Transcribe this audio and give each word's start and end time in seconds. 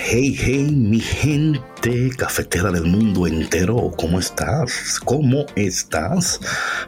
Hey, 0.00 0.34
hey, 0.38 0.70
mi 0.70 1.00
gente 1.00 2.10
cafetera 2.16 2.70
del 2.70 2.84
mundo 2.84 3.26
entero, 3.26 3.92
¿cómo 3.96 4.18
estás? 4.18 5.00
¿Cómo 5.04 5.44
estás? 5.54 6.40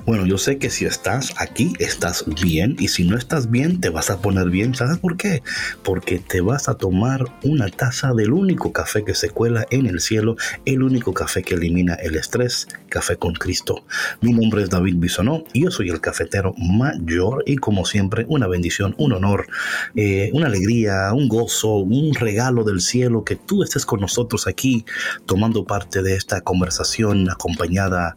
Bueno, 0.06 0.26
yo 0.26 0.38
sé 0.38 0.58
que 0.58 0.70
si 0.70 0.84
estás 0.84 1.34
aquí, 1.36 1.74
estás 1.80 2.24
bien, 2.42 2.76
y 2.78 2.88
si 2.88 3.04
no 3.04 3.18
estás 3.18 3.50
bien, 3.50 3.80
te 3.80 3.90
vas 3.90 4.10
a 4.10 4.22
poner 4.22 4.48
bien. 4.48 4.74
¿Sabes 4.74 4.98
por 4.98 5.16
qué? 5.16 5.42
Porque 5.82 6.18
te 6.18 6.40
vas 6.40 6.68
a 6.68 6.74
tomar 6.74 7.24
una 7.42 7.68
taza 7.68 8.14
del 8.14 8.32
único 8.32 8.72
café 8.72 9.04
que 9.04 9.14
se 9.14 9.30
cuela 9.30 9.66
en 9.70 9.86
el 9.86 10.00
cielo, 10.00 10.36
el 10.64 10.82
único 10.82 11.12
café 11.12 11.42
que 11.42 11.54
elimina 11.54 11.94
el 11.94 12.16
estrés, 12.16 12.68
Café 12.88 13.16
con 13.16 13.34
Cristo. 13.34 13.84
Mi 14.20 14.32
nombre 14.32 14.62
es 14.62 14.70
David 14.70 14.96
Bisonó 14.96 15.44
y 15.52 15.62
yo 15.62 15.70
soy 15.70 15.90
el 15.90 16.00
cafetero 16.00 16.54
mayor, 16.58 17.44
y 17.46 17.56
como 17.56 17.84
siempre, 17.84 18.24
una 18.28 18.48
bendición, 18.48 18.94
un 18.98 19.12
honor, 19.12 19.46
eh, 19.94 20.30
una 20.32 20.46
alegría, 20.46 21.12
un 21.12 21.28
gozo, 21.28 21.76
un 21.76 22.14
regalo 22.14 22.64
del 22.64 22.80
cielo 22.80 22.99
que 23.24 23.36
tú 23.36 23.62
estés 23.62 23.86
con 23.86 24.00
nosotros 24.00 24.46
aquí 24.46 24.84
tomando 25.26 25.64
parte 25.64 26.02
de 26.02 26.14
esta 26.14 26.42
conversación 26.42 27.30
acompañada 27.30 28.16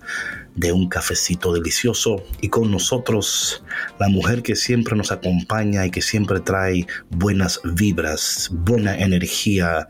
de 0.55 0.71
un 0.71 0.89
cafecito 0.89 1.53
delicioso 1.53 2.23
y 2.41 2.49
con 2.49 2.69
nosotros 2.69 3.63
la 3.99 4.09
mujer 4.09 4.43
que 4.43 4.55
siempre 4.55 4.95
nos 4.95 5.11
acompaña 5.11 5.85
y 5.85 5.91
que 5.91 6.01
siempre 6.01 6.39
trae 6.41 6.85
buenas 7.09 7.59
vibras, 7.63 8.49
buena 8.51 8.97
energía 8.97 9.87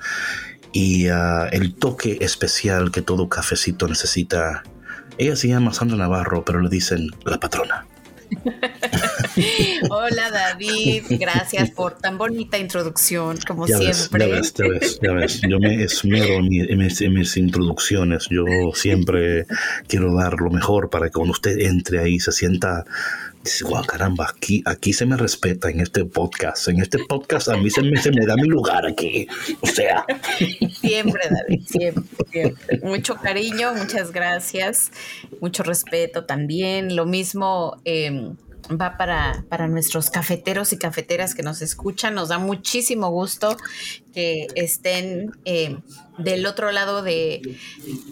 y 0.71 1.09
uh, 1.09 1.47
el 1.51 1.73
toque 1.75 2.19
especial 2.21 2.91
que 2.91 3.01
todo 3.01 3.29
cafecito 3.29 3.87
necesita. 3.87 4.63
Ella 5.17 5.35
se 5.35 5.47
llama 5.47 5.73
Sandra 5.73 5.97
Navarro, 5.97 6.43
pero 6.45 6.59
le 6.61 6.69
dicen 6.69 7.09
la 7.25 7.39
patrona. 7.39 7.85
Hola 9.89 10.31
David, 10.31 11.03
gracias 11.09 11.71
por 11.71 11.97
tan 11.97 12.17
bonita 12.17 12.57
introducción, 12.57 13.37
como 13.45 13.67
siempre. 13.67 14.27
ya, 14.27 14.35
ves, 14.35 14.53
ya, 14.53 14.67
ves, 14.67 14.99
ya 15.01 15.11
ves, 15.13 15.41
yo 15.47 15.59
me 15.59 15.83
esmero 15.83 16.35
en, 16.35 16.47
mis, 16.77 17.01
en, 17.01 17.13
mis, 17.13 17.37
introducciones, 17.37 18.27
yo 18.29 18.45
siempre 18.73 19.45
quiero 19.87 20.15
dar 20.15 20.39
lo 20.39 20.49
mejor 20.49 20.89
para 20.89 21.07
que 21.07 21.13
cuando 21.13 21.31
usted 21.31 21.59
entre 21.59 21.99
ahí 21.99 22.19
se 22.19 22.31
sienta 22.31 22.85
Dice, 23.43 23.65
wow, 23.65 23.83
caramba, 23.85 24.29
aquí, 24.29 24.63
aquí 24.65 24.93
se 24.93 25.05
me 25.05 25.17
respeta 25.17 25.69
en 25.69 25.81
este 25.81 26.05
podcast. 26.05 26.69
En 26.69 26.79
este 26.79 26.97
podcast 26.97 27.49
a 27.49 27.57
mí 27.57 27.69
se 27.69 27.81
me, 27.81 27.97
se 28.01 28.09
me 28.11 28.25
da 28.25 28.37
mi 28.37 28.47
lugar 28.47 28.85
aquí. 28.85 29.27
O 29.59 29.67
sea. 29.67 30.05
Siempre, 30.79 31.23
David, 31.29 31.61
siempre, 31.67 32.03
siempre. 32.31 32.79
Mucho 32.83 33.15
cariño, 33.15 33.73
muchas 33.73 34.13
gracias. 34.13 34.91
Mucho 35.41 35.63
respeto 35.63 36.23
también. 36.23 36.95
Lo 36.95 37.05
mismo. 37.05 37.81
Eh, 37.83 38.31
va 38.69 38.97
para, 38.97 39.45
para 39.49 39.67
nuestros 39.67 40.09
cafeteros 40.09 40.73
y 40.73 40.77
cafeteras 40.77 41.35
que 41.35 41.43
nos 41.43 41.61
escuchan. 41.61 42.15
Nos 42.15 42.29
da 42.29 42.37
muchísimo 42.37 43.09
gusto 43.09 43.57
que 44.13 44.47
estén 44.55 45.31
eh, 45.45 45.77
del 46.17 46.45
otro 46.45 46.71
lado 46.71 47.01
de, 47.01 47.57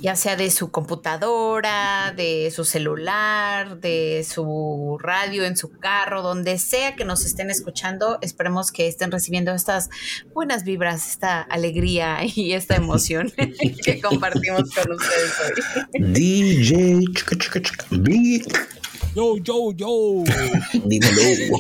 ya 0.02 0.16
sea 0.16 0.36
de 0.36 0.50
su 0.50 0.72
computadora, 0.72 2.14
de 2.16 2.52
su 2.54 2.66
celular, 2.66 3.80
de 3.80 4.26
su 4.28 4.98
radio, 5.00 5.46
en 5.46 5.56
su 5.56 5.70
carro, 5.70 6.24
donde 6.24 6.58
sea 6.58 6.96
que 6.96 7.06
nos 7.06 7.26
estén 7.26 7.52
escuchando. 7.52 8.18
Esperemos 8.22 8.72
que 8.72 8.88
estén 8.88 9.12
recibiendo 9.12 9.54
estas 9.54 9.90
buenas 10.34 10.64
vibras, 10.64 11.10
esta 11.10 11.42
alegría 11.42 12.20
y 12.24 12.54
esta 12.54 12.76
emoción 12.76 13.32
que 13.84 14.02
compartimos 14.02 14.72
con 14.72 14.94
ustedes 14.94 15.34
hoy. 15.46 16.04
DJ, 16.14 17.06
Yo, 19.16 19.38
yo, 19.38 19.72
yo. 19.74 20.24
Dímelo. 20.86 21.58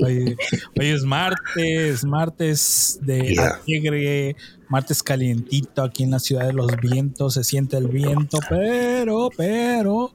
Hoy, 0.00 0.36
hoy, 0.78 0.86
es 0.88 1.02
martes, 1.04 2.04
martes 2.04 2.98
de 3.02 3.34
Yeah. 3.34 3.60
alegre, 3.66 4.36
martes 4.68 5.02
calientito 5.02 5.82
aquí 5.82 6.02
en 6.02 6.10
la 6.10 6.18
ciudad 6.18 6.46
de 6.46 6.52
los 6.52 6.74
vientos, 6.80 7.34
se 7.34 7.44
siente 7.44 7.76
el 7.76 7.88
viento, 7.88 8.38
pero, 8.48 9.30
pero, 9.36 10.12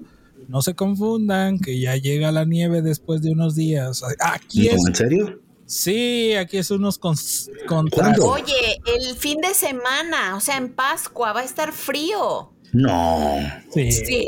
no 0.47 0.61
se 0.61 0.73
confundan 0.75 1.59
que 1.59 1.79
ya 1.79 1.95
llega 1.95 2.31
la 2.31 2.45
nieve 2.45 2.81
después 2.81 3.21
de 3.21 3.31
unos 3.31 3.55
días. 3.55 4.01
Aquí 4.19 4.67
es, 4.67 4.85
¿En 4.87 4.95
serio? 4.95 5.39
sí, 5.65 6.33
aquí 6.33 6.57
es 6.57 6.69
unos 6.71 6.99
cons- 6.99 7.49
contra- 7.67 8.03
¿Cuándo? 8.13 8.27
Oye, 8.27 8.81
el 8.85 9.15
fin 9.15 9.39
de 9.41 9.53
semana, 9.53 10.35
o 10.35 10.41
sea, 10.41 10.57
en 10.57 10.69
Pascua 10.73 11.31
va 11.33 11.41
a 11.41 11.45
estar 11.45 11.71
frío. 11.71 12.51
No. 12.71 13.37
Sí. 13.73 13.91
Sí. 13.91 14.27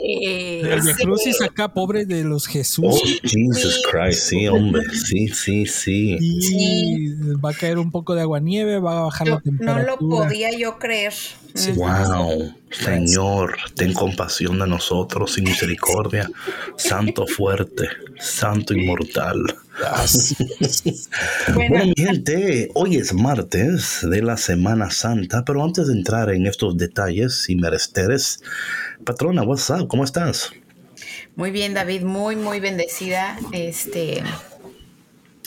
El 0.64 0.82
Via 0.82 0.96
sí. 0.96 1.04
Crucis 1.04 1.42
acá, 1.42 1.74
pobre 1.74 2.06
de 2.06 2.24
los 2.24 2.48
Jesús. 2.48 2.86
Oh, 2.88 3.00
Jesus 3.24 3.76
Sí. 3.76 3.82
Christ, 3.92 4.20
sí, 4.30 4.48
hombre. 4.48 4.84
Sí, 4.94 5.28
sí, 5.30 5.66
sí. 5.66 6.18
Y 6.20 7.10
va 7.44 7.52
a 7.52 7.54
caer 7.54 7.78
un 7.78 7.92
poco 7.92 8.16
de 8.16 8.22
agua 8.22 8.40
nieve, 8.40 8.80
va 8.80 9.00
a 9.00 9.04
bajar 9.04 9.28
Yo 9.28 9.34
la 9.34 9.38
no 9.38 9.44
temperatura. 9.44 9.84
lo 9.92 9.98
podía 9.98 10.58
yo 10.58 10.78
creer. 10.80 11.14
Sí. 11.54 11.72
Wow, 11.74 12.54
Señor, 12.72 13.58
ten 13.76 13.94
compasión 13.94 14.58
de 14.60 14.68
nosotros 14.68 15.38
y 15.38 15.42
misericordia. 15.42 16.30
Santo 16.78 17.28
fuerte, 17.28 17.88
Santo 18.20 18.74
inmortal. 18.74 19.38
Bueno, 21.54 21.86
mi 21.86 21.94
gente, 21.98 22.70
hoy 22.74 22.98
es 22.98 23.14
martes 23.14 24.00
de 24.02 24.22
la 24.22 24.38
Semana 24.38 24.92
Santa, 24.92 25.44
pero 25.46 25.64
antes 25.64 25.88
de 25.88 25.94
entrar 25.94 26.30
en 26.30 26.46
estos 26.46 26.78
detalles 26.78 27.50
y 27.50 27.56
meresteres, 27.56 28.44
patrona, 29.04 29.44
what's 29.44 29.70
up? 29.70 29.88
¿Cómo 29.88 30.04
estás? 30.04 30.52
Muy 31.36 31.52
bien, 31.52 31.74
David, 31.74 32.04
muy, 32.04 32.36
muy 32.36 32.60
bendecida. 32.60 33.38
Este, 33.52 34.24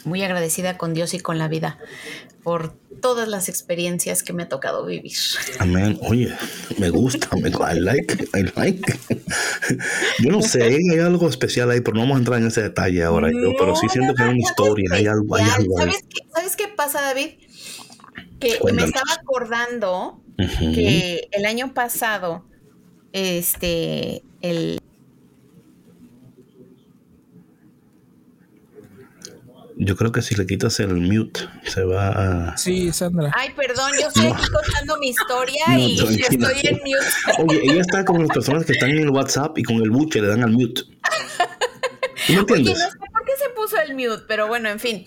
muy 0.05 0.23
agradecida 0.23 0.77
con 0.77 0.95
Dios 0.95 1.15
y 1.15 1.21
con 1.21 1.39
la 1.39 1.49
vida 1.49 1.79
por 2.45 2.75
todas 3.01 3.27
las 3.27 3.49
experiencias 3.49 4.23
que 4.23 4.35
me 4.35 4.45
ha 4.45 4.49
tocado 4.49 4.85
vivir. 4.85 5.17
Amén. 5.59 5.99
Oye, 6.03 6.33
me 6.79 6.91
gusta, 6.91 7.29
me, 7.37 7.49
I 7.49 7.81
like, 7.81 8.29
I 8.35 8.43
like. 8.55 8.99
Yo 10.23 10.31
no 10.31 10.43
sé, 10.43 10.63
hay 10.63 10.99
algo 11.01 11.29
especial 11.29 11.71
ahí, 11.71 11.81
pero 11.81 11.95
no 11.95 12.03
vamos 12.03 12.17
a 12.17 12.19
entrar 12.19 12.41
en 12.41 12.47
ese 12.47 12.63
detalle 12.63 13.03
ahora. 13.03 13.31
yo, 13.33 13.55
pero 13.59 13.75
sí 13.75 13.87
No, 13.87 13.93
siento 13.93 14.13
no, 14.13 14.15
que 14.15 14.23
hay 14.23 14.29
no, 14.29 14.35
una 14.35 14.43
no, 14.43 14.49
historia, 14.49 14.91
hay 14.93 15.07
algo, 15.07 15.37
hay 15.37 15.51
algo. 15.51 15.79
¿Sabes 15.79 16.05
qué, 16.09 16.21
¿Sabes 16.35 16.57
qué 16.57 16.69
pasa, 16.69 17.01
David? 17.01 17.31
Que 18.39 18.59
me 18.73 18.85
estaba 18.85 19.15
acordando 19.19 20.21
que 20.37 21.29
el 21.33 21.47
año 21.47 21.73
pasado, 21.73 22.45
este, 23.13 24.23
el, 24.43 24.79
Yo 29.77 29.97
creo 29.97 30.13
que 30.13 30.23
si 30.23 30.35
le 30.37 30.47
quitas 30.47 30.79
el 30.81 30.95
mute, 30.95 31.41
se 31.65 31.83
va 31.83 32.51
a... 32.53 32.57
Sí, 32.57 32.93
Sandra. 32.93 33.33
Ay, 33.37 33.49
perdón, 33.57 33.91
yo 34.01 34.07
estoy 34.07 34.27
aquí 34.27 34.43
contando 34.53 34.99
mi 34.99 35.09
historia 35.09 35.65
No, 35.69 35.79
y 35.79 35.97
tranquila. 35.97 36.49
estoy 36.53 36.71
en 36.71 36.77
mute. 36.77 37.43
Oye, 37.43 37.61
ella 37.65 37.81
está 37.81 38.05
con 38.05 38.21
las 38.21 38.29
personas 38.31 38.65
que 38.65 38.73
están 38.73 38.91
en 38.91 38.99
el 38.99 39.11
WhatsApp 39.11 39.59
y 39.59 39.63
con 39.65 39.77
el 39.83 39.91
buche 39.91 40.21
le 40.21 40.29
dan 40.29 40.43
al 40.45 40.51
mute. 40.53 40.83
¿Tú 42.27 42.33
me 42.33 42.39
Oye, 42.39 42.39
entiendes? 42.41 42.79
no 42.79 42.91
sé 42.91 42.99
por 42.99 43.25
qué 43.25 43.33
se 43.37 43.51
puso 43.55 43.77
el 43.81 43.95
mute, 43.95 44.25
pero 44.29 44.47
bueno, 44.47 44.69
en 44.71 44.79
fin. 44.79 45.05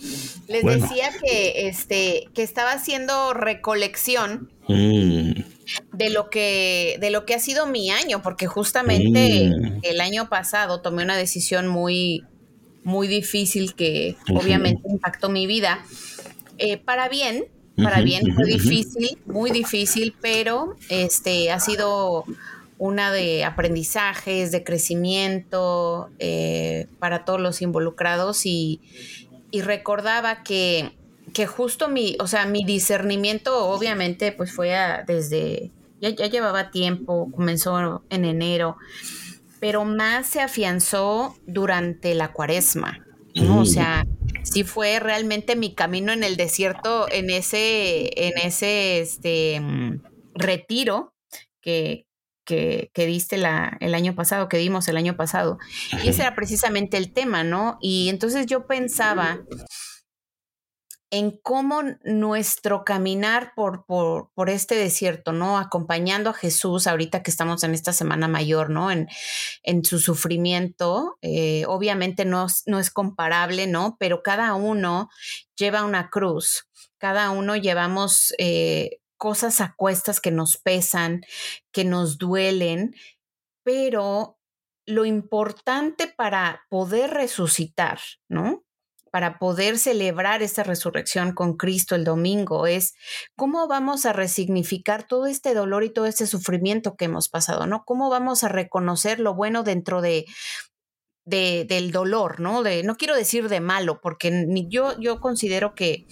Les 0.48 0.62
Bueno. 0.64 0.84
decía 0.86 1.10
que 1.24 1.68
este 1.68 2.25
que 2.34 2.44
estaba 2.44 2.72
haciendo 2.74 3.34
recolección 3.34 4.52
Mm, 4.70 5.31
de 5.94 6.10
lo 6.10 6.30
que 6.30 6.98
de 7.00 7.10
lo 7.10 7.25
que 7.25 7.34
ha 7.36 7.40
sido 7.40 7.68
mi 7.68 7.90
año, 7.90 8.22
porque 8.22 8.46
justamente 8.48 9.50
Mm. 9.50 9.80
el 9.84 10.02
año 10.02 10.28
pasado 10.28 10.81
tomé 10.81 11.04
una 11.04 11.16
decisión 11.16 11.68
muy 11.68 12.25
muy 12.88 13.10
difícil 13.10 13.75
que 13.75 14.16
obviamente 14.34 14.81
impactó 14.89 15.28
mi 15.28 15.45
vida. 15.45 15.84
Eh, 16.57 16.78
para 16.78 17.10
bien, 17.10 17.45
para 17.75 18.00
bien 18.00 18.34
fue 18.34 18.45
difícil, 18.45 19.19
muy 19.25 19.51
difícil, 19.51 20.16
pero 20.22 20.78
este 20.88 21.51
ha 21.51 21.60
sido 21.60 22.24
una 22.78 23.12
de 23.12 23.44
aprendizajes, 23.44 24.54
de 24.54 24.63
crecimiento 24.63 26.10
eh, 26.19 26.88
para 26.98 27.25
todos 27.25 27.42
los 27.42 27.62
involucrados. 27.62 28.45
Y, 28.45 28.80
y 29.51 29.62
recordaba 29.63 30.44
que, 30.44 30.94
que 31.34 31.45
justo 31.45 31.89
mi, 31.89 32.16
o 32.22 32.28
sea, 32.28 32.45
mi 32.45 32.63
discernimiento 32.63 33.68
obviamente 33.68 34.31
pues 34.31 34.54
fue 34.54 34.74
desde, 35.06 35.72
ya, 36.00 36.12
ya 36.12 36.28
llevaba 36.28 36.72
tiempo, 36.72 37.30
comenzó 37.36 38.01
en 38.10 38.24
enero, 38.24 38.78
pero 39.59 39.86
más 39.86 40.27
se 40.27 40.42
afianzó 40.42 41.36
durante 41.45 42.13
la 42.13 42.31
cuaresma, 42.31 43.06
¿no? 43.36 43.62
O 43.62 43.65
sea, 43.65 44.06
sí 44.44 44.63
fue 44.63 45.00
realmente 45.00 45.56
mi 45.56 45.74
camino 45.74 46.12
en 46.12 46.24
el 46.24 46.38
desierto, 46.38 47.07
en 47.12 47.30
ese, 47.30 48.12
en 48.27 48.38
ese 48.38 49.00
este, 49.00 49.59
mm, 49.59 50.01
retiro 50.36 51.13
que, 51.62 52.06
que, 52.45 52.89
que, 52.94 53.06
diste 53.06 53.38
la, 53.38 53.77
el 53.80 53.94
año 53.94 54.15
pasado, 54.15 54.48
que 54.48 54.57
dimos 54.57 54.88
el 54.88 54.98
año 54.98 55.15
pasado. 55.15 55.57
Y 56.03 56.10
ese 56.10 56.21
era 56.21 56.36
precisamente 56.36 56.98
el 56.98 57.12
tema, 57.12 57.44
¿no? 57.44 57.77
Y 57.81 58.10
entonces 58.10 58.45
yo 58.45 58.68
pensaba 58.68 59.39
en 61.09 61.31
cómo 61.31 61.83
nuestro 62.04 62.83
caminar 62.83 63.54
por, 63.56 63.86
por, 63.86 64.30
por, 64.33 64.50
este 64.50 64.75
desierto, 64.75 65.31
¿no? 65.31 65.57
Acompañando 65.57 66.31
a 66.31 66.33
Jesús 66.33 66.86
ahorita 66.86 67.24
que 67.24 67.31
estamos 67.31 67.63
en 67.63 67.74
esta 67.74 67.94
Semana 67.94 68.27
Mayor, 68.27 68.69
¿no? 68.69 68.92
En, 68.92 69.07
en 69.63 69.86
su 69.86 70.00
sufrimiento, 70.00 71.18
eh, 71.21 71.63
obviamente 71.68 72.25
no, 72.25 72.48
no 72.65 72.80
es 72.80 72.92
comparable, 72.92 73.68
¿no? 73.68 73.95
Pero 74.00 74.21
cada 74.21 74.54
uno 74.56 75.09
lleva 75.56 75.86
una 75.86 76.09
cruz, 76.09 76.68
cada 76.98 77.30
uno 77.30 77.56
llevamos 77.56 78.33
eh, 78.38 79.00
cosas 79.15 79.62
a 79.62 79.75
cuestas 79.77 80.19
que 80.19 80.31
nos 80.31 80.57
pesan, 80.57 81.21
que 81.71 81.86
nos 81.86 82.18
duelen, 82.18 82.95
pero 83.63 84.38
lo 84.86 85.06
importante 85.06 86.07
para 86.07 86.65
poder 86.69 87.12
resucitar, 87.12 88.00
¿no? 88.27 88.67
Para 89.12 89.39
poder 89.39 89.77
celebrar 89.77 90.42
esta 90.44 90.63
resurrección 90.63 91.33
con 91.33 91.57
Cristo 91.57 91.95
el 91.95 92.04
domingo 92.04 92.68
es 92.68 92.94
cómo 93.36 93.68
vamos 93.68 94.06
a 94.06 94.13
resignificar 94.13 95.07
todo 95.07 95.25
este 95.27 95.54
dolor 95.54 95.83
y 95.83 95.89
todo 95.89 96.06
este 96.06 96.27
sufrimiento 96.27 96.95
que 96.95 97.06
hemos 97.06 97.30
pasado, 97.30 97.68
¿no? 97.68 97.83
¿Cómo 97.86 98.09
vamos 98.09 98.44
a 98.44 98.50
reconocer 98.50 99.19
lo 99.19 99.33
bueno 99.33 99.63
dentro 99.63 100.01
de, 100.01 100.25
de 101.25 101.65
del 101.68 101.92
dolor, 101.92 102.39
¿no? 102.39 102.63
De, 102.63 102.83
no 102.83 102.95
quiero 102.95 103.15
decir 103.15 103.50
de 103.50 103.59
malo, 103.59 104.00
porque 104.01 104.31
ni 104.31 104.68
yo, 104.69 104.98
yo 105.00 105.19
considero 105.19 105.75
que, 105.75 106.06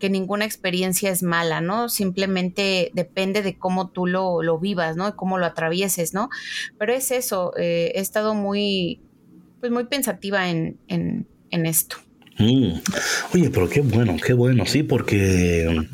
que 0.00 0.08
ninguna 0.08 0.46
experiencia 0.46 1.10
es 1.10 1.22
mala, 1.22 1.60
¿no? 1.60 1.88
Simplemente 1.88 2.90
depende 2.94 3.42
de 3.42 3.58
cómo 3.58 3.90
tú 3.90 4.06
lo, 4.06 4.42
lo 4.42 4.58
vivas, 4.58 4.96
¿no? 4.96 5.08
Y 5.08 5.12
cómo 5.12 5.38
lo 5.38 5.46
atravieses, 5.46 6.14
¿no? 6.14 6.30
Pero 6.78 6.94
es 6.94 7.10
eso, 7.10 7.52
eh, 7.58 7.92
he 7.94 8.00
estado 8.00 8.34
muy, 8.34 9.02
pues 9.60 9.70
muy 9.70 9.84
pensativa 9.84 10.48
en, 10.48 10.80
en, 10.88 11.28
en 11.50 11.66
esto. 11.66 11.96
Mm. 12.38 12.72
Oye, 13.34 13.50
pero 13.50 13.68
qué 13.68 13.80
bueno, 13.80 14.16
qué 14.24 14.32
bueno, 14.32 14.64
sí, 14.66 14.82
porque, 14.82 15.88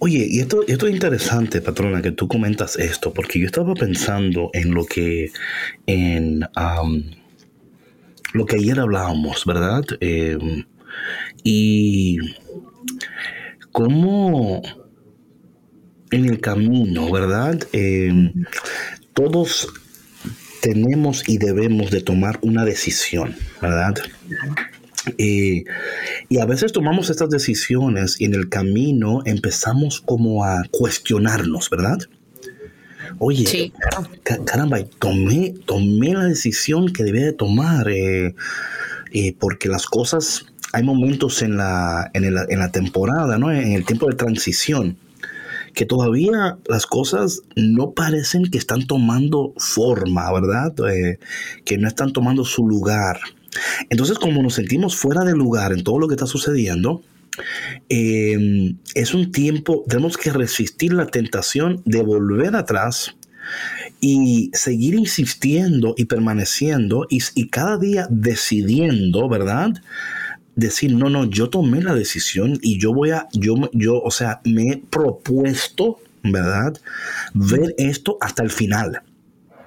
oye, 0.00 0.26
y 0.28 0.40
esto, 0.40 0.64
esto 0.66 0.86
es 0.86 0.94
interesante, 0.94 1.60
patrona, 1.60 2.02
que 2.02 2.12
tú 2.12 2.28
comentas 2.28 2.76
esto, 2.76 3.12
porque 3.12 3.38
yo 3.38 3.46
estaba 3.46 3.74
pensando 3.74 4.50
en 4.52 4.74
lo 4.74 4.84
que, 4.84 5.30
en 5.86 6.40
lo 8.32 8.46
que 8.46 8.56
ayer 8.56 8.80
hablábamos, 8.80 9.44
¿verdad? 9.46 9.84
Em, 10.00 10.64
y 11.44 12.18
cómo 13.72 14.62
en 16.10 16.24
el 16.24 16.40
camino, 16.40 17.10
¿verdad? 17.10 17.66
Em, 17.72 18.32
todos 19.14 19.68
tenemos 20.60 21.28
y 21.28 21.38
debemos 21.38 21.90
de 21.90 22.00
tomar 22.00 22.38
una 22.42 22.64
decisión, 22.64 23.36
¿verdad? 23.62 23.94
Eh, 25.16 25.64
y 26.28 26.38
a 26.38 26.44
veces 26.44 26.72
tomamos 26.72 27.10
estas 27.10 27.30
decisiones 27.30 28.20
y 28.20 28.24
en 28.24 28.34
el 28.34 28.48
camino 28.48 29.22
empezamos 29.24 30.00
como 30.00 30.44
a 30.44 30.62
cuestionarnos, 30.70 31.70
¿verdad? 31.70 31.98
Oye, 33.18 33.72
caramba, 34.44 34.78
tomé, 34.98 35.54
tomé 35.64 36.14
la 36.14 36.24
decisión 36.24 36.92
que 36.92 37.04
debía 37.04 37.24
de 37.24 37.32
tomar, 37.32 37.88
eh, 37.88 38.34
eh, 39.12 39.34
porque 39.38 39.68
las 39.68 39.86
cosas, 39.86 40.46
hay 40.72 40.82
momentos 40.82 41.42
en 41.42 41.56
la, 41.56 42.10
en, 42.12 42.24
en 42.24 42.58
la 42.58 42.70
temporada, 42.70 43.38
¿no? 43.38 43.50
En 43.50 43.72
el 43.72 43.84
tiempo 43.84 44.08
de 44.08 44.14
transición, 44.14 44.98
que 45.74 45.86
todavía 45.86 46.58
las 46.68 46.86
cosas 46.86 47.42
no 47.56 47.92
parecen 47.92 48.50
que 48.50 48.58
están 48.58 48.86
tomando 48.86 49.54
forma, 49.58 50.32
¿verdad? 50.32 50.74
que 51.64 51.78
no 51.78 51.86
están 51.88 52.12
tomando 52.12 52.44
su 52.44 52.66
lugar. 52.66 53.20
Entonces, 53.90 54.18
como 54.18 54.42
nos 54.42 54.54
sentimos 54.54 54.96
fuera 54.96 55.24
de 55.24 55.32
lugar 55.32 55.72
en 55.72 55.82
todo 55.82 55.98
lo 55.98 56.08
que 56.08 56.14
está 56.14 56.26
sucediendo, 56.26 57.02
em, 57.88 58.76
es 58.94 59.14
un 59.14 59.32
tiempo, 59.32 59.84
tenemos 59.88 60.16
que 60.16 60.32
resistir 60.32 60.92
la 60.92 61.06
tentación 61.06 61.82
de 61.84 62.02
volver 62.02 62.56
atrás 62.56 63.14
y 64.00 64.50
seguir 64.52 64.94
insistiendo 64.94 65.94
y 65.96 66.04
permaneciendo 66.04 67.06
y, 67.08 67.48
cada 67.48 67.78
día 67.78 68.06
decidiendo, 68.10 69.28
¿verdad? 69.28 69.70
Decir, 70.54 70.94
no, 70.94 71.08
no, 71.08 71.24
yo 71.24 71.48
tomé 71.48 71.82
la 71.82 71.94
decisión 71.94 72.58
y 72.62 72.78
yo 72.78 72.92
voy 72.92 73.10
a, 73.10 73.28
yo, 73.32 73.54
yo, 73.72 74.00
o 74.00 74.10
sea, 74.10 74.40
me 74.44 74.72
he 74.72 74.76
propuesto, 74.76 75.98
¿verdad? 76.22 76.78
Ver 77.32 77.74
esto 77.78 78.18
hasta 78.20 78.42
el 78.42 78.50
final. 78.50 79.02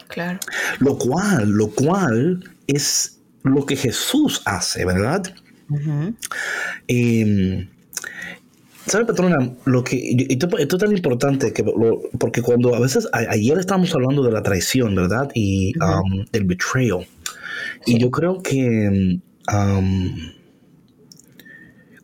Claro. 0.08 0.40
Lo 0.80 0.98
cual, 0.98 1.50
lo 1.50 1.70
cual 1.70 2.44
es 2.68 3.21
lo 3.44 3.66
que 3.66 3.76
Jesús 3.76 4.42
hace, 4.46 4.86
¿verdad? 4.86 5.24
Em, 6.88 7.68
¿Sabe, 8.88 9.06
patrona? 9.06 9.54
Lo 9.66 9.84
que, 9.84 10.28
esto, 10.30 10.58
es 10.58 10.68
tan 10.68 10.92
importante 10.92 11.54
que 11.54 11.64
porque 12.18 12.42
cuando 12.42 12.76
a 12.76 12.80
veces, 12.80 13.08
ayer 13.14 13.58
estábamos 13.60 13.94
hablando 13.94 14.24
de 14.24 14.32
la 14.32 14.42
traición, 14.42 14.96
¿verdad? 14.96 15.30
Y 15.34 15.74
um, 15.80 16.26
del 16.32 16.46
betrayal. 16.46 17.06
Y 17.86 18.00
yo 18.00 18.10
creo 18.10 18.42
que 18.42 19.20
um, 19.54 20.16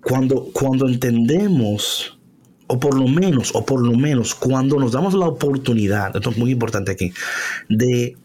cuando, 0.02 0.50
cuando 0.54 0.88
entendemos, 0.88 2.18
o 2.68 2.80
por 2.80 2.96
lo 2.98 3.08
menos, 3.08 3.54
o 3.56 3.66
por 3.66 3.82
lo 3.82 3.94
menos, 3.94 4.36
cuando 4.36 4.80
nos 4.80 4.92
damos 4.92 5.14
la 5.14 5.28
oportunidad, 5.28 6.16
esto 6.16 6.30
es 6.30 6.38
muy 6.38 6.52
importante 6.52 6.92
aquí, 6.92 7.12
de 7.70 8.16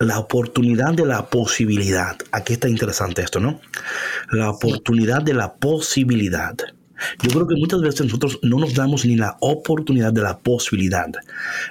la 0.00 0.18
oportunidad 0.18 0.94
de 0.94 1.06
la 1.06 1.28
posibilidad. 1.28 2.16
Aquí 2.32 2.54
está 2.54 2.68
interesante 2.68 3.22
esto, 3.22 3.40
¿no? 3.40 3.60
La 4.30 4.50
oportunidad 4.50 5.22
de 5.22 5.34
la 5.34 5.54
posibilidad. 5.54 6.56
Yo 7.22 7.30
creo 7.30 7.46
que 7.46 7.56
muchas 7.56 7.80
veces 7.80 8.06
nosotros 8.06 8.38
no 8.42 8.58
nos 8.58 8.74
damos 8.74 9.04
ni 9.04 9.16
la 9.16 9.36
oportunidad 9.40 10.12
de 10.12 10.22
la 10.22 10.38
posibilidad. 10.38 11.08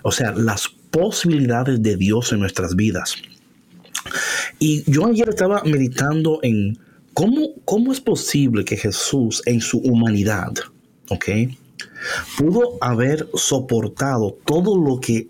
O 0.03 0.11
sea, 0.11 0.31
las 0.31 0.69
posibilidades 0.91 1.81
de 1.81 1.97
Dios 1.97 2.31
en 2.31 2.39
nuestras 2.39 2.75
vidas. 2.75 3.15
Y 4.59 4.89
yo 4.89 5.05
ayer 5.05 5.29
estaba 5.29 5.63
meditando 5.63 6.39
en 6.43 6.77
cómo, 7.13 7.49
cómo 7.65 7.91
es 7.91 7.99
posible 7.99 8.63
que 8.63 8.77
Jesús 8.77 9.41
en 9.45 9.59
su 9.59 9.79
humanidad, 9.79 10.53
¿ok? 11.09 11.25
Pudo 12.37 12.77
haber 12.81 13.27
soportado 13.33 14.37
todo 14.45 14.77
lo 14.77 14.99
que 14.99 15.27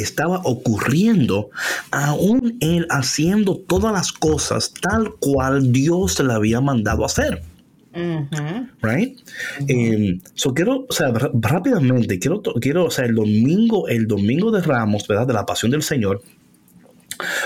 estaba 0.00 0.40
ocurriendo, 0.44 1.50
aún 1.90 2.56
él 2.60 2.86
haciendo 2.90 3.56
todas 3.56 3.92
las 3.92 4.12
cosas 4.12 4.72
tal 4.80 5.14
cual 5.18 5.72
Dios 5.72 6.18
le 6.20 6.32
había 6.32 6.60
mandado 6.60 7.04
hacer. 7.04 7.42
Right? 8.82 9.18
Em, 9.66 10.20
so 10.34 10.54
quiero, 10.54 10.86
o 10.88 10.92
sea, 10.92 11.12
rápidamente, 11.12 12.18
quiero, 12.18 12.42
quiero, 12.42 12.84
o 12.86 12.90
sea, 12.90 13.06
el 13.06 13.14
domingo, 13.14 13.88
el 13.88 14.06
domingo 14.06 14.50
de 14.50 14.62
Ramos, 14.62 15.06
¿verdad? 15.08 15.26
De 15.26 15.32
la 15.32 15.44
pasión 15.46 15.70
del 15.70 15.82
Señor. 15.82 16.22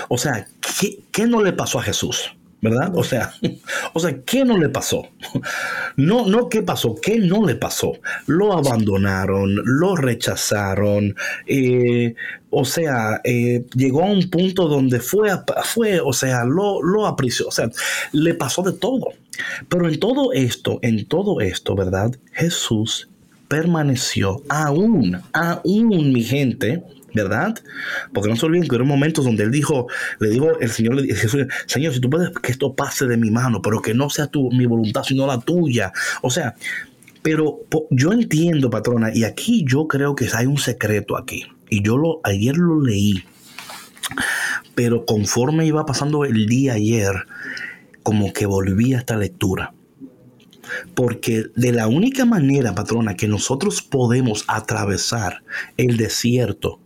O 0.09 0.17
sea, 0.17 0.47
¿qué, 0.79 0.99
qué 1.11 1.25
no 1.25 1.41
le 1.41 1.53
pasó 1.53 1.79
a 1.79 1.83
Jesús? 1.83 2.35
¿Verdad? 2.63 2.93
O 2.95 3.03
sea, 3.03 3.33
o 3.93 3.99
sea, 3.99 4.21
¿qué 4.23 4.45
no 4.45 4.57
le 4.57 4.69
pasó? 4.69 5.09
No, 5.97 6.25
no, 6.25 6.47
¿qué 6.47 6.63
pasó? 6.63 6.95
¿Qué 6.99 7.19
no 7.19 7.45
le 7.45 7.55
pasó? 7.55 7.91
Lo 8.25 8.53
abandonaron, 8.53 9.53
lo 9.65 9.95
rechazaron, 9.95 11.15
eh, 11.45 12.15
o 12.49 12.63
sea, 12.63 13.19
eh, 13.25 13.65
llegó 13.75 14.03
a 14.03 14.11
un 14.11 14.29
punto 14.29 14.67
donde 14.67 15.01
fue, 15.01 15.29
fue 15.65 15.99
o 15.99 16.13
sea, 16.13 16.45
lo, 16.45 16.81
lo 16.81 17.01
o 17.01 17.51
sea, 17.51 17.69
le 18.13 18.33
pasó 18.33 18.63
de 18.63 18.73
todo. 18.73 19.09
Pero 19.67 19.89
en 19.89 19.99
todo 19.99 20.31
esto, 20.31 20.79
en 20.83 21.05
todo 21.05 21.41
esto, 21.41 21.75
¿verdad? 21.75 22.15
Jesús 22.31 23.09
permaneció 23.47 24.41
aún, 24.47 25.21
aún, 25.33 26.13
mi 26.13 26.23
gente, 26.23 26.83
¿verdad? 27.13 27.55
Porque 28.13 28.29
no 28.29 28.35
se 28.35 28.45
olviden 28.45 28.67
que 28.67 28.75
hubo 28.75 28.85
momentos 28.85 29.25
donde 29.25 29.43
él 29.43 29.51
dijo, 29.51 29.87
le 30.19 30.29
dijo 30.29 30.59
el 30.59 30.69
Señor, 30.69 30.95
le 30.95 31.15
Señor, 31.65 31.93
si 31.93 31.99
tú 31.99 32.09
puedes 32.09 32.29
que 32.31 32.51
esto 32.51 32.75
pase 32.75 33.05
de 33.05 33.17
mi 33.17 33.31
mano, 33.31 33.61
pero 33.61 33.81
que 33.81 33.93
no 33.93 34.09
sea 34.09 34.27
tu, 34.27 34.51
mi 34.51 34.65
voluntad, 34.65 35.03
sino 35.03 35.27
la 35.27 35.39
tuya. 35.39 35.91
O 36.21 36.29
sea, 36.29 36.55
pero 37.21 37.61
yo 37.89 38.11
entiendo, 38.11 38.69
patrona, 38.69 39.11
y 39.13 39.23
aquí 39.23 39.65
yo 39.67 39.87
creo 39.87 40.15
que 40.15 40.27
hay 40.33 40.45
un 40.45 40.57
secreto 40.57 41.17
aquí. 41.17 41.45
Y 41.69 41.81
yo 41.81 42.19
ayer 42.23 42.57
lo 42.57 42.81
leí, 42.81 43.23
pero 44.75 45.05
conforme 45.05 45.65
iba 45.65 45.85
pasando 45.85 46.25
el 46.25 46.45
día 46.45 46.73
ayer, 46.73 47.25
como 48.03 48.33
que 48.33 48.45
volví 48.45 48.93
a 48.93 48.99
esta 48.99 49.15
lectura. 49.15 49.73
Porque 50.95 51.45
de 51.55 51.71
la 51.71 51.87
única 51.87 52.25
manera, 52.25 52.75
patrona, 52.75 53.15
que 53.15 53.27
nosotros 53.27 53.81
podemos 53.81 54.43
atravesar 54.47 55.43
el 55.77 55.97
desierto, 55.97 56.79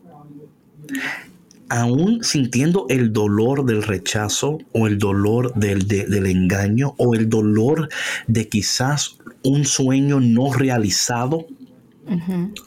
aún 1.69 2.23
sintiendo 2.23 2.85
el 2.89 3.11
dolor 3.11 3.65
del 3.65 3.83
rechazo 3.83 4.59
o 4.71 4.87
el 4.87 4.97
dolor 4.97 5.53
del, 5.55 5.87
del 5.87 6.25
engaño 6.25 6.95
o 6.97 7.13
el 7.13 7.29
dolor 7.29 7.89
de 8.27 8.47
quizás 8.47 9.17
un 9.43 9.65
sueño 9.65 10.19
no 10.19 10.53
realizado, 10.53 11.47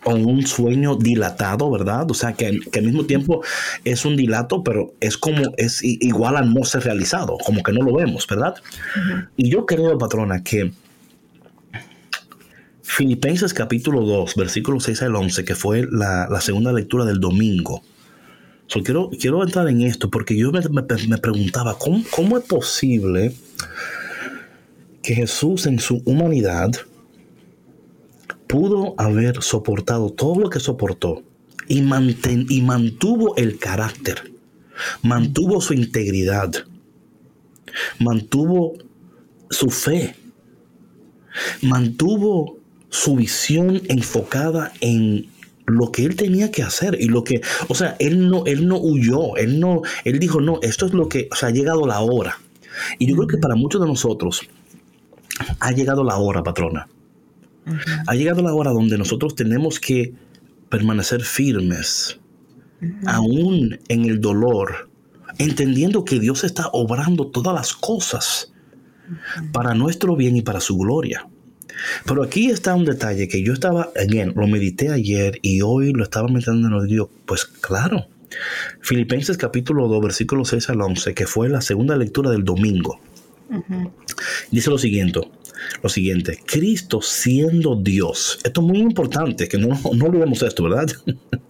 o 0.05 0.15
un 0.15 0.47
sueño 0.47 0.97
dilatado, 0.97 1.71
¿verdad? 1.71 2.11
O 2.11 2.15
sea, 2.15 2.35
que, 2.35 2.47
al 2.47 2.83
mismo 2.83 3.05
tiempo 3.07 3.43
es 3.85 4.05
un 4.05 4.17
dilato, 4.17 4.63
pero 4.63 4.93
es 5.01 5.17
como, 5.17 5.43
es 5.57 5.83
igual 5.83 6.37
al 6.37 6.53
no 6.53 6.65
ser 6.65 6.85
realizado, 6.85 7.39
como 7.39 7.63
que 7.63 7.73
no 7.73 7.83
lo 7.83 7.95
vemos, 7.95 8.27
¿verdad? 8.27 8.55
Y 9.37 9.51
yo 9.51 9.67
creo, 9.67 9.97
patrona, 9.97 10.43
que 10.43 10.73
Filipenses 12.83 13.55
capítulo 13.55 14.03
2, 14.03 14.35
versículos 14.35 14.85
6 14.85 15.03
al 15.03 15.17
11, 15.17 15.45
que 15.45 15.55
fue 15.55 15.87
la, 15.91 16.41
segunda 16.41 16.73
lectura 16.73 17.05
del 17.05 17.21
domingo. 17.21 17.83
Quiero, 18.79 19.11
quiero 19.21 19.43
entrar 19.43 19.69
en 19.69 19.83
esto 19.83 20.09
porque 20.11 20.37
yo 20.37 20.53
me, 20.53 21.19
preguntaba, 21.19 21.77
¿cómo, 21.77 22.03
¿cómo 22.11 22.39
es 22.39 22.45
posible 22.45 23.35
que 25.03 25.15
Jesús 25.15 25.67
en 25.67 25.81
su 25.81 26.03
humanidad 26.05 26.71
pudo 28.47 28.95
haber 28.97 29.43
soportado 29.43 30.11
todo 30.11 30.41
lo 30.41 30.51
que 30.51 30.61
soportó 30.61 31.23
y, 31.69 31.79
y 31.79 32.63
mantuvo 32.63 33.37
el 33.37 33.59
carácter, 33.59 34.33
mantuvo 35.03 35.61
su 35.61 35.75
integridad, 35.75 36.53
mantuvo 37.99 38.75
su 39.51 39.71
fe, 39.71 40.15
mantuvo 41.63 42.59
su 42.89 43.17
visión 43.17 43.83
enfocada 43.89 44.73
en 44.81 45.29
lo 45.67 45.93
que 45.93 46.05
él 46.05 46.17
tenía 46.17 46.51
que 46.51 46.63
hacer 46.63 46.97
y 47.01 47.07
lo 47.07 47.25
que, 47.25 47.41
o 47.69 47.75
sea, 47.75 47.97
él 47.99 48.29
no, 48.29 48.45
él 48.47 48.67
no 48.67 48.79
huyó, 48.79 49.37
él 49.37 49.61
no, 49.61 49.83
él 50.05 50.19
dijo, 50.19 50.41
no, 50.41 50.59
esto 50.63 50.87
es 50.87 50.93
lo 50.93 51.09
que, 51.09 51.29
o 51.31 51.35
sea, 51.35 51.49
ha 51.49 51.53
llegado 51.53 51.87
la 51.87 52.01
hora. 52.01 52.39
Y 52.99 53.07
yo 53.07 53.17
creo 53.17 53.29
que 53.29 53.39
para 53.39 53.55
muchos 53.55 53.81
de 53.81 53.87
nosotros 53.87 54.43
ha 55.59 55.73
llegado 55.73 56.05
la 56.05 56.17
hora, 56.17 56.43
patrona, 56.43 56.89
ha 58.07 58.15
llegado 58.15 58.43
la 58.43 58.55
hora 58.55 58.71
donde 58.71 58.99
nosotros 58.99 59.35
tenemos 59.35 59.79
que 59.79 60.15
permanecer 60.69 61.23
firmes, 61.23 62.19
aún 63.07 63.79
en 63.89 64.05
el 64.07 64.21
dolor, 64.21 64.89
entendiendo 65.39 66.05
que 66.05 66.19
Dios 66.19 66.45
está 66.45 66.69
obrando 66.73 67.27
todas 67.27 67.55
las 67.55 67.75
cosas 67.75 68.53
para 69.53 69.75
nuestro 69.75 70.17
bien 70.17 70.37
y 70.37 70.43
para 70.43 70.61
su 70.61 70.79
gloria. 70.79 71.29
Pero 72.05 72.23
aquí 72.23 72.51
está 72.51 72.75
un 72.75 72.85
detalle 72.85 73.29
que 73.29 73.43
yo 73.43 73.53
estaba, 73.53 73.91
again, 73.97 74.33
lo 74.37 74.47
medité 74.47 74.91
ayer 74.91 75.39
y 75.43 75.63
hoy 75.63 75.93
lo 75.93 76.03
estaba 76.03 76.29
metiendo 76.29 76.69
en 76.69 76.75
el 76.75 76.87
digo, 76.87 77.11
pues 77.27 77.45
claro. 77.45 78.07
Filipenses 78.81 79.37
capítulo 79.37 79.89
2, 79.89 80.03
versículo 80.03 80.45
6 80.45 80.71
al 80.71 80.83
11, 80.83 81.15
que 81.15 81.27
fue 81.27 81.49
la 81.49 81.61
segunda 81.61 81.97
lectura 81.97 82.31
del 82.31 82.45
domingo. 82.45 83.01
Dice 84.51 84.71
lo 84.71 84.79
siguiente, 84.79 85.21
lo 85.83 85.89
siguiente, 85.89 86.39
Cristo 86.47 87.03
siendo 87.03 87.75
Dios, 87.75 88.39
esto 88.45 88.61
es 88.61 88.67
muy 88.67 88.79
importante, 88.79 89.49
que 89.49 89.59
no, 89.59 89.69
no 89.69 90.05
olvidemos 90.05 90.43
esto, 90.43 90.65
¿verdad? 90.65 90.87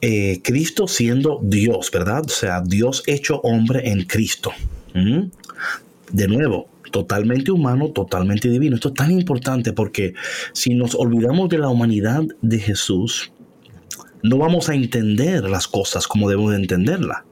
Eh, 0.00 0.42
Cristo 0.44 0.86
siendo 0.86 1.40
Dios, 1.42 1.90
¿verdad? 1.90 2.22
O 2.24 2.28
sea, 2.28 2.60
Dios 2.60 3.02
hecho 3.08 3.40
hombre 3.40 3.90
en 3.90 4.04
Cristo. 4.04 4.52
¿Mm? 4.94 5.22
De 6.12 6.28
nuevo, 6.28 6.68
totalmente 6.90 7.50
humano, 7.50 7.90
totalmente 7.90 8.48
divino. 8.48 8.76
Esto 8.76 8.88
es 8.88 8.94
tan 8.94 9.10
importante 9.10 9.72
porque 9.72 10.14
si 10.52 10.74
nos 10.74 10.94
olvidamos 10.94 11.48
de 11.48 11.58
la 11.58 11.68
humanidad 11.68 12.22
de 12.42 12.58
Jesús, 12.58 13.32
no 14.22 14.38
vamos 14.38 14.68
a 14.68 14.74
entender 14.74 15.48
las 15.48 15.68
cosas 15.68 16.06
como 16.06 16.28
debemos 16.28 16.52
de 16.52 16.58
entenderlas. 16.58 17.22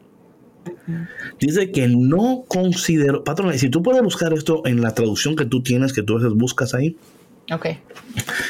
Dice 1.41 1.71
que 1.71 1.89
no 1.89 2.45
considero, 2.49 3.25
patrón, 3.25 3.57
si 3.59 3.69
tú 3.69 3.83
puedes 3.83 4.03
buscar 4.03 4.33
esto 4.33 4.63
en 4.67 4.81
la 4.81 4.95
traducción 4.95 5.37
que 5.37 5.45
tú 5.45 5.63
tienes, 5.63 5.93
que 5.93 6.03
tú 6.03 6.15
a 6.15 6.17
veces 6.19 6.35
buscas 6.35 6.75
ahí. 6.75 6.97
Ok. 7.53 7.67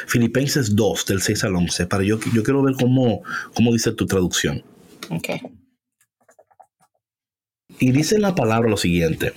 Filipenses 0.06 0.74
2, 0.74 1.06
del 1.06 1.22
6 1.22 1.44
al 1.44 1.56
11, 1.56 1.86
para 1.86 2.02
yo, 2.04 2.18
yo 2.34 2.42
quiero 2.42 2.62
ver 2.62 2.74
cómo, 2.74 3.22
cómo 3.54 3.72
dice 3.72 3.92
tu 3.92 4.06
traducción. 4.06 4.62
Ok. 5.10 5.28
Y 7.78 7.92
dice 7.92 8.18
la 8.18 8.34
palabra 8.34 8.70
lo 8.70 8.76
siguiente, 8.76 9.32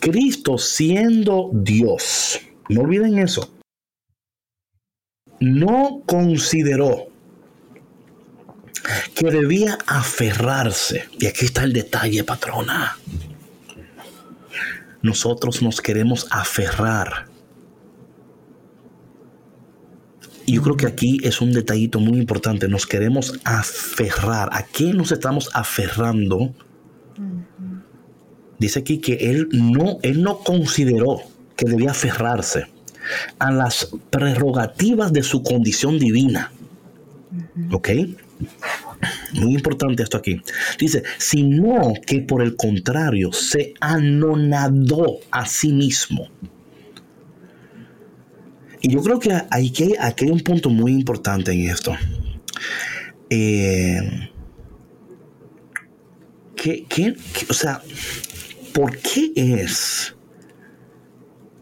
Cristo 0.00 0.58
siendo 0.58 1.50
Dios, 1.52 2.40
no 2.68 2.82
olviden 2.82 3.18
eso, 3.18 3.50
no 5.40 6.02
consideró 6.06 7.08
que 9.14 9.30
debía 9.30 9.78
aferrarse. 9.86 11.08
Y 11.18 11.26
aquí 11.26 11.44
está 11.44 11.64
el 11.64 11.72
detalle, 11.72 12.24
patrona. 12.24 12.96
Nosotros 15.02 15.62
nos 15.62 15.80
queremos 15.80 16.26
aferrar. 16.30 17.26
Yo 20.46 20.62
creo 20.62 20.76
que 20.76 20.86
aquí 20.86 21.18
es 21.22 21.40
un 21.40 21.52
detallito 21.52 22.00
muy 22.00 22.18
importante. 22.18 22.68
Nos 22.68 22.86
queremos 22.86 23.38
aferrar. 23.44 24.48
¿A 24.52 24.62
qué 24.62 24.94
nos 24.94 25.12
estamos 25.12 25.50
aferrando? 25.52 26.54
Dice 28.58 28.80
aquí 28.80 28.98
que 28.98 29.14
él 29.30 29.48
no, 29.52 29.98
él 30.02 30.22
no 30.22 30.40
consideró 30.40 31.20
que 31.56 31.66
debía 31.66 31.92
aferrarse 31.92 32.66
a 33.38 33.50
las 33.50 33.90
prerrogativas 34.10 35.12
de 35.12 35.22
su 35.22 35.42
condición 35.42 35.98
divina. 35.98 36.52
¿Ok? 37.72 37.90
Muy 39.34 39.54
importante 39.54 40.02
esto 40.02 40.16
aquí. 40.16 40.40
Dice, 40.78 41.02
sino 41.18 41.94
que 42.06 42.20
por 42.20 42.42
el 42.42 42.56
contrario 42.56 43.32
se 43.32 43.74
anonadó 43.80 45.18
a 45.30 45.46
sí 45.46 45.72
mismo. 45.72 46.28
Y 48.80 48.92
yo 48.92 49.02
creo 49.02 49.18
que 49.18 49.32
aquí, 49.32 49.94
aquí 49.98 50.24
hay 50.24 50.30
un 50.30 50.40
punto 50.40 50.70
muy 50.70 50.92
importante 50.92 51.52
en 51.52 51.68
esto. 51.68 51.96
Eh, 53.30 54.30
o 57.48 57.54
sea, 57.54 57.82
¿por 58.72 58.96
qué 58.98 59.32
es 59.34 60.14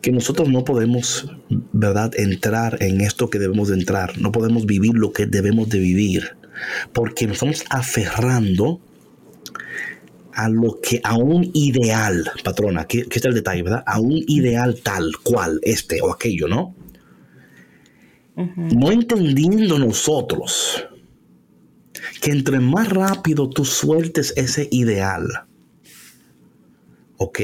que 0.00 0.12
nosotros 0.12 0.48
no 0.48 0.64
podemos, 0.64 1.28
verdad, 1.72 2.12
entrar 2.16 2.82
en 2.82 3.00
esto 3.00 3.30
que 3.30 3.38
debemos 3.38 3.68
de 3.68 3.74
entrar? 3.74 4.18
No 4.18 4.32
podemos 4.32 4.66
vivir 4.66 4.94
lo 4.94 5.12
que 5.12 5.26
debemos 5.26 5.68
de 5.68 5.78
vivir 5.78 6.36
porque 6.92 7.26
nos 7.26 7.34
estamos 7.34 7.64
aferrando 7.70 8.80
a 10.32 10.48
lo 10.48 10.80
que, 10.82 11.00
a 11.02 11.16
un 11.16 11.50
ideal, 11.54 12.30
patrona, 12.44 12.82
aquí, 12.82 13.00
está 13.10 13.28
el 13.28 13.34
detalle, 13.34 13.62
¿verdad? 13.62 13.82
A 13.86 13.98
un 14.00 14.12
ideal 14.26 14.80
tal 14.82 15.10
cual, 15.22 15.58
este 15.62 16.00
o 16.02 16.12
aquello, 16.12 16.46
¿no? 16.46 16.76
No 18.36 18.92
entendiendo 18.92 19.78
nosotros 19.78 20.86
que 22.20 22.32
entre 22.32 22.60
más 22.60 22.90
rápido 22.90 23.48
tú 23.48 23.64
sueltes 23.64 24.34
ese 24.36 24.68
ideal, 24.70 25.26
¿ok? 27.18 27.40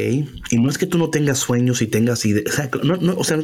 Y 0.51 0.59
no 0.59 0.69
es 0.69 0.79
que 0.79 0.87
tú 0.87 0.99
no 0.99 1.11
tengas 1.11 1.39
sueños 1.39 1.83
y 1.83 1.87
tengas 1.87 2.25
ideas, 2.25 2.61
o 3.17 3.25
sea, 3.25 3.39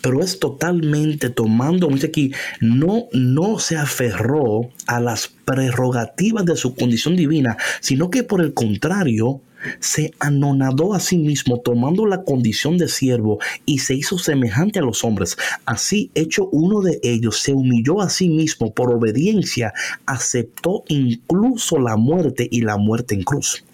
pero 0.00 0.20
es 0.22 0.38
totalmente 0.38 1.30
tomando, 1.30 1.88
dice 1.88 2.08
aquí, 2.08 2.32
no, 2.60 3.06
no 3.12 3.58
se 3.58 3.76
aferró 3.76 4.70
a 4.86 5.00
las 5.00 5.28
prerrogativas 5.28 6.44
de 6.44 6.56
su 6.56 6.74
condición 6.74 7.16
divina, 7.16 7.56
sino 7.80 8.10
que 8.10 8.22
por 8.22 8.40
el 8.40 8.54
contrario, 8.54 9.40
se 9.78 10.12
anonadó 10.20 10.94
a 10.94 11.00
sí 11.00 11.18
mismo 11.18 11.60
tomando 11.60 12.06
la 12.06 12.22
condición 12.22 12.78
de 12.78 12.88
siervo 12.88 13.40
y 13.66 13.80
se 13.80 13.94
hizo 13.94 14.18
semejante 14.18 14.78
a 14.78 14.82
los 14.82 15.04
hombres. 15.04 15.36
Así, 15.66 16.10
hecho 16.14 16.48
uno 16.50 16.80
de 16.80 16.98
ellos, 17.02 17.40
se 17.40 17.52
humilló 17.52 18.00
a 18.00 18.08
sí 18.08 18.30
mismo 18.30 18.72
por 18.72 18.90
obediencia, 18.90 19.74
aceptó 20.06 20.84
incluso 20.88 21.78
la 21.78 21.96
muerte 21.96 22.48
y 22.50 22.62
la 22.62 22.78
muerte 22.78 23.14
en 23.14 23.22
cruz 23.22 23.64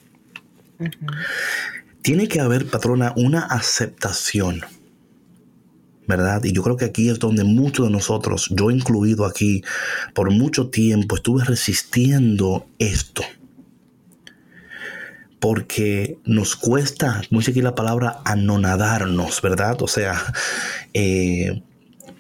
tiene 2.07 2.29
que 2.29 2.39
haber, 2.39 2.71
patrona, 2.71 3.13
una 3.17 3.41
aceptación. 3.41 4.61
¿Verdad? 6.07 6.45
Y 6.45 6.53
yo 6.53 6.63
creo 6.63 6.77
que 6.77 6.85
aquí 6.85 7.09
es 7.09 7.19
donde 7.19 7.43
muchos 7.43 7.87
de 7.87 7.93
nosotros, 7.93 8.49
yo 8.55 8.71
incluido 8.71 9.27
aquí, 9.27 9.65
por 10.15 10.31
mucho 10.31 10.69
tiempo 10.71 11.17
estuve 11.17 11.43
resistiendo 11.43 12.69
esto. 12.79 13.25
Porque 15.41 16.21
nos 16.25 16.55
cuesta, 16.55 17.23
como 17.29 17.41
dice 17.41 17.51
aquí 17.51 17.61
la 17.61 17.75
palabra, 17.75 18.21
anonadarnos, 18.25 19.43
¿verdad? 19.43 19.83
O 19.83 19.89
sea, 19.89 20.33
eh, 20.95 21.61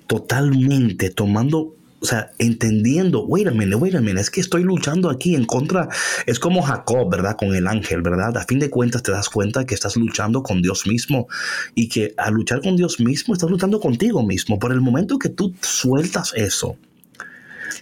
totalmente 0.08 1.10
tomando 1.10 1.76
o 2.00 2.06
sea, 2.06 2.30
entendiendo, 2.38 3.24
wait 3.24 3.46
a 3.46 3.50
minute, 3.50 3.76
wait 3.76 3.94
a 3.94 4.00
minute, 4.00 4.20
es 4.20 4.30
que 4.30 4.40
estoy 4.40 4.62
luchando 4.62 5.10
aquí 5.10 5.34
en 5.34 5.44
contra, 5.44 5.88
es 6.26 6.38
como 6.38 6.62
Jacob, 6.62 7.10
¿verdad? 7.10 7.36
Con 7.36 7.54
el 7.54 7.66
ángel, 7.66 8.02
¿verdad? 8.02 8.36
A 8.36 8.44
fin 8.44 8.58
de 8.58 8.70
cuentas 8.70 9.02
te 9.02 9.12
das 9.12 9.28
cuenta 9.28 9.64
que 9.64 9.74
estás 9.74 9.96
luchando 9.96 10.42
con 10.42 10.62
Dios 10.62 10.86
mismo 10.86 11.26
y 11.74 11.88
que 11.88 12.14
al 12.16 12.34
luchar 12.34 12.60
con 12.60 12.76
Dios 12.76 13.00
mismo 13.00 13.34
estás 13.34 13.50
luchando 13.50 13.80
contigo 13.80 14.22
mismo. 14.22 14.58
Por 14.58 14.72
el 14.72 14.80
momento 14.80 15.18
que 15.18 15.30
tú 15.30 15.54
sueltas 15.62 16.32
eso, 16.36 16.76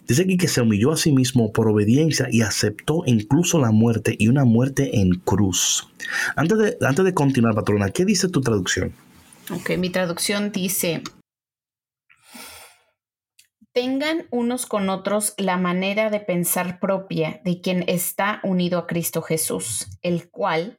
dice 0.06 0.22
aquí 0.22 0.36
que 0.36 0.48
se 0.48 0.60
humilló 0.60 0.92
a 0.92 0.96
sí 0.96 1.12
mismo 1.12 1.52
por 1.52 1.68
obediencia 1.68 2.28
y 2.30 2.42
aceptó 2.42 3.02
incluso 3.06 3.58
la 3.58 3.72
muerte 3.72 4.14
y 4.18 4.28
una 4.28 4.44
muerte 4.44 5.00
en 5.00 5.14
cruz. 5.16 5.88
Antes 6.36 6.58
de, 6.58 6.76
antes 6.82 7.04
de 7.04 7.14
continuar, 7.14 7.54
patrona, 7.54 7.90
¿qué 7.90 8.04
dice 8.04 8.28
tu 8.28 8.40
traducción? 8.40 8.92
Ok, 9.50 9.76
mi 9.76 9.90
traducción 9.90 10.52
dice, 10.52 11.02
tengan 13.74 14.26
unos 14.30 14.66
con 14.66 14.88
otros 14.88 15.34
la 15.36 15.56
manera 15.58 16.08
de 16.08 16.20
pensar 16.20 16.78
propia 16.78 17.40
de 17.44 17.60
quien 17.60 17.84
está 17.88 18.40
unido 18.44 18.78
a 18.78 18.86
Cristo 18.86 19.20
Jesús, 19.20 19.88
el 20.00 20.30
cual, 20.30 20.78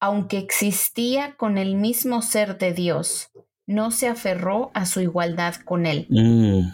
aunque 0.00 0.38
existía 0.38 1.36
con 1.36 1.58
el 1.58 1.76
mismo 1.76 2.22
ser 2.22 2.58
de 2.58 2.72
Dios, 2.72 3.28
no 3.66 3.90
se 3.90 4.08
aferró 4.08 4.70
a 4.74 4.86
su 4.86 5.00
igualdad 5.00 5.54
con 5.64 5.84
él, 5.86 6.06
Mm, 6.08 6.70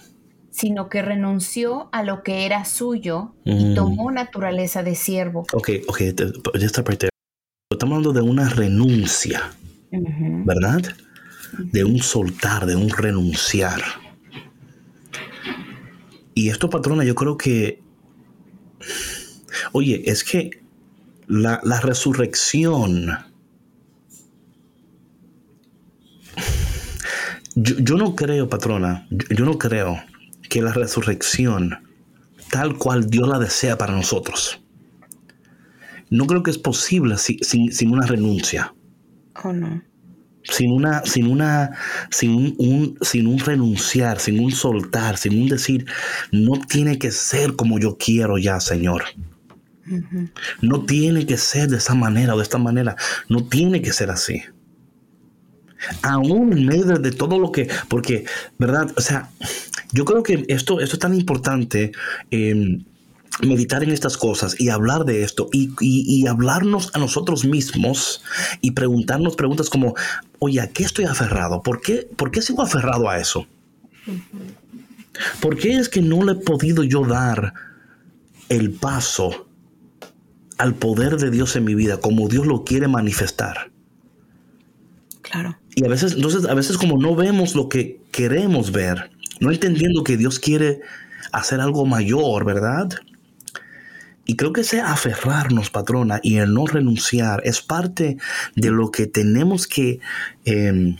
sino 0.50 0.88
que 0.88 1.02
renunció 1.02 1.88
a 1.92 2.02
lo 2.04 2.22
que 2.22 2.46
era 2.46 2.64
suyo 2.64 3.34
y 3.44 3.66
Mm. 3.66 3.74
tomó 3.74 4.10
naturaleza 4.12 4.82
de 4.84 4.94
siervo. 4.94 5.44
ok, 5.52 5.70
ok, 5.88 6.00
ya 6.58 6.66
está 6.66 6.82
parte. 6.84 7.08
Estamos 7.70 7.96
hablando 7.98 8.12
de 8.18 8.26
una 8.26 8.48
renuncia. 8.48 9.52
¿verdad? 9.90 10.82
De 11.72 11.82
un 11.82 11.98
soltar, 11.98 12.66
de 12.66 12.76
un 12.76 12.90
renunciar. 12.90 13.80
Y 16.38 16.50
esto, 16.50 16.70
patrona, 16.70 17.02
yo 17.02 17.16
creo 17.16 17.36
que, 17.36 17.82
oye, 19.72 20.04
es 20.08 20.22
que 20.22 20.62
la, 21.26 21.60
resurrección, 21.82 23.08
yo, 27.56 27.74
yo 27.80 27.96
no 27.96 28.14
creo, 28.14 28.48
patrona, 28.48 29.08
yo, 29.10 29.44
no 29.44 29.58
creo 29.58 30.00
que 30.48 30.62
la 30.62 30.72
resurrección, 30.72 31.76
tal 32.52 32.78
cual 32.78 33.10
Dios 33.10 33.26
la 33.26 33.40
desea 33.40 33.76
para 33.76 33.96
nosotros, 33.96 34.62
no 36.08 36.28
creo 36.28 36.44
que 36.44 36.52
es 36.52 36.58
posible 36.58 37.18
si- 37.18 37.40
sin, 37.42 37.72
sin 37.72 37.90
una 37.90 38.06
renuncia 38.06 38.72
Oh, 39.42 39.52
no. 39.52 39.82
Sin 40.50 40.72
una, 40.72 41.02
sin 41.04 41.26
una, 41.26 41.70
sin 42.10 42.34
un, 42.34 42.54
un- 42.58 42.98
sin 43.02 43.26
un 43.26 43.38
renunciar, 43.38 44.18
sin 44.20 44.40
un 44.40 44.50
soltar, 44.52 45.16
sin 45.16 45.40
un 45.42 45.48
decir, 45.48 45.86
no 46.32 46.52
tiene 46.68 46.98
que 46.98 47.10
ser 47.10 47.54
como 47.56 47.78
yo 47.78 47.96
quiero 47.98 48.38
ya, 48.38 48.60
Señor. 48.60 49.04
No 50.60 50.84
tiene 50.84 51.24
que 51.26 51.36
ser 51.38 51.68
de 51.68 51.78
esa 51.78 51.94
manera 51.94 52.34
o 52.34 52.38
de 52.38 52.42
esta 52.42 52.58
manera. 52.58 52.96
No 53.28 53.44
tiene 53.44 53.80
que 53.82 53.92
ser 53.92 54.10
así. 54.10 54.42
Aún 56.02 56.52
en 56.52 56.66
medio 56.66 56.84
de, 56.86 56.98
de 56.98 57.12
todo 57.12 57.38
lo 57.38 57.52
que, 57.52 57.68
porque, 57.88 58.24
¿verdad? 58.58 58.90
O 58.96 59.00
sea, 59.00 59.30
yo 59.92 60.04
creo 60.04 60.22
que 60.22 60.44
esto, 60.48 60.80
esto 60.80 60.96
es 60.96 61.00
tan 61.00 61.14
importante. 61.14 61.92
eh, 62.30 62.78
meditar 63.42 63.82
en 63.84 63.90
estas 63.90 64.16
cosas 64.16 64.60
y 64.60 64.68
hablar 64.68 65.04
de 65.04 65.22
esto 65.22 65.48
y, 65.52 65.70
y- 65.80 66.04
y 66.22 66.26
hablarnos 66.26 66.90
a 66.94 66.98
nosotros 66.98 67.44
mismos 67.44 68.22
y 68.60 68.72
preguntarnos 68.72 69.36
preguntas 69.36 69.70
como, 69.70 69.94
oye, 70.40 70.60
¿a 70.60 70.68
qué 70.68 70.82
estoy 70.84 71.04
aferrado? 71.04 71.62
¿Por 71.62 71.80
qué, 71.80 72.08
¿Por 72.16 72.30
qué 72.30 72.42
sigo 72.42 72.62
aferrado 72.62 73.08
a 73.08 73.18
eso? 73.18 73.46
¿Por 75.40 75.56
qué 75.56 75.76
es 75.76 75.88
que 75.88 76.00
no 76.02 76.24
le 76.24 76.32
he 76.32 76.36
podido 76.36 76.82
yo 76.84 77.04
dar 77.04 77.54
el 78.48 78.70
paso 78.72 79.46
al 80.58 80.74
poder 80.74 81.16
de 81.18 81.30
Dios 81.30 81.54
en 81.56 81.64
mi 81.64 81.74
vida 81.74 81.98
como 81.98 82.28
Dios 82.28 82.46
lo 82.46 82.64
quiere 82.64 82.88
manifestar? 82.88 83.70
Claro. 85.22 85.58
Y 85.74 85.84
a 85.84 85.88
veces, 85.88 86.14
entonces, 86.14 86.46
a 86.46 86.54
veces 86.54 86.78
como 86.78 86.96
no 86.98 87.14
vemos 87.14 87.54
lo 87.54 87.68
que 87.68 88.00
queremos 88.10 88.72
ver, 88.72 89.10
no 89.40 89.50
entendiendo 89.52 90.02
que 90.02 90.16
Dios 90.16 90.38
quiere 90.40 90.80
hacer 91.32 91.60
algo 91.60 91.84
mayor, 91.84 92.44
¿verdad? 92.44 92.88
Y 94.30 94.36
creo 94.36 94.52
que 94.52 94.60
ese 94.60 94.82
aferrarnos, 94.82 95.70
patrona, 95.70 96.20
y 96.22 96.36
el 96.36 96.52
no 96.52 96.66
renunciar 96.66 97.40
es 97.46 97.62
parte 97.62 98.18
de 98.54 98.70
lo 98.70 98.90
que 98.90 99.06
tenemos 99.06 99.66
que 99.66 100.00
eh, 100.44 100.96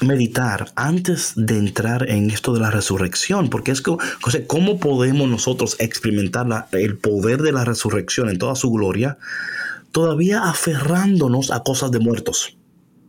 meditar 0.00 0.72
antes 0.76 1.32
de 1.36 1.58
entrar 1.58 2.08
en 2.10 2.30
esto 2.30 2.52
de 2.54 2.60
la 2.60 2.70
resurrección, 2.72 3.50
porque 3.50 3.70
es 3.72 3.80
que, 3.82 3.90
o 3.90 4.30
sea, 4.30 4.44
¿cómo 4.46 4.78
podemos 4.80 5.28
nosotros 5.28 5.76
experimentar 5.78 6.46
la- 6.46 6.68
el 6.72 6.96
poder 6.98 7.42
de 7.42 7.52
la 7.52 7.64
resurrección 7.64 8.28
en 8.28 8.38
toda 8.38 8.54
su 8.56 8.70
gloria, 8.70 9.18
todavía 9.92 10.42
aferrándonos 10.48 11.50
a 11.50 11.62
cosas 11.62 11.90
de 11.90 11.98
muertos? 12.00 12.56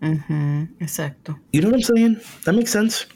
Ujú, 0.01 0.67
Exacto. 0.79 1.39
You 1.51 1.61
know 1.61 1.71
what 1.71 1.79
I'm 1.79 1.95
saying? 1.95 2.17
That 2.45 2.53
makes 2.53 2.71
sense. 2.71 3.07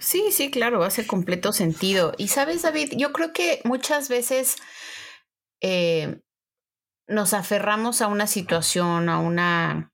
Sí, 0.00 0.32
sí, 0.32 0.50
claro, 0.50 0.82
hace 0.82 1.06
completo 1.06 1.52
sentido. 1.52 2.14
Y 2.16 2.28
sabes, 2.28 2.62
David, 2.62 2.94
yo 2.96 3.12
creo 3.12 3.34
que 3.34 3.60
muchas 3.64 4.08
veces 4.08 4.56
eh, 5.60 6.20
nos 7.06 7.34
aferramos 7.34 8.00
a 8.00 8.06
una 8.06 8.26
situación, 8.26 9.10
a 9.10 9.18
una, 9.20 9.92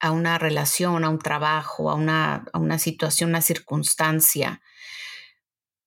a 0.00 0.10
una 0.12 0.38
relación, 0.38 1.04
a 1.04 1.10
un 1.10 1.18
trabajo, 1.18 1.90
a 1.90 1.94
una, 1.94 2.46
a 2.52 2.58
una 2.58 2.78
situación, 2.78 3.30
una 3.30 3.42
circunstancia, 3.42 4.62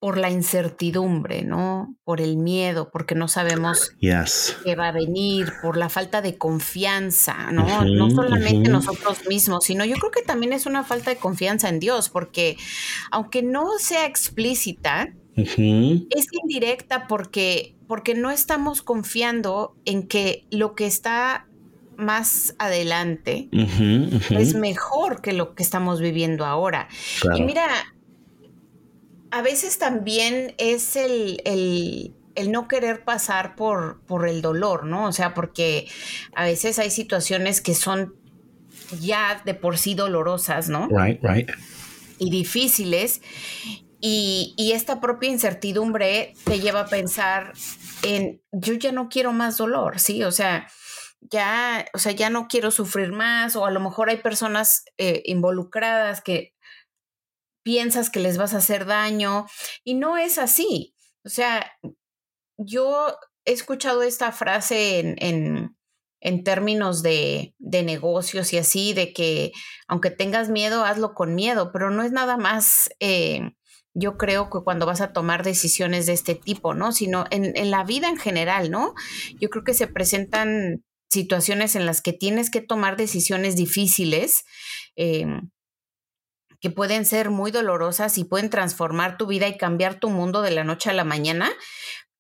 por 0.01 0.17
la 0.17 0.31
incertidumbre, 0.31 1.43
¿no? 1.43 1.95
Por 2.03 2.21
el 2.21 2.35
miedo, 2.35 2.89
porque 2.91 3.13
no 3.13 3.27
sabemos 3.27 3.93
Yes. 3.99 4.57
que 4.63 4.75
va 4.75 4.87
a 4.87 4.91
venir, 4.91 5.53
por 5.61 5.77
la 5.77 5.89
falta 5.89 6.23
de 6.23 6.39
confianza, 6.39 7.51
¿no? 7.51 7.85
no 7.85 8.09
solamente 8.09 8.67
ujú. 8.67 8.71
nosotros 8.71 9.19
mismos, 9.29 9.63
sino 9.63 9.85
yo 9.85 9.95
creo 9.97 10.09
que 10.09 10.23
también 10.23 10.53
es 10.53 10.65
una 10.65 10.83
falta 10.83 11.11
de 11.11 11.17
confianza 11.17 11.69
en 11.69 11.79
Dios, 11.79 12.09
porque 12.09 12.57
aunque 13.11 13.43
no 13.43 13.77
sea 13.77 14.07
explícita, 14.07 15.13
es 15.35 15.55
indirecta 15.55 17.07
porque, 17.07 17.75
porque 17.87 18.15
no 18.15 18.31
estamos 18.31 18.81
confiando 18.81 19.75
en 19.85 20.07
que 20.07 20.47
lo 20.49 20.73
que 20.73 20.87
está 20.87 21.45
más 21.95 22.55
adelante 22.57 23.49
es 24.31 24.55
mejor 24.55 25.21
que 25.21 25.33
lo 25.33 25.53
que 25.53 25.61
estamos 25.61 26.01
viviendo 26.01 26.43
ahora. 26.43 26.87
Claro. 27.21 27.37
Y 27.37 27.41
mira, 27.43 27.67
a 29.31 29.41
veces 29.41 29.77
también 29.77 30.53
es 30.57 30.95
el, 30.95 31.41
el- 31.45 32.15
el 32.35 32.51
no 32.51 32.67
querer 32.69 33.03
pasar 33.03 33.55
por, 33.57 34.01
por 34.05 34.25
el 34.27 34.41
dolor, 34.41 34.85
¿no? 34.85 35.05
O 35.07 35.11
sea, 35.11 35.33
porque 35.33 35.87
a 36.33 36.45
veces 36.45 36.79
hay 36.79 36.89
situaciones 36.89 37.59
que 37.59 37.75
son 37.75 38.15
ya 39.01 39.41
de 39.43 39.53
por 39.53 39.77
sí 39.77 39.95
dolorosas, 39.95 40.69
¿no? 40.69 40.87
Right, 40.89 41.19
right. 41.21 41.49
y 42.19 42.29
difíciles. 42.31 43.21
Y, 43.99 44.53
y 44.57 44.71
esta 44.71 44.99
propia 45.01 45.29
incertidumbre 45.29 46.33
te 46.45 46.59
lleva 46.59 46.81
a 46.81 46.85
pensar 46.87 47.53
en, 48.01 48.41
yo 48.51 48.73
ya 48.75 48.91
no 48.93 49.09
quiero 49.09 49.33
más 49.33 49.57
dolor, 49.57 49.99
¿sí? 49.99 50.23
O 50.23 50.31
sea, 50.31 50.67
ya, 51.29 51.85
o 51.93 51.99
sea, 51.99 52.11
ya 52.13 52.29
no 52.29 52.47
quiero 52.47 52.71
sufrir 52.71 53.11
más, 53.11 53.55
o 53.55 53.65
a 53.65 53.71
lo 53.71 53.79
mejor 53.79 54.09
hay 54.09 54.17
personas 54.17 54.85
eh, 54.97 55.21
involucradas 55.25 56.21
que 56.21 56.50
piensas 57.63 58.09
que 58.09 58.19
les 58.19 58.37
vas 58.37 58.53
a 58.53 58.57
hacer 58.57 58.85
daño, 58.85 59.45
y 59.83 59.95
no 59.95 60.17
es 60.17 60.37
así. 60.37 60.93
O 61.23 61.29
sea, 61.29 61.71
yo 62.57 63.15
he 63.45 63.53
escuchado 63.53 64.03
esta 64.03 64.31
frase 64.31 64.99
en, 64.99 65.15
en, 65.19 65.77
en 66.19 66.43
términos 66.43 67.01
de, 67.01 67.53
de 67.59 67.83
negocios 67.83 68.53
y 68.53 68.57
así, 68.57 68.93
de 68.93 69.13
que 69.13 69.51
aunque 69.87 70.11
tengas 70.11 70.49
miedo, 70.49 70.83
hazlo 70.85 71.13
con 71.13 71.35
miedo, 71.35 71.71
pero 71.71 71.89
no 71.91 72.03
es 72.03 72.11
nada 72.11 72.37
más, 72.37 72.89
eh, 72.99 73.51
yo 73.93 74.17
creo 74.17 74.49
que 74.49 74.59
cuando 74.63 74.85
vas 74.85 75.01
a 75.01 75.11
tomar 75.11 75.43
decisiones 75.43 76.05
de 76.05 76.13
este 76.13 76.35
tipo, 76.35 76.73
¿no? 76.73 76.91
Sino 76.91 77.25
en, 77.29 77.57
en 77.57 77.71
la 77.71 77.83
vida 77.83 78.07
en 78.07 78.17
general, 78.17 78.71
¿no? 78.71 78.93
Yo 79.39 79.49
creo 79.49 79.63
que 79.63 79.73
se 79.73 79.87
presentan 79.87 80.83
situaciones 81.09 81.75
en 81.75 81.85
las 81.85 82.01
que 82.01 82.13
tienes 82.13 82.49
que 82.49 82.61
tomar 82.61 82.95
decisiones 82.95 83.55
difíciles. 83.55 84.43
eh, 84.95 85.25
que 86.61 86.69
pueden 86.69 87.05
ser 87.05 87.29
muy 87.29 87.51
dolorosas 87.51 88.17
y 88.17 88.23
pueden 88.23 88.49
transformar 88.49 89.17
tu 89.17 89.27
vida 89.27 89.47
y 89.47 89.57
cambiar 89.57 89.95
tu 89.95 90.09
mundo 90.09 90.41
de 90.41 90.51
la 90.51 90.63
noche 90.63 90.89
a 90.89 90.93
la 90.93 91.03
mañana, 91.03 91.51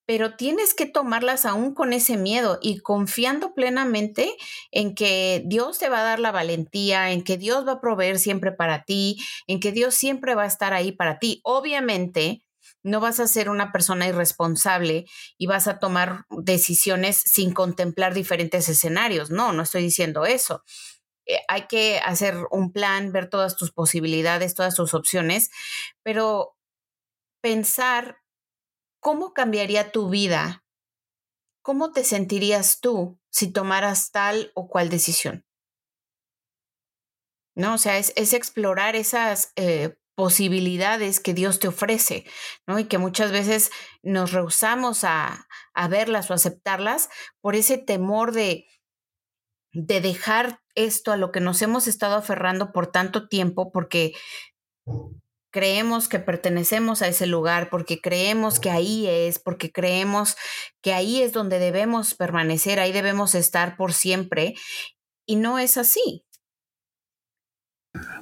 pero 0.05 0.35
tienes 0.35 0.73
que 0.73 0.87
tomarlas 0.87 1.45
aún 1.45 1.73
con 1.73 1.93
ese 1.93 2.17
miedo 2.17 2.59
y 2.61 2.79
confiando 2.79 3.53
plenamente 3.53 4.35
en 4.71 4.93
que 4.93 5.43
Dios 5.45 5.79
te 5.79 5.89
va 5.89 6.01
a 6.01 6.03
dar 6.03 6.19
la 6.19 6.31
valentía, 6.31 7.11
en 7.11 7.23
que 7.23 7.37
Dios 7.37 7.65
va 7.65 7.73
a 7.73 7.81
proveer 7.81 8.19
siempre 8.19 8.51
para 8.51 8.83
ti, 8.83 9.17
en 9.47 9.59
que 9.59 9.71
Dios 9.71 9.95
siempre 9.95 10.35
va 10.35 10.43
a 10.43 10.47
estar 10.47 10.73
ahí 10.73 10.91
para 10.91 11.19
ti. 11.19 11.39
Obviamente, 11.43 12.43
no 12.83 12.99
vas 12.99 13.19
a 13.19 13.27
ser 13.27 13.49
una 13.49 13.71
persona 13.71 14.07
irresponsable 14.07 15.05
y 15.37 15.45
vas 15.45 15.67
a 15.67 15.79
tomar 15.79 16.25
decisiones 16.29 17.17
sin 17.17 17.53
contemplar 17.53 18.13
diferentes 18.13 18.67
escenarios. 18.69 19.29
No, 19.29 19.53
no 19.53 19.63
estoy 19.63 19.83
diciendo 19.83 20.25
eso. 20.25 20.63
Eh, 21.25 21.39
hay 21.47 21.67
que 21.67 21.99
hacer 21.99 22.35
un 22.51 22.71
plan, 22.71 23.11
ver 23.11 23.29
todas 23.29 23.55
tus 23.55 23.71
posibilidades, 23.71 24.55
todas 24.55 24.75
tus 24.75 24.93
opciones, 24.93 25.51
pero 26.03 26.57
pensar 27.41 28.21
cómo 28.99 29.33
cambiaría 29.33 29.91
tu 29.91 30.09
vida, 30.09 30.63
cómo 31.61 31.91
te 31.91 32.03
sentirías 32.03 32.79
tú 32.79 33.19
si 33.29 33.51
tomaras 33.51 34.11
tal 34.11 34.51
o 34.55 34.67
cual 34.67 34.89
decisión. 34.89 35.45
¿No? 37.55 37.75
O 37.75 37.77
sea, 37.77 37.97
es, 37.97 38.33
explorar 38.33 38.95
esas 38.95 39.51
eh, 39.57 39.97
posibilidades 40.15 41.19
que 41.19 41.33
Dios 41.33 41.59
te 41.59 41.67
ofrece, 41.67 42.25
¿no? 42.65 42.79
Y 42.79 42.85
que 42.85 42.97
muchas 42.97 43.31
veces 43.31 43.71
nos 44.03 44.31
rehusamos 44.31 45.03
a, 45.03 45.47
a 45.73 45.87
verlas 45.89 46.31
o 46.31 46.33
aceptarlas 46.33 47.09
por 47.41 47.55
ese 47.55 47.77
temor 47.77 48.31
de, 48.31 48.67
de 49.73 50.01
dejar 50.01 50.59
esto 50.75 51.11
a 51.11 51.17
lo 51.17 51.31
que 51.31 51.39
nos 51.39 51.61
hemos 51.61 51.87
estado 51.87 52.15
aferrando 52.15 52.71
por 52.71 52.87
tanto 52.87 53.27
tiempo, 53.27 53.71
porque 53.71 54.13
creemos 55.51 56.07
que 56.07 56.19
pertenecemos 56.19 57.01
a 57.01 57.07
ese 57.07 57.27
lugar, 57.27 57.69
porque 57.69 57.99
creemos 57.99 58.59
que 58.59 58.69
ahí 58.69 59.07
es, 59.07 59.39
porque 59.39 59.71
creemos 59.71 60.35
que 60.81 60.93
ahí 60.93 61.21
es 61.21 61.33
donde 61.33 61.59
debemos 61.59 62.15
permanecer, 62.15 62.79
ahí 62.79 62.91
debemos 62.91 63.35
estar 63.35 63.75
por 63.75 63.93
siempre, 63.93 64.55
y 65.25 65.35
no 65.35 65.59
es 65.59 65.77
así. 65.77 66.23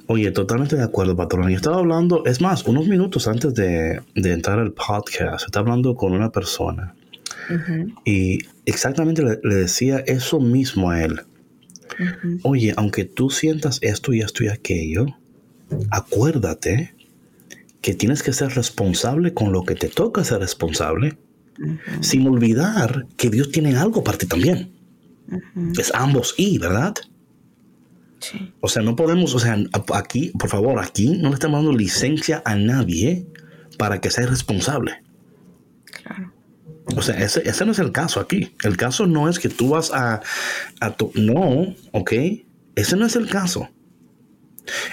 Oye, 0.08 0.32
totalmente 0.32 0.74
de 0.74 0.82
acuerdo, 0.82 1.16
patrón. 1.16 1.48
Yo 1.48 1.56
estaba 1.56 1.76
hablando, 1.76 2.24
es 2.26 2.40
más, 2.40 2.64
unos 2.64 2.88
minutos 2.88 3.28
antes 3.28 3.54
de, 3.54 4.02
entrar 4.16 4.58
al 4.58 4.72
podcast, 4.72 5.46
estaba 5.46 5.66
hablando 5.66 5.94
con 5.94 6.12
una 6.12 6.30
persona 6.30 6.96
y 8.04 8.38
exactamente 8.64 9.22
le, 9.22 9.54
decía 9.54 10.00
eso 10.06 10.40
mismo 10.40 10.90
a 10.90 11.02
él. 11.02 11.20
Oye, 12.42 12.72
aunque 12.76 13.04
tú 13.04 13.30
sientas 13.30 13.78
esto 13.82 14.12
y 14.12 14.20
esto 14.20 14.44
y 14.44 14.48
aquello, 14.48 15.06
acuérdate 15.90 16.94
que 17.80 17.94
tienes 17.94 18.22
que 18.22 18.32
ser 18.32 18.54
responsable 18.54 19.34
con 19.34 19.52
lo 19.52 19.64
que 19.64 19.74
te 19.74 19.88
toca 19.88 20.24
ser 20.24 20.40
responsable, 20.40 21.18
sin 22.00 22.26
olvidar 22.26 23.06
que 23.16 23.30
Dios 23.30 23.50
tiene 23.50 23.76
algo 23.76 24.04
para 24.04 24.18
ti 24.18 24.26
también. 24.26 24.72
Es 25.78 25.92
ambos 25.94 26.34
y, 26.36 26.58
¿verdad? 26.58 26.94
O 28.60 28.68
sea, 28.68 28.82
no 28.82 28.96
podemos, 28.96 29.34
o 29.34 29.38
sea, 29.38 29.56
aquí, 29.94 30.32
por 30.38 30.50
favor, 30.50 30.78
aquí 30.78 31.16
no 31.18 31.28
le 31.28 31.34
estamos 31.34 31.60
dando 31.60 31.76
licencia 31.76 32.42
a 32.44 32.54
nadie 32.54 33.26
para 33.78 34.00
que 34.00 34.10
sea 34.10 34.24
irresponsable. 34.24 35.02
Claro. 35.84 36.32
O 36.96 37.02
sea, 37.02 37.18
ese, 37.18 37.48
ese, 37.48 37.64
no 37.64 37.72
es 37.72 37.78
el 37.78 37.92
caso 37.92 38.20
aquí. 38.20 38.54
El 38.62 38.76
caso 38.76 39.06
no 39.06 39.28
es 39.28 39.38
que 39.38 39.48
tú 39.48 39.70
vas 39.70 39.92
a, 39.92 40.20
a 40.80 40.96
tu, 40.96 41.12
no, 41.14 41.74
¿ok? 41.92 42.12
Ese 42.74 42.96
no 42.96 43.06
es 43.06 43.16
el 43.16 43.28
caso. 43.28 43.68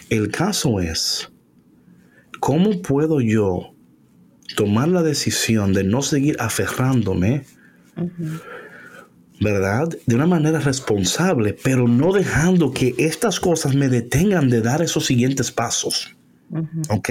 El 0.10 0.30
caso 0.30 0.80
es, 0.80 1.32
¿cómo 2.40 2.82
puedo 2.82 3.22
yo 3.22 3.74
tomar 4.56 4.88
la 4.88 5.04
decisión 5.04 5.74
de 5.74 5.84
no 5.84 6.02
seguir 6.02 6.38
aferrándome 6.40 7.46
¿verdad? 9.40 9.90
De 10.06 10.16
una 10.16 10.26
manera 10.26 10.60
responsable, 10.60 11.56
pero 11.64 11.88
no 11.88 12.12
dejando 12.12 12.72
que 12.72 12.96
estas 12.98 13.40
cosas 13.40 13.76
me 13.76 13.90
detengan 13.90 14.50
de 14.50 14.62
dar 14.62 14.82
esos 14.82 15.06
siguientes 15.06 15.52
pasos. 15.52 16.16
¿Ok? 16.90 17.10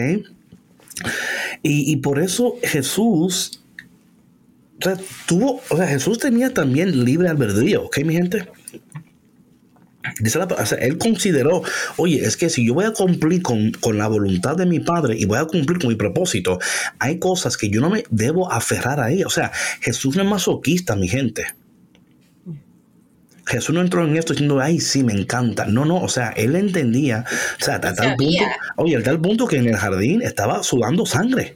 Y, 1.62 1.96
por 1.96 2.18
eso 2.18 2.54
Jesús 2.62 3.62
tuvo, 5.26 5.60
o 5.70 5.76
sea, 5.76 5.86
Jesús 5.86 6.18
tenía 6.18 6.52
también 6.52 7.04
libre 7.04 7.28
albedrío, 7.28 7.84
¿ok, 7.84 7.98
mi 8.04 8.14
gente? 8.14 8.48
Dice 10.20 10.38
la, 10.38 10.44
o 10.44 10.66
sea, 10.66 10.78
él 10.78 10.98
consideró, 10.98 11.62
oye, 11.96 12.24
es 12.24 12.36
que 12.36 12.48
si 12.48 12.64
yo 12.64 12.74
voy 12.74 12.84
a 12.84 12.92
cumplir 12.92 13.42
con, 13.42 13.72
con, 13.72 13.98
la 13.98 14.06
voluntad 14.06 14.56
de 14.56 14.66
mi 14.66 14.80
padre 14.80 15.16
y 15.18 15.24
voy 15.24 15.38
a 15.38 15.46
cumplir 15.46 15.78
con 15.78 15.88
mi 15.88 15.96
propósito, 15.96 16.58
hay 16.98 17.18
cosas 17.18 17.56
que 17.56 17.68
yo 17.70 17.80
no 17.80 17.90
me 17.90 18.04
debo 18.10 18.52
aferrar 18.52 19.00
a 19.00 19.10
ella. 19.10 19.26
O 19.26 19.30
sea, 19.30 19.50
Jesús 19.80 20.16
no 20.16 20.22
es 20.22 20.28
masoquista, 20.28 20.94
mi 20.94 21.08
gente. 21.08 21.44
Jesús 23.46 23.74
no 23.74 23.80
entró 23.80 24.04
en 24.04 24.16
esto 24.16 24.32
diciendo, 24.32 24.60
ay, 24.60 24.80
sí, 24.80 25.04
me 25.04 25.12
encanta. 25.12 25.66
No, 25.66 25.84
no, 25.84 26.00
o 26.00 26.08
sea, 26.08 26.30
él 26.30 26.56
entendía, 26.56 27.24
o 27.60 27.64
sea, 27.64 27.76
a 27.76 27.80
tal 27.80 28.16
punto, 28.16 28.44
oye, 28.76 28.96
a 28.96 29.02
tal 29.02 29.20
punto 29.20 29.46
que 29.46 29.56
en 29.56 29.68
el 29.68 29.76
jardín 29.76 30.22
estaba 30.22 30.62
sudando 30.64 31.06
sangre. 31.06 31.54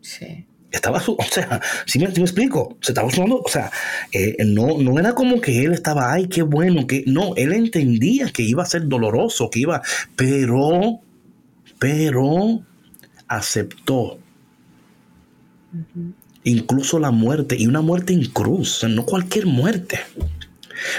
Sí. 0.00 0.45
Estaba, 0.70 0.98
o 1.06 1.22
sea, 1.30 1.60
si 1.86 1.98
me, 1.98 2.06
explico, 2.06 2.76
se 2.80 2.92
estaba 2.92 3.10
sudando, 3.10 3.40
o 3.40 3.48
sea, 3.48 3.70
eh, 4.12 4.36
no, 4.44 4.78
no 4.78 4.98
era 4.98 5.14
como 5.14 5.40
que 5.40 5.64
él 5.64 5.72
estaba, 5.72 6.12
ay, 6.12 6.28
qué 6.28 6.42
bueno, 6.42 6.86
que 6.86 7.04
no, 7.06 7.34
él 7.36 7.52
entendía 7.52 8.30
que 8.30 8.42
iba 8.42 8.62
a 8.62 8.66
ser 8.66 8.88
doloroso, 8.88 9.50
que 9.50 9.60
iba, 9.60 9.82
pero, 10.16 11.00
pero 11.78 12.62
aceptó. 13.28 14.18
Incluso 16.44 16.98
la 16.98 17.10
muerte, 17.10 17.56
y 17.58 17.66
una 17.66 17.80
muerte 17.80 18.12
en 18.12 18.24
cruz, 18.26 18.84
no 18.88 19.04
cualquier 19.04 19.46
muerte. 19.46 20.00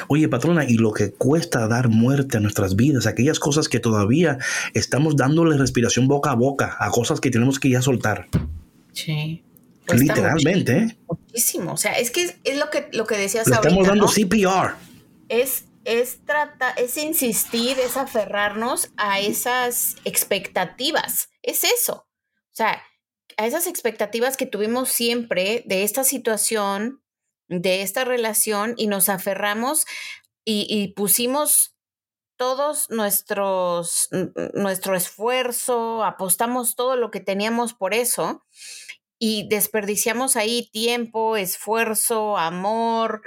Oye, 0.08 0.28
patrona, 0.28 0.66
y 0.66 0.76
lo 0.76 0.92
que 0.92 1.12
cuesta 1.12 1.68
dar 1.68 1.90
muerte 1.90 2.38
a 2.38 2.40
nuestras 2.40 2.76
vidas, 2.76 3.06
aquellas 3.06 3.40
cosas 3.40 3.70
que 3.70 3.80
todavía 3.80 4.38
estamos 4.74 5.16
dándole 5.16 5.58
respiración 5.58 6.08
boca 6.08 6.32
a 6.32 6.36
boca, 6.36 6.76
a 6.80 6.90
cosas 6.90 7.22
que 7.22 7.32
tenemos 7.32 7.60
que 7.60 7.70
ya 7.70 7.82
soltar. 7.82 8.28
Sí. 8.92 9.44
Literalmente. 9.94 10.78
¿eh? 10.78 10.98
Muchísimo. 11.08 11.74
O 11.74 11.78
sea, 11.78 11.94
es 11.94 12.12
que 12.12 12.36
es, 12.44 12.58
lo 12.58 12.70
que, 12.70 12.90
lo 12.94 13.06
que 13.06 13.18
decías 13.18 13.48
Le 13.48 13.56
Estamos 13.56 13.88
dando 13.88 14.08
CPR. 14.08 14.76
Es, 15.30 15.66
es, 15.86 16.26
trata, 16.26 16.72
es 16.72 16.98
insistir, 16.98 17.78
es 17.80 17.98
aferrarnos 17.98 18.92
a 18.98 19.20
esas 19.20 19.96
expectativas. 20.06 21.30
Es 21.42 21.64
eso. 21.64 22.06
O 22.06 22.56
sea, 22.58 22.82
a 23.38 23.46
esas 23.46 23.68
expectativas 23.68 24.38
que 24.38 24.46
tuvimos 24.46 24.90
siempre 24.90 25.64
de 25.66 25.84
esta 25.84 26.04
situación 26.04 27.02
de 27.48 27.82
esta 27.82 28.04
relación 28.04 28.74
y 28.78 28.88
nos 28.88 29.10
aferramos 29.10 29.86
y, 30.50 30.94
pusimos 30.96 31.76
todos 32.38 32.90
nuestros, 32.90 34.08
nuestro 34.54 34.96
esfuerzo, 34.96 36.06
apostamos 36.06 36.76
todo 36.76 36.96
lo 36.96 37.12
que 37.12 37.20
teníamos 37.20 37.74
por 37.74 37.94
eso 37.94 38.46
y 39.20 39.48
desperdiciamos 39.50 40.36
ahí 40.36 40.70
tiempo, 40.72 41.38
esfuerzo, 41.38 42.38
amor, 42.38 43.22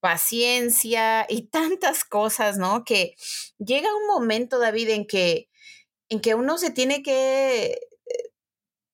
paciencia 0.00 1.26
y 1.28 1.48
tantas 1.48 2.04
cosas, 2.04 2.58
¿no? 2.58 2.84
Que 2.84 3.14
llega 3.58 3.88
un 3.94 4.06
momento, 4.06 4.58
David, 4.58 4.90
en 4.90 5.06
que, 5.06 5.48
en 6.08 6.20
que 6.20 6.34
uno 6.34 6.58
se 6.58 6.70
tiene 6.70 7.02
que 7.02 7.78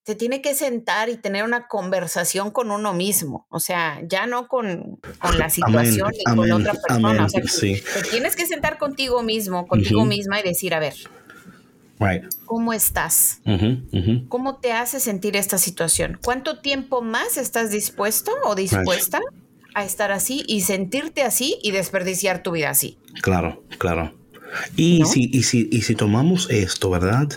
se 0.06 0.14
tiene 0.16 0.42
que 0.42 0.54
sentar 0.54 1.08
y 1.08 1.16
tener 1.18 1.44
una 1.44 1.68
conversación 1.68 2.50
con 2.50 2.70
uno 2.70 2.94
mismo, 2.94 3.46
o 3.48 3.60
sea, 3.60 4.00
ya 4.08 4.26
no 4.26 4.48
con, 4.48 4.98
la 5.36 5.50
situación 5.50 6.10
y 6.18 6.24
con 6.24 6.50
otra 6.50 6.74
persona, 6.74 7.26
o 7.26 7.28
sea, 7.28 7.42
te 7.42 8.08
tienes 8.10 8.34
que 8.34 8.46
sentar 8.46 8.78
contigo 8.78 9.22
mismo, 9.22 9.68
contigo 9.68 10.04
misma 10.04 10.40
y 10.40 10.42
decir, 10.42 10.74
a 10.74 10.80
ver, 10.80 10.94
¿cómo 12.46 12.72
estás? 12.72 13.40
¿Cómo 14.28 14.56
te 14.56 14.72
hace 14.72 15.00
sentir 15.00 15.36
esta 15.36 15.58
situación? 15.58 16.18
¿Cuánto 16.22 16.58
tiempo 16.60 17.02
más 17.02 17.36
estás 17.36 17.70
dispuesto 17.70 18.32
o 18.44 18.54
dispuesta 18.54 19.20
a 19.74 19.84
estar 19.84 20.10
así 20.10 20.44
y 20.46 20.62
sentirte 20.62 21.22
así 21.22 21.58
y 21.62 21.70
desperdiciar 21.70 22.42
tu 22.42 22.52
vida 22.52 22.70
así? 22.70 22.98
Claro, 23.22 23.62
claro. 23.78 24.14
Y, 24.76 25.04
si, 25.04 25.30
y, 25.32 25.44
si, 25.44 25.68
y 25.70 25.82
si 25.82 25.94
tomamos 25.94 26.50
esto, 26.50 26.90
¿verdad? 26.90 27.28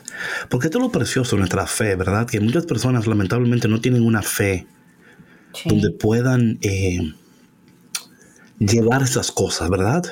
Porque 0.49 0.67
esto 0.67 0.79
es 0.79 0.83
lo 0.83 0.91
precioso 0.91 1.35
de 1.35 1.41
nuestra 1.41 1.67
fe, 1.67 1.95
¿verdad? 1.95 2.27
Que 2.27 2.39
muchas 2.39 2.65
personas 2.65 3.05
lamentablemente 3.05 3.67
no 3.67 3.81
tienen 3.81 4.03
una 4.03 4.23
fe 4.23 4.65
donde 5.65 5.91
puedan 5.91 6.57
eh, 6.61 7.13
llevar 8.57 9.03
esas 9.03 9.31
cosas, 9.31 9.69
¿verdad? 9.69 10.03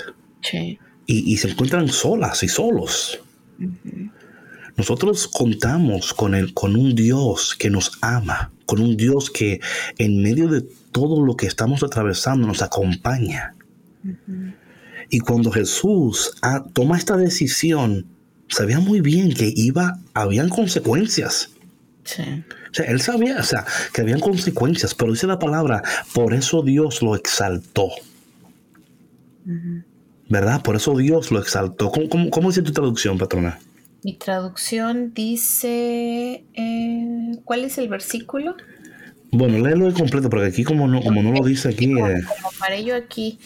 Sí. 0.41 0.77
Y, 1.07 1.35
se 1.37 1.49
encuentran 1.49 1.89
solas 1.89 2.41
y 2.43 2.47
solos. 2.47 3.19
Nosotros 4.77 5.27
contamos 5.27 6.13
con, 6.13 6.35
el, 6.35 6.53
con 6.53 6.75
un 6.75 6.95
Dios 6.95 7.55
que 7.57 7.69
nos 7.69 7.91
ama, 8.01 8.51
con 8.65 8.79
un 8.79 8.97
Dios 8.97 9.29
que 9.29 9.59
en 9.97 10.21
medio 10.21 10.47
de 10.47 10.61
todo 10.91 11.23
lo 11.25 11.35
que 11.35 11.47
estamos 11.47 11.83
atravesando 11.83 12.47
nos 12.47 12.61
acompaña. 12.61 13.53
Y 15.09 15.19
cuando 15.19 15.51
Jesús 15.51 16.33
ah, 16.41 16.65
toma 16.73 16.97
esta 16.97 17.17
decisión, 17.17 18.07
sabía 18.47 18.79
muy 18.79 19.01
bien 19.01 19.33
que 19.33 19.51
iba, 19.55 19.99
habían 20.13 20.49
consecuencias. 20.49 21.49
Sí. 22.03 22.23
O 22.71 22.73
sea, 22.73 22.85
él 22.85 23.01
sabía, 23.01 23.37
o 23.37 23.43
sea, 23.43 23.65
que 23.93 24.01
habían 24.01 24.21
consecuencias, 24.21 24.95
pero 24.95 25.11
dice 25.11 25.27
la 25.27 25.39
palabra, 25.39 25.83
por 26.13 26.33
eso 26.33 26.61
Dios 26.61 27.01
lo 27.01 27.15
exaltó. 27.15 27.89
¿Verdad? 30.29 30.61
Por 30.63 30.77
eso 30.77 30.95
Dios 30.95 31.31
lo 31.31 31.39
exaltó. 31.39 31.91
¿Cómo, 31.91 32.49
dice 32.49 32.61
tu 32.61 32.71
traducción, 32.71 33.17
patrona? 33.17 33.59
Mi 34.03 34.13
traducción 34.13 35.13
dice, 35.13 36.43
eh, 36.53 37.31
¿cuál 37.43 37.63
es 37.65 37.77
el 37.77 37.87
versículo? 37.87 38.55
Bueno, 39.31 39.59
léelo 39.59 39.85
de 39.85 39.93
completo, 39.93 40.29
porque 40.29 40.47
aquí 40.47 40.63
como 40.63 40.87
no, 40.87 41.01
como 41.01 41.21
no 41.21 41.31
lo 41.31 41.45
dice 41.45 41.69
aquí... 41.69 41.85
Como, 41.93 42.07
eh, 42.07 42.21
como 42.27 42.49
paré 42.59 42.83
yo 42.83 42.95
aquí, 42.95 43.39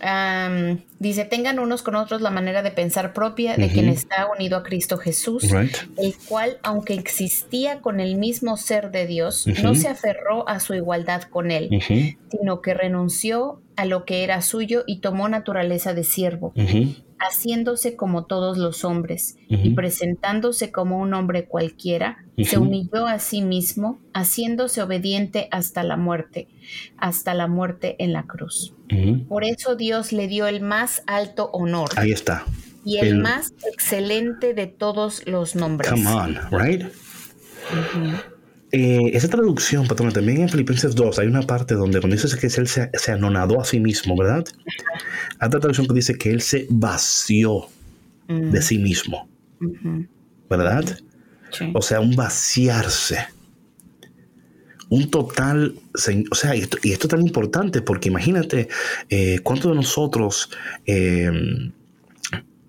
am, 0.00 0.80
dice, 0.98 1.24
tengan 1.24 1.58
unos 1.58 1.82
con 1.82 1.94
otros 1.94 2.20
la 2.20 2.30
manera 2.30 2.62
de 2.62 2.70
pensar 2.70 3.12
propia 3.12 3.56
de 3.56 3.68
quien 3.68 3.88
está 3.88 4.26
unido 4.36 4.58
a 4.58 4.62
Cristo 4.62 4.98
Jesús, 4.98 5.50
Right. 5.50 5.74
el 5.96 6.14
cual, 6.28 6.58
aunque 6.62 6.94
existía 6.94 7.80
con 7.80 8.00
el 8.00 8.16
mismo 8.16 8.56
ser 8.56 8.90
de 8.90 9.06
Dios, 9.06 9.46
no 9.62 9.74
se 9.74 9.88
aferró 9.88 10.48
a 10.48 10.60
su 10.60 10.74
igualdad 10.74 11.22
con 11.22 11.50
él, 11.50 11.70
sino 12.30 12.60
que 12.60 12.74
renunció 12.74 13.62
a 13.76 13.86
lo 13.86 14.04
que 14.04 14.24
era 14.24 14.42
suyo 14.42 14.84
y 14.86 15.00
tomó 15.00 15.28
naturaleza 15.28 15.94
de 15.94 16.04
siervo, 16.04 16.52
haciéndose 17.28 17.96
como 17.96 18.24
todos 18.26 18.58
los 18.58 18.84
hombres 18.84 19.36
y 19.48 19.70
presentándose 19.70 20.72
como 20.72 20.98
un 20.98 21.14
hombre 21.14 21.46
cualquiera, 21.46 22.24
se 22.42 22.58
humilló 22.58 23.06
a 23.06 23.18
sí 23.18 23.42
mismo, 23.42 23.98
haciéndose 24.14 24.82
obediente 24.82 25.48
hasta 25.50 25.82
la 25.82 25.96
muerte, 25.96 26.48
hasta 26.96 27.34
la 27.34 27.46
muerte 27.46 27.96
en 27.98 28.12
la 28.12 28.24
cruz. 28.24 28.74
Por 29.28 29.44
eso 29.44 29.76
Dios 29.76 30.12
le 30.12 30.26
dio 30.28 30.46
el 30.46 30.60
más 30.60 31.02
alto 31.06 31.50
honor 31.52 31.88
Ahí 31.96 32.12
está. 32.12 32.44
y 32.84 32.98
el, 32.98 33.06
el- 33.08 33.18
más 33.20 33.52
excelente 33.72 34.54
de 34.54 34.66
todos 34.66 35.26
los 35.26 35.54
nombres. 35.54 35.90
Come 35.90 36.06
on, 36.08 36.38
right? 36.50 36.82
Eh, 38.72 39.10
esa 39.12 39.28
traducción, 39.28 39.86
patrona, 39.86 40.12
también 40.12 40.40
en 40.40 40.48
Filipenses 40.48 40.94
2 40.94 41.18
hay 41.18 41.26
una 41.26 41.42
parte 41.42 41.74
donde 41.74 42.00
cuando 42.00 42.16
dice 42.16 42.38
que 42.38 42.46
él 42.46 42.66
se, 42.68 42.90
se 42.92 43.12
anonadó 43.12 43.60
a 43.60 43.64
sí 43.64 43.78
mismo, 43.78 44.16
¿verdad? 44.16 44.44
Hay 45.38 45.48
otra 45.48 45.60
traducción 45.60 45.86
que 45.86 45.94
dice 45.94 46.16
que 46.16 46.30
él 46.30 46.40
se 46.40 46.66
vació 46.70 47.68
Mm, 48.28 48.50
de 48.50 48.62
sí 48.62 48.78
mismo, 48.78 49.28
¿verdad? 50.48 50.98
sí. 51.50 51.70
O 51.74 51.82
sea, 51.82 52.00
un 52.00 52.14
vaciarse. 52.14 53.26
Un 54.88 55.10
total, 55.10 55.74
o 56.30 56.34
sea, 56.34 56.54
y 56.54 56.60
esto, 56.60 56.76
y 56.82 56.92
esto 56.92 57.06
es 57.06 57.10
tan 57.10 57.22
importante 57.22 57.80
porque 57.80 58.10
imagínate 58.10 58.68
eh, 59.08 59.38
cuántos 59.42 59.70
de 59.70 59.76
nosotros, 59.76 60.50
eh, 60.84 61.30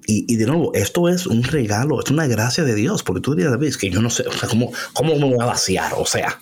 y, 0.05 0.25
y 0.31 0.35
de 0.37 0.45
nuevo, 0.45 0.73
esto 0.73 1.09
es 1.09 1.27
un 1.27 1.43
regalo, 1.43 2.01
es 2.01 2.09
una 2.11 2.27
gracia 2.27 2.63
de 2.63 2.75
Dios, 2.75 3.03
porque 3.03 3.21
tú 3.21 3.35
dirías, 3.35 3.51
David, 3.51 3.75
que 3.75 3.89
yo 3.89 4.01
no 4.01 4.09
sé, 4.09 4.27
o 4.27 4.31
sea, 4.31 4.49
¿cómo, 4.49 4.71
cómo 4.93 5.15
me 5.15 5.25
voy 5.25 5.41
a 5.41 5.45
vaciar? 5.45 5.93
O 5.97 6.05
sea, 6.05 6.39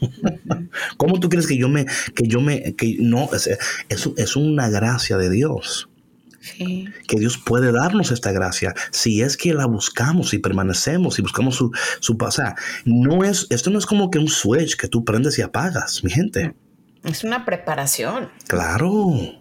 ¿cómo 0.96 1.20
tú 1.20 1.28
crees 1.28 1.46
que 1.46 1.56
yo 1.56 1.68
me, 1.68 1.86
que 2.14 2.26
yo 2.26 2.40
me, 2.40 2.74
que 2.74 2.96
no, 3.00 3.28
es, 3.32 3.48
es, 3.88 4.08
es 4.16 4.36
una 4.36 4.68
gracia 4.68 5.16
de 5.16 5.30
Dios? 5.30 5.88
Sí. 6.42 6.88
que 7.06 7.18
Dios 7.18 7.36
puede 7.36 7.70
darnos 7.70 8.10
esta 8.10 8.32
gracia 8.32 8.74
si 8.92 9.20
es 9.20 9.36
que 9.36 9.52
la 9.52 9.66
buscamos 9.66 10.32
y 10.32 10.38
permanecemos 10.38 11.18
y 11.18 11.22
buscamos 11.22 11.56
su, 11.56 11.70
su 12.00 12.16
o 12.18 12.30
sea, 12.30 12.54
no 12.86 13.24
es, 13.24 13.46
esto 13.50 13.68
no 13.68 13.78
es 13.78 13.84
como 13.84 14.10
que 14.10 14.18
un 14.18 14.28
switch 14.28 14.76
que 14.76 14.88
tú 14.88 15.04
prendes 15.04 15.38
y 15.38 15.42
apagas, 15.42 16.02
mi 16.02 16.10
gente. 16.10 16.54
Es 17.04 17.24
una 17.24 17.44
preparación. 17.44 18.30
Claro. 18.46 19.39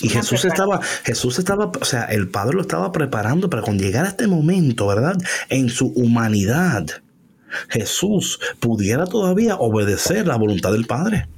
Y 0.00 0.08
Jesús 0.08 0.44
estaba, 0.44 0.80
Jesús 1.04 1.38
estaba, 1.38 1.70
o 1.80 1.84
sea, 1.84 2.04
el 2.04 2.28
Padre 2.28 2.54
lo 2.54 2.62
estaba 2.62 2.92
preparando 2.92 3.50
para 3.50 3.62
cuando 3.62 3.82
llegara 3.82 4.08
este 4.08 4.26
momento, 4.26 4.86
¿verdad? 4.86 5.16
En 5.48 5.68
su 5.68 5.88
humanidad, 5.88 6.86
Jesús 7.68 8.40
pudiera 8.60 9.06
todavía 9.06 9.56
obedecer 9.56 10.26
la 10.26 10.36
voluntad 10.36 10.72
del 10.72 10.86
Padre. 10.86 11.28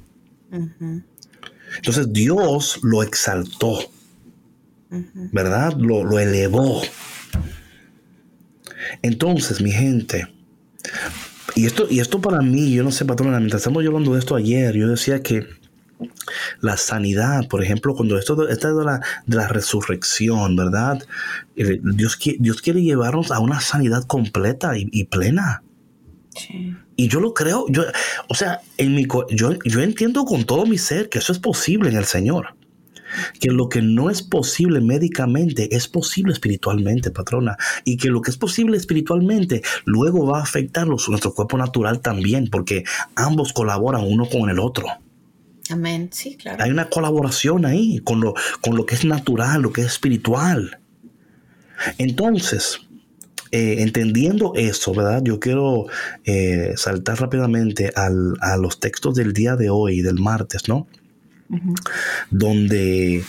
Entonces 1.77 2.13
Dios 2.13 2.79
lo 2.83 3.03
exaltó. 3.03 3.79
¿verdad? 5.31 5.73
Lo, 5.77 6.03
lo 6.03 6.19
elevó. 6.19 6.81
Entonces, 9.01 9.61
mi 9.61 9.71
gente, 9.71 10.27
y 11.55 11.65
esto, 11.65 11.87
y 11.89 11.99
esto 11.99 12.21
para 12.21 12.41
mí, 12.41 12.73
yo 12.73 12.83
no 12.83 12.91
sé, 12.91 13.05
patrona, 13.05 13.39
mientras 13.39 13.61
estamos 13.61 13.85
hablando 13.85 14.13
de 14.13 14.19
esto 14.19 14.35
ayer, 14.35 14.75
yo 14.75 14.87
decía 14.87 15.21
que 15.21 15.45
la 16.61 16.77
sanidad, 16.77 17.47
por 17.47 17.63
ejemplo, 17.63 17.95
cuando 17.95 18.17
esto, 18.17 18.47
esto 18.47 18.77
de 18.77 18.85
la, 18.85 19.01
de 19.25 19.37
la 19.37 19.47
resurrección, 19.47 20.55
¿verdad? 20.55 21.01
Eh, 21.55 21.79
Dios, 21.83 22.19
qui- 22.19 22.37
Dios 22.39 22.61
quiere 22.61 22.81
llevarnos 22.81 23.31
a 23.31 23.39
una 23.39 23.61
sanidad 23.61 24.03
completa 24.03 24.77
y, 24.77 24.89
y 24.91 25.05
plena. 25.05 25.63
Sí. 26.35 26.75
Y 26.97 27.07
yo 27.07 27.19
lo 27.19 27.33
creo, 27.33 27.65
yo, 27.69 27.83
o 28.27 28.35
sea, 28.35 28.59
en 28.77 28.95
mi, 28.95 29.07
yo, 29.31 29.57
yo 29.63 29.81
entiendo 29.81 30.25
con 30.25 30.43
todo 30.45 30.65
mi 30.65 30.77
ser 30.77 31.09
que 31.09 31.19
eso 31.19 31.31
es 31.31 31.39
posible 31.39 31.89
en 31.89 31.97
el 31.97 32.05
Señor. 32.05 32.55
Que 33.39 33.49
lo 33.49 33.69
que 33.69 33.81
no 33.81 34.09
es 34.09 34.21
posible 34.21 34.81
médicamente 34.81 35.73
es 35.73 35.87
posible 35.87 36.33
espiritualmente, 36.33 37.11
patrona. 37.11 37.55
Y 37.85 37.95
que 37.95 38.09
lo 38.09 38.21
que 38.21 38.31
es 38.31 38.37
posible 38.37 38.75
espiritualmente 38.75 39.61
luego 39.85 40.25
va 40.25 40.39
a 40.39 40.43
afectar 40.43 40.85
nuestro 40.87 41.33
cuerpo 41.33 41.57
natural 41.57 42.01
también, 42.01 42.49
porque 42.49 42.83
ambos 43.15 43.53
colaboran 43.53 44.03
uno 44.05 44.27
con 44.27 44.49
el 44.49 44.59
otro. 44.59 44.87
Amén. 45.69 46.09
Sí, 46.11 46.35
claro. 46.35 46.63
Hay 46.63 46.71
una 46.71 46.89
colaboración 46.89 47.65
ahí 47.65 47.99
con 48.03 48.21
lo, 48.21 48.33
con 48.61 48.75
lo 48.77 48.85
que 48.85 48.95
es 48.95 49.05
natural, 49.05 49.61
lo 49.61 49.71
que 49.73 49.81
es 49.81 49.87
espiritual. 49.87 50.79
Entonces, 51.97 52.79
eh, 53.51 53.77
entendiendo 53.79 54.53
eso, 54.55 54.93
¿verdad? 54.93 55.21
Yo 55.23 55.39
quiero 55.39 55.87
eh, 56.23 56.73
saltar 56.77 57.19
rápidamente 57.19 57.91
al- 57.95 58.35
a 58.41 58.57
los 58.57 58.79
textos 58.79 59.15
del 59.15 59.33
día 59.33 59.55
de 59.55 59.69
hoy, 59.69 60.01
del 60.01 60.19
martes, 60.19 60.67
¿no? 60.67 60.87
Donde 62.31 63.23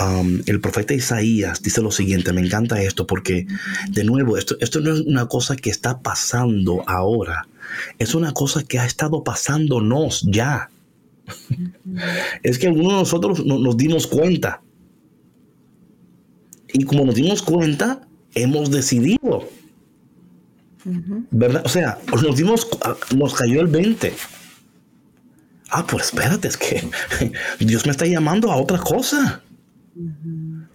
um, 0.00 0.40
el 0.46 0.60
profeta 0.60 0.92
Isaías 0.94 1.62
dice 1.62 1.80
lo 1.80 1.90
siguiente, 1.90 2.32
me 2.32 2.42
encanta 2.42 2.82
esto 2.82 3.06
porque, 3.06 3.46
de 3.90 4.04
nuevo, 4.04 4.36
esto, 4.36 4.56
esto 4.60 4.80
no 4.80 4.92
es 4.92 5.00
una 5.00 5.26
cosa 5.26 5.56
que 5.56 5.70
está 5.70 6.00
pasando 6.00 6.84
ahora, 6.86 7.46
es 7.98 8.14
una 8.14 8.32
cosa 8.32 8.62
que 8.62 8.78
ha 8.78 8.84
estado 8.84 9.24
pasándonos 9.24 10.22
ya. 10.30 10.68
es 12.42 12.58
que 12.58 12.66
algunos 12.68 12.92
de 12.92 12.98
nosotros 12.98 13.44
no- 13.44 13.58
nos 13.58 13.76
dimos 13.76 14.06
cuenta. 14.06 14.62
Y 16.72 16.84
como 16.84 17.04
nos 17.04 17.14
dimos 17.14 17.42
cuenta, 17.42 18.06
hemos 18.34 18.70
decidido. 18.70 19.48
¿Verdad? 21.30 21.62
O 21.64 21.68
sea, 21.68 21.98
nos 22.10 22.36
dimos, 22.36 22.66
nos 23.14 23.34
cayó 23.34 23.60
el 23.60 23.68
20. 23.68 24.12
Ah, 25.70 25.86
pues 25.86 26.06
espérate, 26.06 26.48
es 26.48 26.56
que 26.56 26.82
Dios 27.60 27.86
me 27.86 27.92
está 27.92 28.06
llamando 28.06 28.50
a 28.50 28.56
otra 28.56 28.78
cosa. 28.78 29.42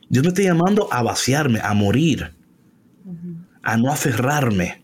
Dios 0.09 0.23
me 0.23 0.29
está 0.29 0.41
llamando 0.43 0.87
a 0.93 1.03
vaciarme, 1.03 1.59
a 1.61 1.73
morir, 1.73 2.31
a 3.63 3.75
no 3.77 3.91
aferrarme. 3.91 4.81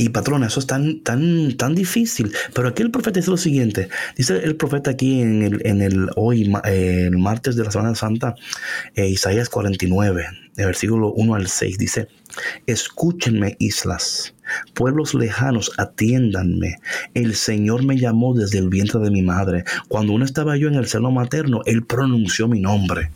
Y 0.00 0.10
patrona, 0.10 0.46
eso 0.46 0.60
es 0.60 0.66
tan, 0.68 1.00
tan, 1.00 1.56
tan 1.56 1.74
difícil. 1.74 2.32
Pero 2.54 2.68
aquí 2.68 2.82
el 2.82 2.92
profeta 2.92 3.18
dice 3.18 3.32
lo 3.32 3.36
siguiente. 3.36 3.88
Dice 4.16 4.36
el 4.44 4.54
profeta 4.54 4.92
aquí 4.92 5.20
en 5.20 5.42
el, 5.42 5.66
en 5.66 5.82
el 5.82 6.08
hoy, 6.14 6.52
eh, 6.66 7.08
el 7.08 7.18
martes 7.18 7.56
de 7.56 7.64
la 7.64 7.72
Semana 7.72 7.96
Santa, 7.96 8.36
eh, 8.94 9.08
Isaías 9.08 9.48
49, 9.48 10.24
el 10.56 10.66
versículo 10.66 11.12
1 11.14 11.34
al 11.34 11.48
6, 11.48 11.78
dice, 11.78 12.06
escúchenme 12.68 13.56
islas, 13.58 14.36
pueblos 14.72 15.14
lejanos, 15.14 15.72
atiéndanme. 15.78 16.76
El 17.14 17.34
Señor 17.34 17.84
me 17.84 17.98
llamó 17.98 18.34
desde 18.34 18.58
el 18.58 18.68
vientre 18.68 19.00
de 19.00 19.10
mi 19.10 19.22
madre. 19.22 19.64
Cuando 19.88 20.12
aún 20.12 20.22
estaba 20.22 20.56
yo 20.56 20.68
en 20.68 20.76
el 20.76 20.86
seno 20.86 21.10
materno, 21.10 21.62
Él 21.66 21.84
pronunció 21.84 22.46
mi 22.46 22.60
nombre. 22.60 23.10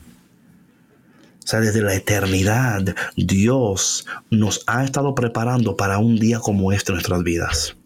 O 1.45 1.47
sea, 1.47 1.61
desde 1.61 1.83
la 1.83 1.95
eternidad, 1.95 2.95
Dios 3.17 4.07
nos 4.31 4.63
ha 4.67 4.85
estado 4.85 5.15
preparando 5.15 5.77
para 5.77 5.99
un 5.99 6.19
día 6.19 6.39
como 6.39 6.73
este 6.73 6.93
en 6.93 6.95
nuestras 6.95 7.23
vidas. 7.25 7.77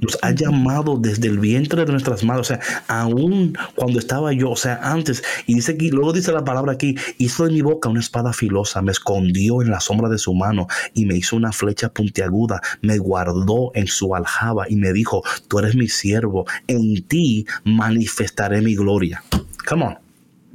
Nos 0.00 0.18
ha 0.22 0.30
llamado 0.30 0.96
desde 0.96 1.28
el 1.28 1.38
vientre 1.38 1.84
de 1.84 1.92
nuestras 1.92 2.24
madres, 2.24 2.50
o 2.50 2.54
sea, 2.54 2.60
aún 2.88 3.56
cuando 3.74 3.98
estaba 3.98 4.32
yo, 4.32 4.50
o 4.50 4.56
sea, 4.56 4.80
antes, 4.82 5.22
y 5.46 5.54
dice 5.54 5.72
aquí, 5.72 5.90
luego 5.90 6.12
dice 6.12 6.32
la 6.32 6.44
palabra 6.44 6.72
aquí, 6.72 6.94
hizo 7.18 7.44
de 7.44 7.52
mi 7.52 7.60
boca 7.60 7.88
una 7.88 8.00
espada 8.00 8.32
filosa, 8.32 8.82
me 8.82 8.92
escondió 8.92 9.62
en 9.62 9.70
la 9.70 9.80
sombra 9.80 10.08
de 10.08 10.18
su 10.18 10.32
mano 10.34 10.68
y 10.94 11.06
me 11.06 11.16
hizo 11.16 11.36
una 11.36 11.52
flecha 11.52 11.92
puntiaguda, 11.92 12.60
me 12.82 12.98
guardó 12.98 13.72
en 13.74 13.88
su 13.88 14.14
aljaba 14.14 14.66
y 14.68 14.76
me 14.76 14.92
dijo, 14.92 15.22
tú 15.48 15.58
eres 15.58 15.74
mi 15.74 15.88
siervo, 15.88 16.46
en 16.66 17.02
ti 17.06 17.46
manifestaré 17.64 18.62
mi 18.62 18.74
gloria. 18.76 19.22
Come 19.68 19.84
on. 19.84 20.09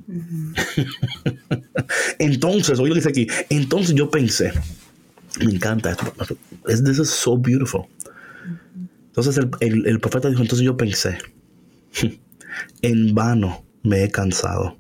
entonces, 2.20 2.80
oye 2.80 2.90
lo 2.90 2.96
que 2.96 3.00
dice 3.02 3.10
aquí, 3.10 3.28
entonces 3.50 3.96
yo 3.96 4.10
pensé, 4.10 4.52
me 5.44 5.52
encanta 5.54 5.92
esto, 5.92 6.14
es- 6.68 6.84
this 6.84 7.00
is 7.00 7.10
so 7.10 7.38
beautiful. 7.38 7.86
Entonces 9.08 9.38
el, 9.38 9.50
el- 9.62 9.88
el 9.88 10.00
profeta 10.00 10.30
dijo, 10.30 10.42
entonces 10.42 10.66
yo 10.66 10.78
pensé, 10.78 11.18
en 12.82 13.16
vano 13.16 13.64
me 13.84 14.04
he 14.04 14.12
cansado, 14.12 14.78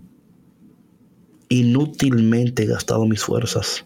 inútilmente 1.50 2.64
he 2.64 2.68
gastado 2.68 3.06
mis 3.06 3.24
fuerzas. 3.24 3.86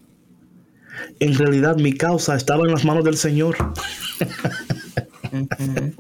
En 1.22 1.34
realidad 1.36 1.78
mi 1.78 1.94
causa 1.94 2.36
estaba 2.36 2.66
en 2.66 2.72
las 2.72 2.84
manos 2.84 3.06
del 3.06 3.16
Señor. 3.18 3.56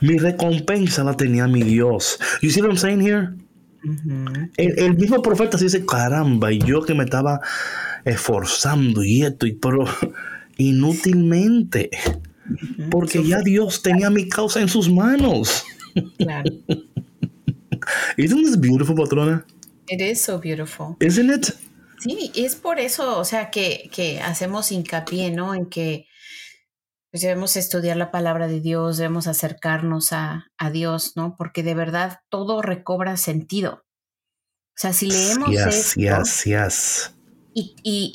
mi 0.00 0.18
recompensa 0.18 1.04
la 1.04 1.16
tenía 1.16 1.46
mi 1.46 1.62
Dios. 1.62 2.18
You 2.42 2.50
see 2.50 2.60
what 2.62 2.70
I'm 2.70 2.76
saying 2.78 3.00
here? 3.00 3.30
El 4.56 4.96
mismo 4.96 5.22
profeta 5.22 5.58
se 5.58 5.64
dice, 5.64 5.86
caramba, 5.86 6.52
y 6.52 6.58
yo 6.58 6.82
que 6.82 6.94
me 6.94 7.04
estaba 7.04 7.40
esforzando 8.04 9.02
y 9.02 9.22
esto, 9.22 9.46
y 9.46 9.52
pero 9.52 9.84
inútilmente, 10.56 11.90
porque 12.90 13.22
ya 13.24 13.40
Dios 13.40 13.82
tenía 13.82 14.10
mi 14.10 14.28
causa 14.28 14.60
en 14.60 14.68
sus 14.68 14.90
manos. 14.90 15.64
Claro. 16.18 16.50
Isn't 18.16 18.44
this 18.44 18.58
beautiful, 18.58 18.96
patrona? 18.96 19.44
It 19.88 20.00
is 20.00 20.20
so 20.20 20.38
beautiful. 20.38 20.96
Isn't 21.00 21.30
it? 21.30 21.54
Sí, 22.00 22.30
es 22.34 22.56
por 22.56 22.78
eso, 22.78 23.18
o 23.18 23.24
sea, 23.24 23.50
que, 23.50 23.88
que 23.92 24.20
hacemos 24.20 24.72
hincapié, 24.72 25.30
¿no? 25.30 25.54
En 25.54 25.66
que 25.66 26.06
pues, 27.10 27.22
debemos 27.22 27.56
estudiar 27.56 27.96
la 27.96 28.10
palabra 28.10 28.46
de 28.48 28.60
Dios, 28.60 28.96
debemos 28.98 29.26
acercarnos 29.26 30.12
a, 30.12 30.46
a 30.58 30.70
Dios, 30.70 31.12
¿no? 31.16 31.34
Porque 31.38 31.62
de 31.62 31.74
verdad 31.74 32.20
todo 32.28 32.62
recobra 32.62 33.16
sentido. 33.16 33.84
O 34.74 34.78
sea, 34.78 34.92
si 34.92 35.06
leemos 35.06 35.48
Yes, 35.50 35.66
esto 35.96 36.00
yes, 36.00 36.44
yes. 36.44 37.12
y, 37.54 37.74
y, 37.82 38.12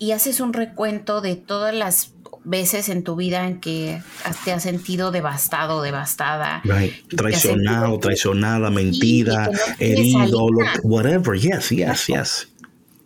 y, 0.00 0.04
y 0.04 0.12
haces 0.12 0.40
un 0.40 0.52
recuento 0.52 1.20
de 1.20 1.36
todas 1.36 1.72
las 1.74 2.12
veces 2.44 2.88
en 2.88 3.04
tu 3.04 3.14
vida 3.14 3.46
en 3.46 3.60
que 3.60 4.02
te 4.44 4.52
has 4.52 4.62
sentido 4.64 5.10
devastado, 5.12 5.82
devastada, 5.82 6.60
Right. 6.64 6.94
Traicionado, 7.16 7.80
sentido- 7.86 7.98
traicionada, 8.00 8.70
mentira, 8.70 9.50
que 9.78 9.94
no 9.94 10.22
herido, 10.24 10.48
lo- 10.50 10.66
whatever. 10.82 11.38
Yes, 11.38 11.68
yes, 11.70 12.06
yes. 12.06 12.48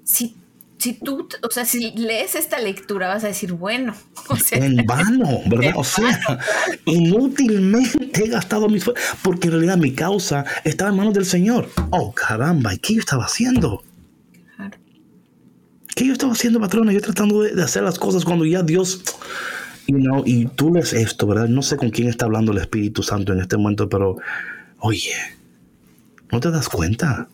si, 0.05 0.37
si 0.83 0.95
tú, 0.95 1.29
o 1.43 1.51
sea, 1.51 1.65
si 1.65 1.93
lees 1.93 2.35
esta 2.35 2.59
lectura 2.59 3.07
vas 3.07 3.23
a 3.23 3.29
decir, 3.29 3.53
bueno, 3.53 3.95
o 4.29 4.37
sea, 4.37 4.59
En 4.59 4.85
vano, 4.85 5.41
¿verdad? 5.47 5.75
O 5.77 5.85
sea, 5.85 6.41
inútilmente 6.87 8.25
he 8.25 8.29
gastado 8.29 8.69
mis 8.69 8.85
fuerzas, 8.85 9.17
porque 9.23 9.47
en 9.47 9.53
realidad 9.53 9.77
mi 9.77 9.93
causa 9.93 10.45
estaba 10.65 10.91
en 10.91 10.97
manos 10.97 11.15
del 11.15 11.25
Señor. 11.25 11.71
Oh, 11.91 12.13
caramba, 12.13 12.75
¿y 12.75 12.79
qué 12.79 12.95
yo 12.95 13.01
estaba 13.01 13.27
haciendo? 13.27 13.85
Claro. 14.57 14.77
¿Qué 15.95 16.07
yo 16.07 16.15
estaba 16.15 16.33
haciendo, 16.33 16.59
patrona? 16.59 16.93
Yo 16.93 17.01
tratando 17.01 17.43
de, 17.43 17.55
de 17.55 17.63
hacer 17.63 17.85
las 17.85 17.99
cosas 17.99 18.25
cuando 18.25 18.45
ya 18.45 18.63
Dios... 18.63 19.03
You 19.89 19.99
know, 19.99 20.23
y 20.25 20.47
tú 20.47 20.73
lees 20.73 20.93
esto, 20.93 21.27
¿verdad? 21.27 21.49
No 21.49 21.61
sé 21.61 21.77
con 21.77 21.91
quién 21.91 22.09
está 22.09 22.27
hablando 22.27 22.53
el 22.53 22.59
Espíritu 22.59 23.03
Santo 23.03 23.33
en 23.33 23.41
este 23.41 23.57
momento, 23.57 23.89
pero 23.89 24.17
oye, 24.79 25.13
¿no 26.31 26.39
te 26.39 26.53
das 26.53 26.69
cuenta? 26.69 27.29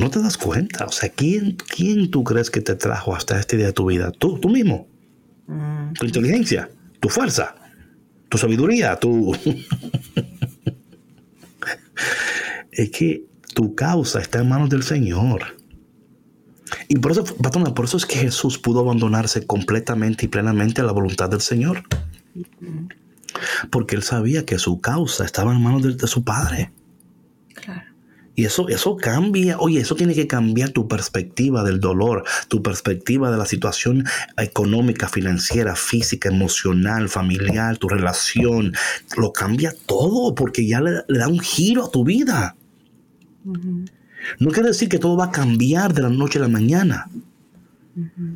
No 0.00 0.10
te 0.10 0.20
das 0.20 0.38
cuenta. 0.38 0.86
O 0.86 0.92
sea, 0.92 1.10
¿quién, 1.10 1.56
quién 1.56 2.10
tú 2.10 2.24
crees 2.24 2.50
que 2.50 2.60
te 2.60 2.74
trajo 2.74 3.14
hasta 3.14 3.38
este 3.38 3.56
día 3.56 3.66
de 3.66 3.72
tu 3.72 3.86
vida? 3.86 4.10
Tú, 4.10 4.38
tú 4.38 4.48
mismo. 4.48 4.88
Mm, 5.46 5.92
Tu 5.92 6.06
inteligencia, 6.06 6.70
tu 7.00 7.08
fuerza, 7.08 7.54
tu 8.28 8.38
sabiduría, 8.38 8.96
tu... 8.96 9.32
es 12.72 12.90
que 12.90 13.26
tu 13.54 13.74
causa 13.74 14.20
está 14.20 14.40
en 14.40 14.48
manos 14.48 14.70
del 14.70 14.82
Señor. 14.82 15.56
Y 16.88 16.96
por 16.96 17.12
eso, 17.12 17.24
patrona, 17.24 17.74
por 17.74 17.84
eso 17.84 17.96
es 17.96 18.06
que 18.06 18.16
Jesús 18.16 18.58
pudo 18.58 18.80
abandonarse 18.80 19.46
completamente 19.46 20.24
y 20.26 20.28
plenamente 20.28 20.80
a 20.80 20.84
la 20.84 20.92
voluntad 20.92 21.28
del 21.28 21.40
Señor. 21.40 21.82
Porque 23.70 23.96
él 23.96 24.02
sabía 24.02 24.46
que 24.46 24.58
su 24.58 24.80
causa 24.80 25.24
estaba 25.24 25.52
en 25.52 25.62
manos 25.62 25.82
de, 25.82 25.94
de 25.94 26.06
su 26.06 26.24
Padre. 26.24 26.72
Y 28.34 28.44
eso, 28.44 28.68
eso 28.68 28.96
cambia, 28.96 29.58
oye, 29.58 29.80
eso 29.80 29.96
tiene 29.96 30.14
que 30.14 30.26
cambiar 30.26 30.70
tu 30.70 30.88
perspectiva 30.88 31.64
del 31.64 31.80
dolor, 31.80 32.24
tu 32.48 32.62
perspectiva 32.62 33.30
de 33.30 33.36
la 33.36 33.44
situación 33.44 34.04
económica, 34.38 35.08
financiera, 35.08 35.76
física, 35.76 36.28
emocional, 36.28 37.08
familiar, 37.08 37.76
tu 37.76 37.88
relación. 37.88 38.74
Lo 39.16 39.32
cambia 39.32 39.74
todo 39.86 40.34
porque 40.34 40.66
ya 40.66 40.80
le, 40.80 41.02
le 41.08 41.18
da 41.18 41.28
un 41.28 41.40
giro 41.40 41.84
a 41.84 41.90
tu 41.90 42.04
vida. 42.04 42.56
No 44.38 44.50
quiere 44.50 44.68
decir 44.68 44.88
que 44.88 44.98
todo 44.98 45.16
va 45.16 45.26
a 45.26 45.30
cambiar 45.30 45.92
de 45.92 46.02
la 46.02 46.10
noche 46.10 46.38
a 46.38 46.42
la 46.42 46.48
mañana, 46.48 47.08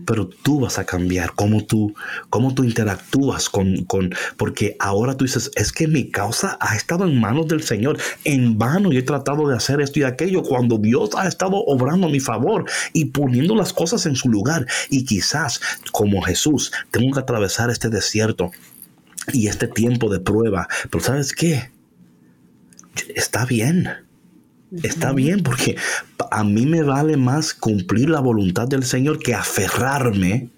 pero 0.05 0.29
tú 0.29 0.61
vas 0.61 0.79
a 0.79 0.85
cambiar 0.85 1.35
cómo 1.35 1.65
tú, 1.65 1.95
cómo 2.31 2.55
tú 2.55 2.65
interactúas 2.65 3.49
con, 3.49 3.85
con, 3.85 4.15
porque 4.37 4.77
ahora 4.79 5.17
tú 5.17 5.25
dices, 5.25 5.51
es 5.55 5.73
que 5.73 5.89
mi 5.89 6.11
causa 6.11 6.57
ha 6.61 6.77
estado 6.77 7.05
en 7.05 7.21
manos 7.21 7.49
del 7.49 7.63
Señor. 7.63 7.99
En 8.25 8.59
vano 8.59 8.93
yo 8.93 8.99
he 8.99 9.03
tratado 9.03 9.49
de 9.49 9.57
hacer 9.57 9.81
esto 9.81 10.01
y 10.01 10.03
aquello 10.03 10.43
cuando 10.43 10.79
Dios 10.79 11.11
ha 11.17 11.27
estado 11.27 11.57
obrando 11.67 12.07
a 12.07 12.11
mi 12.11 12.21
favor 12.21 12.65
y 12.93 13.07
poniendo 13.07 13.55
las 13.55 13.73
cosas 13.73 14.07
en 14.07 14.17
su 14.17 14.29
lugar. 14.29 14.67
Y 14.91 15.05
quizás, 15.05 15.61
como 15.93 16.23
Jesús, 16.23 16.73
tengo 16.91 17.13
que 17.13 17.21
atravesar 17.21 17.71
este 17.71 17.89
desierto 17.89 18.51
y 19.33 19.49
este 19.49 19.69
tiempo 19.69 20.09
de 20.09 20.21
prueba. 20.21 20.69
Pero 20.91 21.03
¿sabes 21.03 21.33
qué? 21.33 21.71
Está 23.15 23.45
bien. 23.45 24.04
Está 24.83 25.13
bien 25.13 25.43
porque 25.43 25.77
a 26.31 26.45
mí 26.45 26.67
me 26.67 26.83
vale 26.83 27.17
más 27.17 27.55
cumplir 27.55 28.11
la 28.11 28.21
voluntad 28.21 28.67
del 28.67 28.85
Señor 28.85 29.19
que 29.19 29.35
aferrarme, 29.35 30.49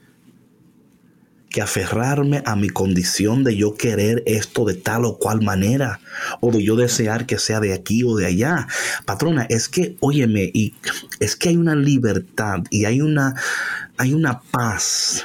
que 1.50 1.60
aferrarme 1.60 2.42
a 2.44 2.56
mi 2.56 2.68
condición 2.68 3.44
de 3.44 3.56
yo 3.56 3.74
querer 3.74 4.22
esto 4.26 4.64
de 4.64 4.74
tal 4.74 5.04
o 5.04 5.18
cual 5.18 5.42
manera, 5.42 6.00
o 6.40 6.50
de 6.50 6.62
yo 6.62 6.76
desear 6.76 7.26
que 7.26 7.38
sea 7.38 7.60
de 7.60 7.72
aquí 7.72 8.02
o 8.04 8.16
de 8.16 8.26
allá. 8.26 8.66
Patrona, 9.04 9.46
es 9.48 9.68
que, 9.68 9.96
óyeme, 10.00 10.50
y 10.52 10.74
es 11.20 11.36
que 11.36 11.50
hay 11.50 11.56
una 11.56 11.74
libertad 11.74 12.60
y 12.70 12.84
hay 12.84 13.00
una, 13.00 13.34
hay 13.96 14.14
una 14.14 14.40
paz. 14.40 15.24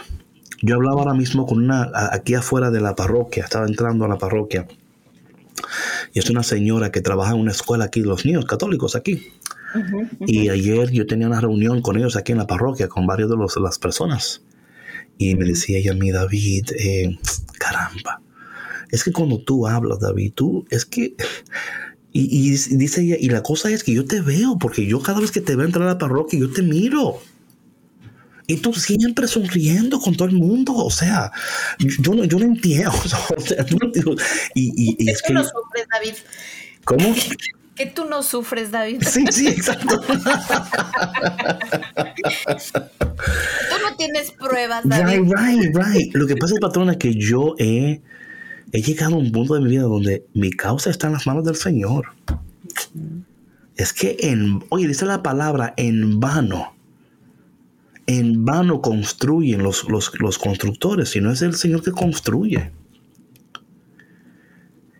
Yo 0.62 0.75
hablaba 0.75 1.01
ahora 1.01 1.13
mismo 1.13 1.45
con 1.45 1.63
una, 1.63 1.89
aquí 2.12 2.36
afuera 2.36 2.69
de 2.71 2.82
la 2.82 2.95
parroquia, 2.95 3.43
estaba 3.43 3.65
entrando 3.65 4.06
a 4.06 4.08
la 4.08 4.17
parroquia. 4.17 4.67
Y 6.13 6.19
es 6.19 6.30
una 6.30 6.43
señora 6.43 6.91
que 6.91 7.02
trabaja 7.02 7.34
en 7.34 7.39
una 7.39 7.52
escuela 7.52 7.86
aquí 7.86 8.02
los 8.02 8.26
niños 8.26 8.45
católicos 8.45 8.95
aquí. 8.95 9.28
Y 10.28 10.50
ayer 10.50 10.91
yo 10.91 11.06
tenía 11.08 11.28
una 11.28 11.39
reunión 11.39 11.82
con 11.82 11.97
ellos 11.97 12.15
aquí 12.17 12.34
en 12.34 12.39
la 12.39 12.47
parroquia, 12.47 12.89
con 12.89 13.08
varios 13.08 13.30
de 13.30 13.38
los- 13.38 13.56
las 13.58 13.80
personas. 13.80 14.41
Y 15.17 15.36
me 15.36 15.45
decía 15.45 15.78
ella 15.78 15.91
a 15.91 15.95
mí, 15.95 16.12
David, 16.12 16.71
eh, 16.78 17.17
caramba, 17.60 18.21
es 18.91 19.04
que 19.06 19.12
cuando 19.13 19.39
tú 19.39 19.67
hablas, 19.67 20.00
David, 20.00 20.34
tú, 20.36 20.65
es 20.69 20.86
que... 20.86 21.15
Y, 22.13 22.24
y 22.50 22.50
dice 22.76 23.04
ella, 23.04 23.15
y 23.17 23.30
la 23.30 23.41
cosa 23.41 23.71
es 23.71 23.86
que 23.86 23.93
yo 23.93 24.04
te 24.04 24.19
veo, 24.19 24.58
porque 24.60 24.86
yo 24.86 25.02
cada 25.02 25.21
vez 25.21 25.32
que 25.32 25.39
te 25.39 25.56
veo 25.56 25.65
entrar 25.65 25.84
a 25.88 25.91
la 25.93 25.97
parroquia, 25.97 26.38
yo 26.41 26.52
te 26.52 26.62
miro. 26.62 27.21
Y 28.47 28.58
tú 28.58 28.73
siempre 28.73 29.27
sonriendo 29.27 29.99
con 29.99 30.15
todo 30.15 30.27
el 30.27 30.36
mundo, 30.36 30.73
o 30.75 30.89
sea, 30.89 31.32
yo 31.80 32.13
no, 32.13 32.25
yo 32.25 32.39
no 32.39 32.45
entiendo, 32.45 32.91
o 33.38 33.39
sea. 33.41 33.65
Y, 34.56 34.95
y- 34.99 35.10
es 35.10 35.21
que, 35.21 35.34
no 35.34 35.43
sufres, 35.43 35.86
David. 35.91 36.15
¿cómo? 36.84 37.15
Que 37.73 37.86
tú 37.86 38.04
no 38.06 38.21
sufres, 38.21 38.69
David. 38.69 39.01
Sí, 39.08 39.23
sí, 39.32 39.47
exacto. 39.47 39.99
Tú 40.01 40.13
no 43.84 43.95
tienes 43.97 44.32
pruebas, 44.32 44.88
David. 44.88 45.21
Right, 45.21 45.34
right, 45.34 45.75
right. 45.75 46.13
Lo 46.15 46.27
que 46.27 46.36
pasa, 46.36 46.56
patrona, 46.60 46.91
es 46.93 46.97
que 46.97 47.13
yo 47.15 47.56
he, 47.58 48.01
he 48.71 48.82
llegado 48.82 49.15
a 49.15 49.19
un 49.19 49.32
punto 49.32 49.54
de 49.56 49.62
mi 49.62 49.69
vida 49.69 49.84
donde 49.84 50.25
mi 50.34 50.51
causa 50.51 50.89
está 50.89 51.08
en 51.08 51.13
las 51.13 51.25
manos 51.25 51.45
del 51.45 51.56
Señor. 51.56 52.08
Es 53.77 53.93
que 53.93 54.17
en, 54.19 54.63
oye, 54.69 54.88
dice 54.88 55.06
la 55.06 55.23
palabra, 55.23 55.73
en 55.77 56.19
vano. 56.19 56.75
En 58.07 58.43
vano 58.45 58.81
construyen 58.81 59.63
los, 59.63 59.87
los, 59.89 60.11
los 60.19 60.37
constructores, 60.37 61.09
si 61.09 61.21
no 61.21 61.31
es 61.31 61.41
el 61.41 61.55
Señor 61.55 61.83
que 61.83 61.91
construye. 61.91 62.71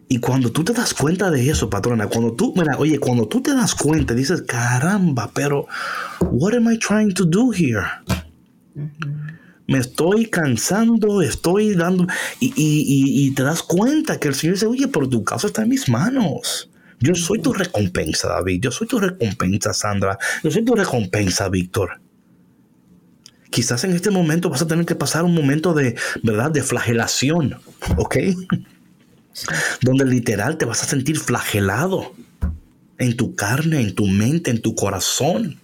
Y 0.08 0.20
cuando 0.20 0.52
tú 0.52 0.64
te 0.64 0.74
das 0.74 0.94
cuenta 0.94 1.32
de 1.32 1.50
eso, 1.50 1.70
patrona, 1.70 2.08
cuando 2.08 2.34
tú, 2.34 2.54
mira, 2.56 2.78
oye, 2.78 3.00
cuando 3.00 3.28
tú 3.28 3.42
te 3.42 3.54
das 3.54 3.74
cuenta, 3.74 4.14
dices, 4.14 4.42
caramba, 4.42 5.32
pero, 5.34 5.68
what 6.32 6.54
am 6.54 6.70
I 6.72 6.78
trying 6.78 7.14
to 7.14 7.26
do 7.26 7.52
here? 7.52 7.86
me 9.68 9.78
estoy 9.78 10.26
cansando, 10.26 11.22
estoy 11.22 11.76
dando, 11.76 12.06
y, 12.42 12.48
y- 12.48 12.82
y- 12.86 13.26
y 13.28 13.32
te 13.32 13.44
das 13.44 13.64
cuenta 13.64 14.20
que 14.20 14.28
el 14.28 14.36
Señor 14.36 14.56
dice, 14.56 14.66
oye, 14.66 14.90
pero 14.90 15.08
tu 15.08 15.24
caso 15.24 15.48
está 15.48 15.62
en 15.64 15.70
mis 15.70 15.88
manos. 15.88 16.70
Yo 17.00 17.16
soy 17.16 17.40
tu 17.40 17.54
recompensa, 17.54 18.28
David. 18.28 18.62
Yo 18.64 18.72
soy 18.72 18.88
tu 18.88 19.00
recompensa, 19.00 19.74
Sandra. 19.74 20.18
Yo 20.44 20.52
soy 20.52 20.66
tu 20.66 20.76
recompensa, 20.76 21.48
Víctor. 21.48 22.01
Quizás 23.52 23.84
en 23.84 23.94
este 23.94 24.10
momento 24.10 24.50
vas 24.50 24.64
a 24.64 24.68
tener 24.68 24.86
que 24.86 24.96
pasar 24.96 25.24
un 25.24 25.36
momento 25.36 25.74
de, 25.74 25.96
¿verdad? 26.24 26.50
De 26.50 26.64
flagelación, 26.64 27.60
¿ok? 27.98 28.18
Donde 29.82 30.06
literal 30.06 30.58
te 30.58 30.66
vas 30.66 30.82
a 30.82 30.86
sentir 30.88 31.20
flagelado 31.20 32.14
en 32.98 33.16
tu 33.16 33.36
carne, 33.36 33.82
en 33.82 33.94
tu 33.94 34.08
mente, 34.08 34.50
en 34.50 34.62
tu 34.62 34.74
corazón 34.74 35.60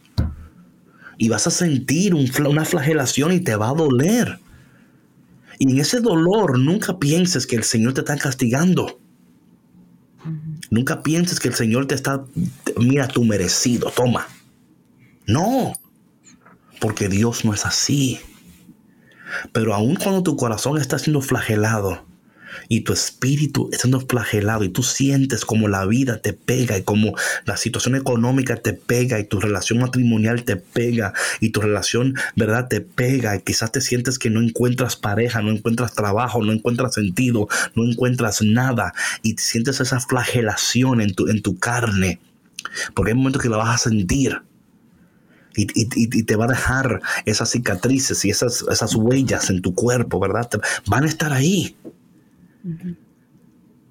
y 1.18 1.30
vas 1.30 1.48
a 1.48 1.52
sentir 1.52 2.14
un 2.14 2.30
una 2.46 2.66
flagelación 2.66 3.32
y 3.32 3.40
te 3.40 3.56
va 3.56 3.70
a 3.70 3.74
doler. 3.74 4.40
Y 5.60 5.72
en 5.72 5.80
ese 5.80 6.00
dolor 6.00 6.60
nunca 6.60 7.00
pienses 7.00 7.48
que 7.48 7.56
el 7.56 7.64
Señor 7.64 7.94
te 7.94 8.02
está 8.02 8.18
castigando. 8.18 9.00
Nunca 10.70 11.02
pienses 11.02 11.40
que 11.40 11.48
el 11.48 11.56
Señor 11.56 11.88
te 11.88 11.96
está, 11.96 12.24
mira, 12.78 13.08
tu 13.08 13.24
merecido, 13.24 13.90
toma. 13.90 14.28
No, 15.26 15.74
porque 16.80 17.10
Dios 17.10 17.46
no 17.46 17.54
es 17.54 17.66
así. 17.66 18.20
Pero 19.52 19.74
aun 19.74 19.96
cuando 19.96 20.24
tu 20.24 20.38
corazón 20.38 20.78
está 20.78 20.98
siendo 21.00 21.22
flagelado, 21.22 22.08
y 22.70 22.82
tu 22.82 22.94
espíritu 22.94 23.70
estando 23.72 24.00
flagelado 24.02 24.64
y 24.64 24.70
tú 24.70 24.84
sientes 24.84 25.46
como 25.46 25.68
la 25.68 25.86
vida 25.86 26.22
te 26.22 26.34
pega 26.34 26.78
y 26.78 26.84
como 26.84 27.16
la 27.46 27.58
situación 27.58 27.96
económica 27.96 28.58
te 28.58 28.74
pega 28.74 29.20
y 29.20 29.26
tu 29.26 29.40
relación 29.40 29.80
matrimonial 29.80 30.44
te 30.44 30.56
pega 30.58 31.14
y 31.40 31.50
tu 31.50 31.62
relación, 31.62 32.16
¿verdad? 32.36 32.68
Te 32.68 32.82
pega 32.82 33.36
y 33.36 33.42
quizás 33.42 33.72
te 33.72 33.82
sientes 33.82 34.20
que 34.20 34.30
no 34.30 34.42
encuentras 34.42 34.96
pareja, 34.96 35.42
no 35.42 35.52
encuentras 35.52 35.94
trabajo, 35.94 36.44
no 36.44 36.52
encuentras 36.52 36.94
sentido, 36.94 37.48
no 37.76 37.90
encuentras 37.90 38.42
nada 38.42 38.94
y 39.24 39.36
sientes 39.38 39.80
esa 39.80 40.00
flagelación 40.00 41.02
en 41.02 41.14
tu, 41.14 41.28
en 41.28 41.42
tu 41.42 41.58
carne. 41.58 42.20
Porque 42.94 43.12
hay 43.12 43.18
momentos 43.18 43.42
que 43.42 43.50
la 43.50 43.58
vas 43.58 43.76
a 43.76 43.90
sentir. 43.90 44.42
Y, 45.58 46.24
te 46.24 46.36
va 46.36 46.46
a 46.46 46.50
dejar 46.50 47.02
esas 47.26 47.50
cicatrices 47.50 48.24
y 48.26 48.30
esas, 48.30 48.64
esas 48.72 48.96
huellas 48.96 49.50
en 49.50 49.62
tu 49.62 49.74
cuerpo, 49.74 50.20
¿verdad? 50.20 50.50
van 50.86 51.04
a 51.04 51.08
estar 51.08 51.34
ahí. 51.34 51.76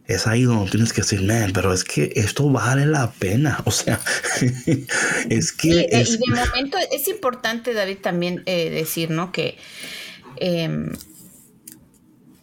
Es 0.07 0.29
ahí 0.29 0.43
donde 0.45 0.71
tienes 0.71 0.93
que 0.93 1.01
decir, 1.01 1.23
man, 1.23 1.51
pero 1.53 1.73
es 1.73 1.83
que 1.83 2.13
esto 2.15 2.49
vale 2.49 2.87
la 2.87 3.11
pena. 3.11 3.63
O 3.65 3.73
sea, 3.73 4.01
es 5.29 5.53
que... 5.53 5.69
Y, 5.69 5.87
es, 5.91 6.13
de 6.13 6.27
momento 6.29 6.79
es 6.93 7.09
importante, 7.09 7.75
David, 7.75 7.99
también 8.01 8.43
eh, 8.47 8.71
decir, 8.71 9.11
¿no? 9.11 9.33
Que, 9.33 9.59
em, 10.37 10.93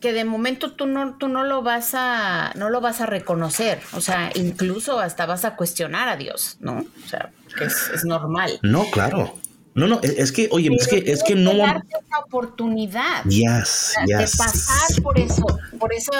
que 0.03 0.11
de 0.11 0.25
momento 0.25 0.73
tú 0.73 0.85
no, 0.85 1.13
tú 1.13 1.29
no 1.29 1.45
lo 1.45 1.61
vas 1.61 1.91
a, 1.93 2.51
no 2.55 2.69
lo 2.69 2.81
vas 2.81 2.99
a 2.99 3.05
reconocer. 3.05 3.79
O 3.93 4.01
sea, 4.01 4.31
incluso 4.35 4.99
hasta 4.99 5.25
vas 5.25 5.45
a 5.45 5.55
cuestionar 5.55 6.09
a 6.09 6.17
Dios, 6.17 6.57
¿no? 6.59 6.83
O 7.05 7.07
sea, 7.07 7.31
que 7.57 7.63
es, 7.63 7.89
es 7.89 8.03
normal. 8.03 8.59
No, 8.63 8.83
claro. 8.91 9.33
No, 9.75 9.87
no, 9.87 9.99
es 10.03 10.31
que, 10.31 10.49
oye, 10.51 10.69
es 10.79 10.87
que, 10.87 11.03
es 11.11 11.23
que 11.23 11.33
no. 11.33 11.57
Darte 11.57 11.87
esa 12.05 12.19
oportunidad. 12.19 13.25
Yes, 13.25 13.95
De 14.05 14.13
pasar 14.13 15.01
por 15.01 15.19
eso, 15.19 15.45
por 15.79 15.91
eso. 15.91 16.11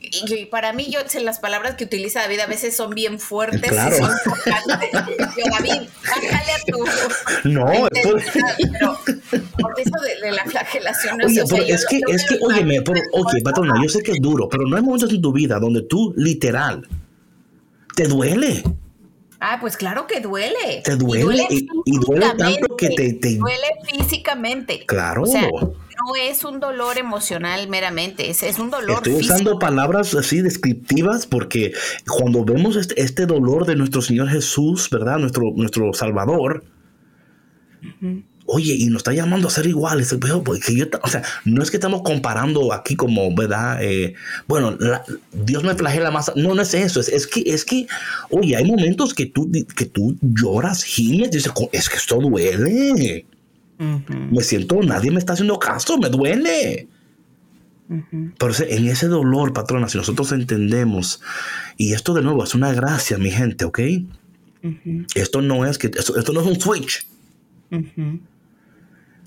Y 0.00 0.46
para 0.46 0.72
mí, 0.72 0.88
yo, 0.88 1.00
las 1.22 1.40
palabras 1.40 1.74
que 1.74 1.84
utiliza 1.84 2.20
David 2.20 2.40
a 2.40 2.46
veces 2.46 2.76
son 2.76 2.94
bien 2.94 3.18
fuertes. 3.18 3.68
Claro. 3.68 3.96
Son 3.96 4.10
yo, 4.44 5.44
David, 5.50 5.88
bájale 6.02 6.52
a 6.52 6.58
tu. 6.66 6.84
No, 7.48 7.66
pero 7.90 8.16
por 9.58 9.80
eso 9.80 9.92
de, 10.22 10.30
la 10.30 10.44
flagelación. 10.44 11.20
Oye, 11.24 11.42
pero 11.48 11.64
es 11.64 11.84
que, 11.86 12.00
es 12.06 12.24
que, 12.28 12.38
óyeme, 12.40 12.80
pero, 12.82 13.00
oye, 13.12 13.42
patrona, 13.42 13.74
yo 13.82 13.88
sé 13.88 14.02
que 14.02 14.12
es 14.12 14.20
duro, 14.20 14.48
pero 14.48 14.66
no 14.68 14.76
hay 14.76 14.82
momentos 14.82 15.12
en 15.12 15.20
tu 15.20 15.32
vida 15.32 15.58
donde 15.58 15.82
tú, 15.82 16.14
literal, 16.16 16.86
te 17.96 18.06
duele. 18.06 18.62
Ah, 19.46 19.58
pues 19.60 19.76
claro 19.76 20.06
que 20.06 20.20
duele. 20.20 20.80
Te 20.82 20.96
duele 20.96 21.46
y 21.50 21.98
duele, 21.98 22.26
tanto 22.38 22.76
que 22.76 22.88
te, 22.88 23.36
Duele 23.36 23.66
físicamente. 23.90 24.86
Claro. 24.86 25.24
O 25.24 25.26
sea, 25.26 25.50
no 25.50 26.16
es 26.18 26.44
un 26.44 26.60
dolor 26.60 26.96
emocional 26.96 27.68
meramente, 27.68 28.30
es, 28.30 28.42
es 28.42 28.58
un 28.58 28.70
dolor 28.70 28.96
Estoy 28.96 29.16
usando 29.16 29.58
palabras 29.58 30.14
así 30.14 30.40
descriptivas 30.40 31.26
porque 31.26 31.74
cuando 32.08 32.42
vemos 32.42 32.76
este, 32.76 32.98
este, 33.02 33.26
dolor 33.26 33.66
de 33.66 33.76
nuestro 33.76 34.00
Señor 34.00 34.30
Jesús, 34.30 34.88
¿verdad? 34.88 35.18
Nuestro, 35.18 35.52
nuestro 35.54 35.92
Salvador, 35.92 36.64
Oye, 38.46 38.74
y 38.74 38.86
nos 38.86 38.98
está 38.98 39.12
llamando 39.12 39.48
a 39.48 39.50
ser 39.50 39.66
iguales. 39.66 40.14
Porque 40.44 40.76
yo, 40.76 40.86
o 41.02 41.08
sea, 41.08 41.22
no 41.44 41.62
es 41.62 41.70
que 41.70 41.78
estamos 41.78 42.02
comparando 42.02 42.72
aquí 42.72 42.94
como, 42.94 43.34
¿verdad? 43.34 43.78
Eh, 43.82 44.14
bueno, 44.46 44.76
Dios 45.32 45.64
me 45.64 45.74
flagela 45.74 46.10
más. 46.10 46.32
No, 46.36 46.54
no 46.54 46.62
es 46.62 46.74
eso. 46.74 47.00
Es, 47.00 47.26
que, 47.26 47.42
es 47.46 47.64
que, 47.64 47.86
oye, 48.30 48.56
hay 48.56 48.64
momentos 48.64 49.14
que 49.14 49.26
tú, 49.26 49.50
que 49.74 49.86
tú 49.86 50.16
lloras, 50.20 50.82
gimes, 50.84 51.30
dices, 51.30 51.52
es 51.72 51.88
que 51.88 51.96
esto 51.96 52.20
duele. 52.20 53.26
Me 53.78 54.42
siento, 54.42 54.82
nadie 54.82 55.10
me 55.10 55.18
está 55.18 55.32
haciendo 55.32 55.58
caso, 55.58 55.98
me 55.98 56.08
duele. 56.08 56.88
Pero 58.38 58.54
en 58.66 58.88
ese 58.88 59.08
dolor, 59.08 59.52
patrona, 59.52 59.88
si 59.88 59.98
nosotros 59.98 60.32
entendemos, 60.32 61.20
y 61.76 61.92
esto 61.92 62.14
de 62.14 62.22
nuevo 62.22 62.44
es 62.44 62.54
una 62.54 62.72
gracia, 62.72 63.18
mi 63.18 63.30
gente, 63.30 63.64
¿ok? 63.64 63.80
Esto 65.14 65.42
no 65.42 65.66
es 65.66 65.76
que, 65.76 65.88
esto, 65.88 66.32
no 66.32 66.40
es 66.40 66.46
un 66.46 66.60
switch. 66.60 67.06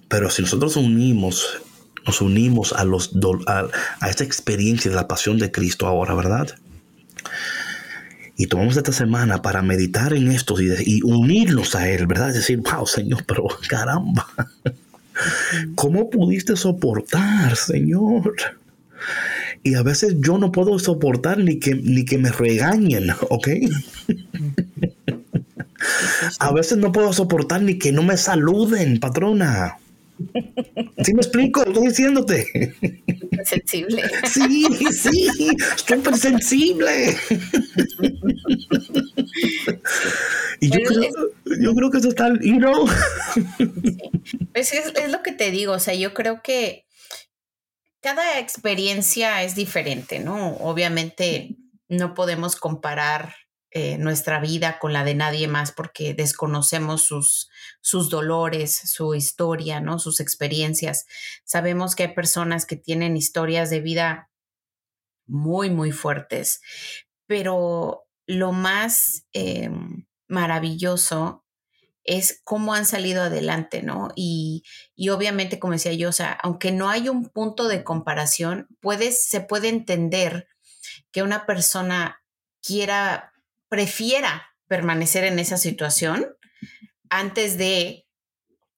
Pero 0.07 0.29
si 0.29 0.41
nosotros 0.41 0.77
unimos, 0.77 1.61
nos 2.05 2.21
unimos 2.21 2.73
a, 2.73 2.85
los, 2.85 3.11
a, 3.47 3.67
esta 4.07 4.23
experiencia 4.23 4.89
de 4.89 4.95
la 4.95 5.07
pasión 5.07 5.37
de 5.37 5.51
Cristo 5.51 5.85
ahora, 5.85 6.13
¿verdad? 6.13 6.55
Y 8.37 8.47
tomamos 8.47 8.77
esta 8.77 8.91
semana 8.91 9.41
para 9.41 9.61
meditar 9.61 10.13
en 10.13 10.31
esto 10.31 10.55
y, 10.61 11.01
unirnos 11.03 11.75
a 11.75 11.89
Él, 11.89 12.07
¿verdad? 12.07 12.29
Es 12.29 12.35
decir, 12.35 12.59
wow, 12.59 12.85
Señor, 12.85 13.25
pero 13.25 13.47
caramba, 13.67 14.27
¿cómo 15.75 16.09
pudiste 16.09 16.55
soportar, 16.55 17.55
Señor? 17.55 18.35
Y 19.63 19.75
a 19.75 19.83
veces 19.83 20.15
yo 20.19 20.37
no 20.37 20.51
puedo 20.51 20.79
soportar 20.79 21.39
ni 21.39 21.59
que, 21.59 21.75
ni 21.75 22.05
que 22.05 22.17
me 22.17 22.31
regañen, 22.31 23.09
¿ok? 23.29 23.47
a 26.39 26.51
veces 26.53 26.77
no 26.77 26.91
puedo 26.91 27.11
soportar 27.13 27.61
ni 27.61 27.77
que 27.77 27.91
no 27.91 28.03
me 28.03 28.17
saluden, 28.17 28.99
patrona. 28.99 29.77
¿Sí 31.03 31.13
me 31.13 31.21
explico? 31.21 31.63
Estoy 31.63 31.87
diciéndote. 31.87 32.75
Sensible. 33.45 34.03
Sí, 34.25 34.65
sí, 34.91 35.29
súper 35.85 36.17
sensible. 36.17 37.17
Y 40.59 40.69
yo 40.69 40.79
creo, 40.87 41.11
yo 41.61 41.75
creo, 41.75 41.91
que 41.91 41.97
eso 41.99 42.09
está, 42.09 42.29
you 42.41 42.57
know. 42.57 42.87
Pues 44.53 44.73
es, 44.73 44.93
es 44.95 45.11
lo 45.11 45.21
que 45.21 45.31
te 45.31 45.51
digo, 45.51 45.73
o 45.73 45.79
sea, 45.79 45.93
yo 45.93 46.13
creo 46.13 46.41
que 46.41 46.87
cada 48.01 48.39
experiencia 48.39 49.43
es 49.43 49.55
diferente, 49.55 50.19
¿no? 50.19 50.55
Obviamente 50.57 51.57
no 51.87 52.13
podemos 52.13 52.55
comparar 52.55 53.35
eh, 53.71 53.97
nuestra 53.97 54.39
vida 54.39 54.79
con 54.79 54.93
la 54.93 55.03
de 55.03 55.13
nadie 55.13 55.47
más 55.47 55.71
porque 55.71 56.13
desconocemos 56.13 57.03
sus, 57.03 57.49
sus 57.81 58.09
dolores, 58.09 58.75
su 58.75 59.15
historia, 59.15 59.79
¿no? 59.79 59.99
Sus 59.99 60.19
experiencias. 60.19 61.05
Sabemos 61.45 61.95
que 61.95 62.03
hay 62.03 62.13
personas 62.13 62.65
que 62.65 62.75
tienen 62.75 63.17
historias 63.17 63.69
de 63.69 63.81
vida 63.81 64.29
muy, 65.25 65.69
muy 65.69 65.91
fuertes, 65.91 66.61
pero 67.25 68.07
lo 68.25 68.51
más 68.51 69.25
eh, 69.33 69.69
maravilloso 70.27 71.45
es 72.03 72.41
cómo 72.43 72.73
han 72.73 72.85
salido 72.85 73.23
adelante, 73.23 73.83
¿no? 73.83 74.09
Y, 74.15 74.63
y, 74.95 75.09
obviamente, 75.09 75.59
como 75.59 75.73
decía 75.73 75.91
yo, 75.93 76.09
o 76.09 76.13
sea, 76.13 76.31
aunque 76.41 76.71
no 76.71 76.89
hay 76.89 77.09
un 77.09 77.29
punto 77.29 77.67
de 77.67 77.83
comparación, 77.83 78.67
puedes, 78.79 79.27
se 79.27 79.41
puede 79.41 79.67
entender 79.67 80.47
que 81.11 81.21
una 81.21 81.45
persona 81.45 82.21
quiera 82.61 83.33
prefiera 83.69 84.47
permanecer 84.67 85.23
en 85.23 85.39
esa 85.39 85.57
situación 85.57 86.27
antes 87.09 87.57
de 87.57 88.07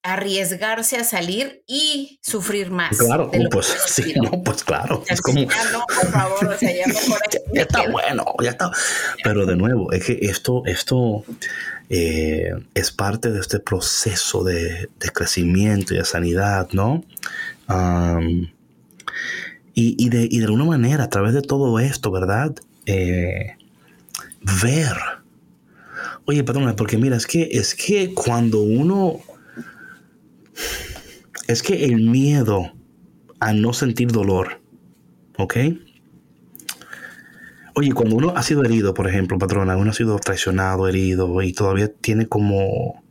arriesgarse 0.02 0.98
a 0.98 1.04
salir 1.04 1.64
y 1.68 2.20
sufrir 2.22 2.72
más. 2.72 2.98
Claro, 2.98 3.30
pues 3.52 3.66
sí, 3.88 4.14
no, 4.16 4.42
pues 4.44 4.64
claro. 4.64 5.04
es 5.08 5.22
como... 5.22 5.40
Ya 5.40 5.72
no, 5.72 5.84
por 5.86 6.12
favor, 6.12 6.48
o 6.48 6.58
sea, 6.58 6.74
ya 6.74 6.88
mejor 6.88 7.20
ya, 7.54 7.62
está 7.62 7.90
bueno, 7.90 8.26
ya 8.42 8.52
está. 8.52 8.72
Pero 9.24 9.46
de 9.46 9.56
nuevo, 9.58 9.92
es 9.92 10.06
que 10.06 10.20
esto, 10.22 10.64
esto 10.66 11.26
eh, 11.90 12.54
es 12.74 12.92
parte 12.92 13.32
de 13.32 13.40
este 13.40 13.60
proceso 13.60 14.44
de, 14.44 14.90
crecimiento 15.14 15.94
y 15.94 15.98
de 15.98 16.06
sanidad, 16.06 16.70
¿no? 16.72 17.04
y, 19.76 20.10
de, 20.10 20.28
y 20.30 20.40
de 20.40 20.46
alguna 20.46 20.66
manera, 20.66 21.04
a 21.04 21.10
través 21.10 21.34
de 21.34 21.42
todo 21.42 21.80
esto, 21.80 22.10
¿verdad? 22.10 22.56
Eh, 22.86 23.56
ver. 24.42 24.98
Oye, 26.30 26.44
perdona, 26.44 26.76
porque 26.76 26.96
mira, 26.96 27.18
es 27.18 27.26
que, 27.26 27.50
es 27.54 27.74
que 27.74 28.14
cuando 28.14 28.62
uno. 28.62 29.20
Es 31.48 31.64
que 31.64 31.86
el 31.86 32.02
miedo 32.02 32.72
a 33.40 33.52
no 33.54 33.74
sentir 33.74 34.12
dolor, 34.12 34.62
¿ok? 35.40 35.58
Oye, 37.74 37.94
cuando 37.94 38.16
uno 38.16 38.34
ha 38.36 38.44
sido 38.44 38.64
herido, 38.64 38.94
por 38.94 39.10
ejemplo, 39.10 39.40
patrona, 39.40 39.76
uno 39.76 39.90
ha 39.90 39.94
sido 39.96 40.20
traicionado, 40.20 40.88
herido 40.88 41.42
y 41.42 41.52
todavía 41.52 41.92
tiene 41.92 42.28
como. 42.28 43.02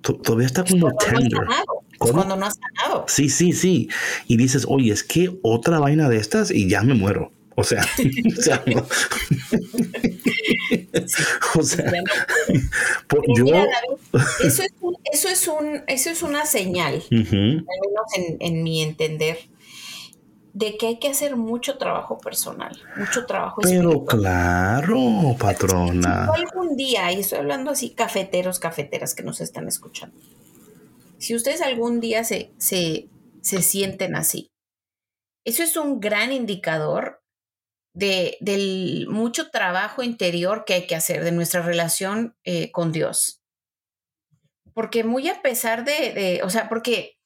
Todavía 0.00 0.46
está 0.46 0.64
como 0.64 0.96
tender. 0.96 1.42
Cuando 1.98 2.36
no 2.36 2.46
has 2.46 2.54
sanado. 2.54 3.04
Sí, 3.06 3.28
sí, 3.28 3.52
sí. 3.52 3.90
Y 4.28 4.38
dices, 4.38 4.64
oye, 4.66 4.94
es 4.94 5.04
que 5.04 5.38
otra 5.42 5.78
vaina 5.78 6.08
de 6.08 6.16
estas 6.16 6.50
y 6.50 6.70
ya 6.70 6.80
me 6.80 6.94
muero. 6.94 7.32
O 7.56 7.64
sea, 7.64 7.82
o 8.38 8.42
sea, 8.42 8.62
o 11.58 11.62
sea 11.62 11.90
yo... 13.36 13.46
eso, 14.44 14.62
es 14.62 14.72
un, 14.80 14.96
eso, 15.12 15.28
es 15.28 15.48
un, 15.48 15.82
eso 15.86 16.10
es 16.10 16.22
una 16.22 16.46
señal, 16.46 17.02
al 17.10 17.32
menos 17.32 17.66
en, 18.16 18.36
en, 18.40 18.62
mi 18.62 18.82
entender, 18.82 19.38
de 20.52 20.76
que 20.76 20.86
hay 20.86 20.98
que 20.98 21.08
hacer 21.08 21.36
mucho 21.36 21.76
trabajo 21.76 22.18
personal, 22.18 22.80
mucho 22.96 23.26
trabajo 23.26 23.60
Pero 23.62 24.04
claro, 24.04 25.36
patrona. 25.38 26.30
Si 26.34 26.42
algún 26.42 26.76
día, 26.76 27.12
y 27.12 27.20
estoy 27.20 27.38
hablando 27.38 27.70
así, 27.70 27.90
cafeteros, 27.90 28.58
cafeteras 28.58 29.14
que 29.14 29.22
nos 29.22 29.40
están 29.40 29.68
escuchando, 29.68 30.16
si 31.18 31.34
ustedes 31.34 31.60
algún 31.60 32.00
día 32.00 32.24
se, 32.24 32.52
se, 32.58 33.08
se 33.42 33.62
sienten 33.62 34.16
así, 34.16 34.48
eso 35.44 35.62
es 35.62 35.76
un 35.76 36.00
gran 36.00 36.32
indicador 36.32 37.20
de, 37.96 38.36
del 38.40 39.06
mucho 39.08 39.50
trabajo 39.50 40.02
interior 40.02 40.64
que 40.66 40.74
hay 40.74 40.86
que 40.86 40.94
hacer 40.94 41.24
de 41.24 41.32
nuestra 41.32 41.62
relación 41.62 42.36
eh, 42.44 42.70
con 42.70 42.92
Dios. 42.92 43.42
Porque 44.74 45.02
muy 45.02 45.30
a 45.30 45.40
pesar 45.40 45.86
de, 45.86 46.12
de, 46.12 46.42
o 46.42 46.50
sea, 46.50 46.68
porque 46.68 47.16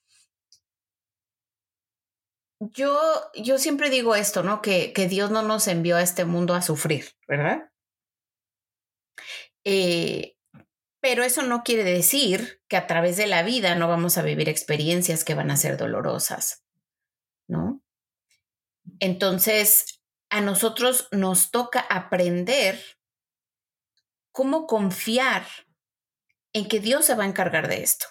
yo, 2.61 3.01
yo 3.35 3.59
siempre 3.59 3.91
digo 3.91 4.15
esto, 4.15 4.45
¿no? 4.45 4.63
Que, 4.63 4.93
que 4.93 5.09
Dios 5.09 5.33
no 5.33 5.43
nos 5.43 5.67
envió 5.67 5.97
a 5.97 6.03
este 6.03 6.25
mundo 6.25 6.55
a 6.55 6.63
sufrir, 6.63 7.17
¿verdad? 7.27 7.69
Eh, 9.65 10.37
pero 11.01 11.25
eso 11.25 11.43
no 11.43 11.65
quiere 11.65 11.83
decir 11.83 12.63
que 12.69 12.77
a 12.77 12.87
través 12.87 13.17
de 13.17 13.27
la 13.27 13.43
vida 13.43 13.75
no 13.75 13.89
vamos 13.89 14.19
a 14.19 14.23
vivir 14.23 14.49
experiencias 14.49 15.25
que 15.25 15.35
van 15.35 15.51
a 15.51 15.57
ser 15.57 15.77
dolorosas, 15.77 16.63
¿no? 17.49 17.83
Entonces, 19.01 20.00
a 20.31 20.41
nosotros 20.41 21.09
nos 21.11 21.51
toca 21.51 21.81
aprender 21.81 22.81
cómo 24.33 24.67
confiar 24.67 25.45
en 26.53 26.69
que 26.69 26.81
Dios 26.81 27.05
se 27.05 27.15
va 27.15 27.25
a 27.25 27.29
encargar 27.29 27.69
de 27.69 27.83
esto. 27.83 28.07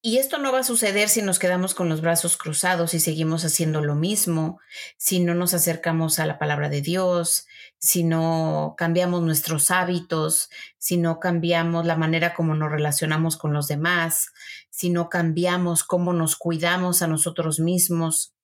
Y 0.00 0.18
esto 0.18 0.38
no 0.38 0.52
va 0.52 0.60
a 0.60 0.64
suceder 0.64 1.08
si 1.08 1.22
nos 1.22 1.40
quedamos 1.40 1.74
con 1.74 1.88
los 1.88 2.02
brazos 2.02 2.36
cruzados 2.36 2.94
y 2.94 3.00
seguimos 3.00 3.44
haciendo 3.44 3.82
lo 3.82 3.96
mismo, 3.96 4.60
si 4.96 5.18
no 5.18 5.34
nos 5.34 5.54
acercamos 5.54 6.20
a 6.20 6.26
la 6.26 6.38
palabra 6.38 6.68
de 6.68 6.82
Dios, 6.82 7.48
si 7.78 8.04
no 8.04 8.76
cambiamos 8.78 9.22
nuestros 9.22 9.72
hábitos, 9.72 10.50
si 10.78 10.98
no 10.98 11.18
cambiamos 11.18 11.84
la 11.84 11.96
manera 11.96 12.32
como 12.32 12.54
nos 12.54 12.70
relacionamos 12.70 13.36
con 13.36 13.52
los 13.52 13.66
demás, 13.66 14.28
si 14.70 14.88
no 14.88 15.08
cambiamos 15.08 15.82
cómo 15.82 16.12
nos 16.12 16.36
cuidamos 16.36 17.02
a 17.02 17.08
nosotros 17.08 17.58
mismos 17.58 18.37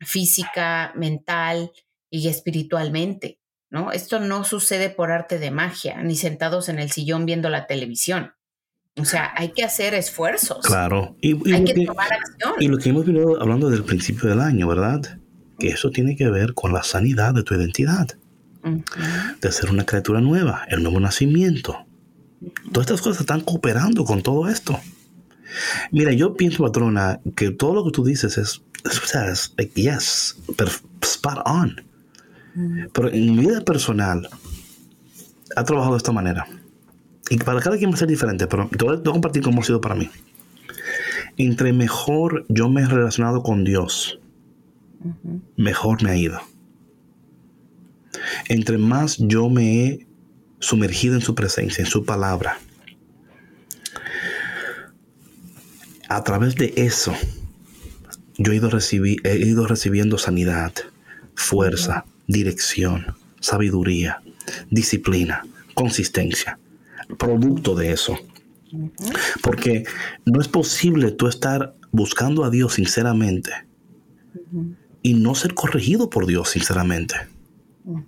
física, 0.00 0.92
mental 0.96 1.72
y 2.10 2.28
espiritualmente, 2.28 3.40
¿no? 3.70 3.92
Esto 3.92 4.20
no 4.20 4.44
sucede 4.44 4.90
por 4.90 5.12
arte 5.12 5.38
de 5.38 5.50
magia, 5.50 6.02
ni 6.02 6.16
sentados 6.16 6.68
en 6.68 6.78
el 6.78 6.90
sillón 6.90 7.26
viendo 7.26 7.48
la 7.48 7.66
televisión. 7.66 8.32
O 8.96 9.04
sea, 9.04 9.32
hay 9.36 9.52
que 9.52 9.62
hacer 9.62 9.94
esfuerzos. 9.94 10.64
Claro. 10.64 11.16
Y, 11.20 11.32
hay 11.52 11.64
que, 11.64 11.86
tomar 11.86 12.12
acción. 12.12 12.54
Y 12.58 12.68
lo 12.68 12.78
que 12.78 12.90
hemos 12.90 13.06
venido 13.06 13.40
hablando 13.40 13.70
del 13.70 13.84
principio 13.84 14.28
del 14.28 14.40
año, 14.40 14.66
¿verdad? 14.66 15.20
Que 15.58 15.68
eso 15.68 15.90
tiene 15.90 16.16
que 16.16 16.28
ver 16.28 16.54
con 16.54 16.72
la 16.72 16.82
sanidad 16.82 17.34
de 17.34 17.42
tu 17.42 17.54
identidad. 17.54 18.08
De 19.40 19.52
ser 19.52 19.70
una 19.70 19.86
criatura 19.86 20.20
nueva, 20.20 20.66
el 20.68 20.82
nuevo 20.82 21.00
nacimiento. 21.00 21.86
Todas 22.72 22.86
estas 22.86 23.00
cosas 23.00 23.20
están 23.20 23.40
cooperando 23.40 24.04
con 24.04 24.22
todo 24.22 24.48
esto. 24.48 24.78
Mira, 25.90 26.12
yo 26.12 26.34
pienso, 26.34 26.62
patrona, 26.62 27.20
que 27.36 27.50
todo 27.50 27.74
lo 27.74 27.84
que 27.84 27.90
tú 27.90 28.04
dices 28.04 28.36
es, 28.38 28.62
o 28.84 29.06
sea, 29.06 29.30
es, 29.30 29.54
yes, 29.74 30.36
spot 31.02 31.38
on. 31.44 31.84
Pero 32.92 33.08
en 33.08 33.36
mi 33.36 33.46
vida 33.46 33.60
personal, 33.60 34.28
ha 35.56 35.64
trabajado 35.64 35.94
de 35.94 35.98
esta 35.98 36.12
manera. 36.12 36.46
Y 37.28 37.36
para 37.38 37.60
cada 37.60 37.76
quien 37.76 37.90
va 37.90 37.94
a 37.94 37.98
ser 37.98 38.08
diferente, 38.08 38.46
pero 38.46 38.68
te 38.68 38.84
voy, 38.84 38.96
a, 38.96 39.02
compartir 39.02 39.42
cómo 39.42 39.60
ha 39.60 39.64
sido 39.64 39.80
para 39.80 39.94
mí. 39.94 40.10
Entre 41.36 41.72
mejor 41.72 42.44
yo 42.48 42.68
me 42.68 42.82
he 42.82 42.86
relacionado 42.86 43.42
con 43.42 43.64
Dios, 43.64 44.18
mejor 45.56 46.02
me 46.02 46.10
ha 46.10 46.16
ido. 46.16 46.40
Entre 48.48 48.78
más 48.78 49.16
yo 49.18 49.48
me 49.48 49.84
he 49.84 50.06
sumergido 50.58 51.14
en 51.14 51.20
su 51.20 51.34
presencia, 51.34 51.82
en 51.82 51.90
su 51.90 52.04
palabra, 52.04 52.58
a 56.08 56.24
través 56.24 56.56
de 56.56 56.74
eso, 56.76 57.14
yo 58.40 58.52
he 58.52 58.56
ido, 58.56 58.70
he 59.24 59.36
ido 59.38 59.66
recibiendo 59.68 60.18
sanidad, 60.18 60.72
fuerza, 61.34 62.04
dirección, 62.26 63.14
sabiduría, 63.40 64.20
disciplina, 64.70 65.46
consistencia 65.74 66.58
producto 67.16 67.74
de 67.74 67.92
eso. 67.92 68.18
Porque 69.42 69.84
no 70.24 70.40
es 70.40 70.48
posible 70.48 71.10
tú 71.10 71.26
estar 71.26 71.74
buscando 71.90 72.44
a 72.44 72.50
Dios 72.50 72.74
sinceramente 72.74 73.50
y 75.02 75.14
no 75.14 75.34
ser 75.34 75.54
corregido 75.54 76.08
por 76.08 76.26
Dios 76.26 76.50
sinceramente. 76.50 77.16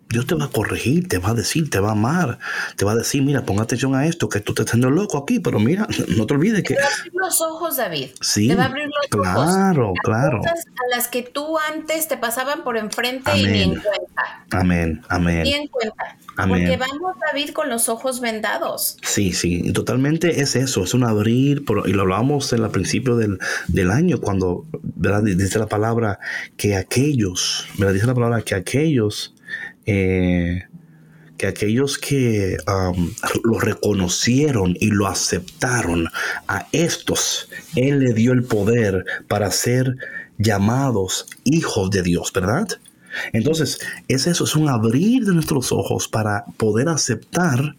Dios 0.09 0.27
te 0.27 0.35
va 0.35 0.45
a 0.45 0.49
corregir, 0.49 1.09
te 1.09 1.19
va 1.19 1.31
a 1.31 1.35
decir, 1.35 1.71
te 1.71 1.81
va 1.81 1.91
a 1.91 1.93
amar, 1.93 2.39
te 2.77 2.85
va 2.85 2.93
a 2.93 2.97
decir, 2.97 3.23
mira, 3.23 3.45
ponga 3.45 3.63
atención 3.63 3.95
a 3.95 4.07
esto, 4.07 4.29
que 4.29 4.41
tú 4.41 4.53
te 4.53 4.63
estás 4.63 4.73
haciendo 4.73 4.91
loco 4.91 5.17
aquí, 5.19 5.41
pero 5.41 5.59
mira, 5.59 5.87
no 6.17 6.27
te 6.27 6.35
olvides 6.35 6.63
que... 6.63 6.75
Te 6.75 6.81
va 6.81 6.87
a 6.87 6.93
abrir 6.93 7.13
los 7.15 7.41
ojos, 7.41 7.77
David. 7.77 8.09
Sí, 8.21 8.49
te 8.49 8.55
va 8.55 8.65
a 8.65 8.67
abrir 8.67 8.87
los 8.87 9.23
claro, 9.23 9.87
ojos. 9.87 9.99
claro. 10.05 10.39
Cosas 10.39 10.67
a 10.67 10.97
las 10.97 11.09
que 11.09 11.23
tú 11.23 11.57
antes 11.73 12.07
te 12.07 12.17
pasaban 12.19 12.65
por 12.65 12.77
enfrente 12.77 13.37
y 13.37 13.47
ni 13.47 13.63
en 13.63 13.71
cuenta. 13.71 14.45
Amén, 14.51 15.03
amén. 15.09 15.43
Ni 15.45 15.55
en 15.55 15.67
cuenta. 15.69 16.17
Porque 16.37 16.77
vamos, 16.79 17.17
David, 17.27 17.51
con 17.51 17.69
los 17.69 17.89
ojos 17.89 18.21
vendados. 18.21 18.97
Sí, 19.03 19.33
sí, 19.33 19.73
totalmente 19.73 20.41
es 20.41 20.57
eso, 20.57 20.85
es 20.85 20.95
un 20.95 21.05
abrir, 21.05 21.65
y 21.85 21.93
lo 21.93 22.03
hablábamos 22.03 22.53
en 22.53 22.63
el 22.63 22.71
principio 22.71 23.17
del, 23.17 23.39
del 23.69 23.91
año, 23.91 24.21
cuando 24.21 24.65
¿verdad? 24.83 25.23
dice 25.23 25.59
la 25.59 25.67
palabra 25.67 26.19
que 26.57 26.77
aquellos, 26.77 27.67
¿verdad? 27.79 27.95
dice 27.95 28.07
la 28.07 28.15
palabra 28.15 28.43
que 28.43 28.55
aquellos, 28.55 29.35
eh, 29.87 30.63
que 31.37 31.47
aquellos 31.47 31.99
que 31.99 32.57
um, 32.69 33.13
lo 33.45 33.59
reconocieron 33.59 34.77
y 34.79 34.89
lo 34.91 35.07
aceptaron, 35.07 36.09
a 36.47 36.67
estos 36.73 37.49
Él 37.75 38.01
le 38.01 38.13
dio 38.15 38.33
el 38.33 38.45
poder 38.45 39.05
para 39.29 39.51
ser 39.51 39.97
llamados 40.39 41.27
hijos 41.45 41.91
de 41.91 42.03
Dios, 42.03 42.33
¿verdad? 42.33 42.69
Entonces, 43.33 43.81
es 44.09 44.27
eso, 44.27 44.45
es 44.45 44.57
un 44.57 44.69
abrir 44.69 45.25
de 45.25 45.35
nuestros 45.35 45.73
ojos 45.73 46.09
para 46.09 46.45
poder 46.57 46.89
aceptar 46.89 47.77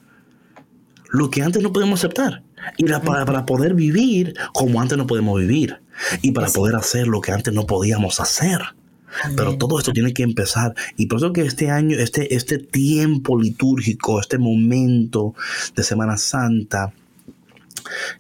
lo 1.09 1.29
que 1.29 1.41
antes 1.41 1.61
no 1.61 1.71
podemos 1.71 1.99
aceptar. 1.99 2.43
Y 2.77 2.85
para, 2.85 3.45
poder 3.45 3.73
vivir 3.73 4.33
como 4.53 4.81
antes 4.81 4.97
no 4.97 5.07
podemos 5.07 5.39
vivir. 5.39 5.79
Y 6.21 6.31
para 6.31 6.47
poder 6.47 6.75
hacer 6.75 7.07
lo 7.07 7.21
que 7.21 7.31
antes 7.31 7.53
no 7.53 7.65
podíamos 7.65 8.19
hacer. 8.19 8.59
Pero 9.36 9.57
todo 9.57 9.80
esto 9.80 9.91
tiene 9.91 10.14
que 10.14 10.24
empezar. 10.24 10.74
Y 10.97 11.07
por 11.07 11.20
eso 11.20 11.34
que 11.34 11.41
este 11.41 11.70
año, 11.70 11.97
este, 11.97 12.36
este 12.36 12.57
tiempo 12.57 13.39
litúrgico, 13.39 14.20
este 14.20 14.38
momento 14.38 15.36
de 15.76 15.84
Semana 15.84 16.18
Santa, 16.18 16.93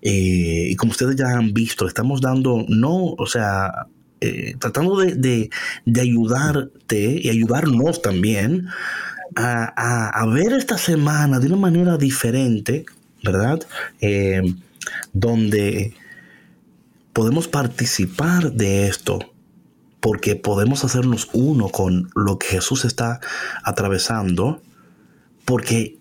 eh, 0.01 0.67
y 0.69 0.75
como 0.75 0.91
ustedes 0.91 1.15
ya 1.15 1.29
han 1.29 1.53
visto, 1.53 1.87
estamos 1.87 2.21
dando, 2.21 2.65
no, 2.67 3.13
o 3.17 3.25
sea, 3.25 3.87
eh, 4.21 4.55
tratando 4.59 4.97
de, 4.97 5.49
ayudarte 5.99 7.19
y 7.21 7.29
ayudarnos 7.29 8.01
también 8.01 8.67
a, 9.35 10.25
ver 10.27 10.53
esta 10.53 10.77
semana 10.77 11.39
de 11.39 11.47
una 11.47 11.57
manera 11.57 11.97
diferente, 11.97 12.85
¿verdad? 13.23 13.59
Eh, 14.01 14.41
donde 15.13 15.93
podemos 17.13 17.47
participar 17.47 18.51
de 18.51 18.87
esto 18.87 19.32
porque 20.03 20.35
podemos 20.35 20.83
hacernos 20.83 21.29
uno 21.31 21.69
con 21.69 22.09
lo 22.13 22.37
que 22.37 22.47
Jesús 22.47 22.83
está 22.83 23.21
atravesando, 23.63 24.61
porque 25.45 25.97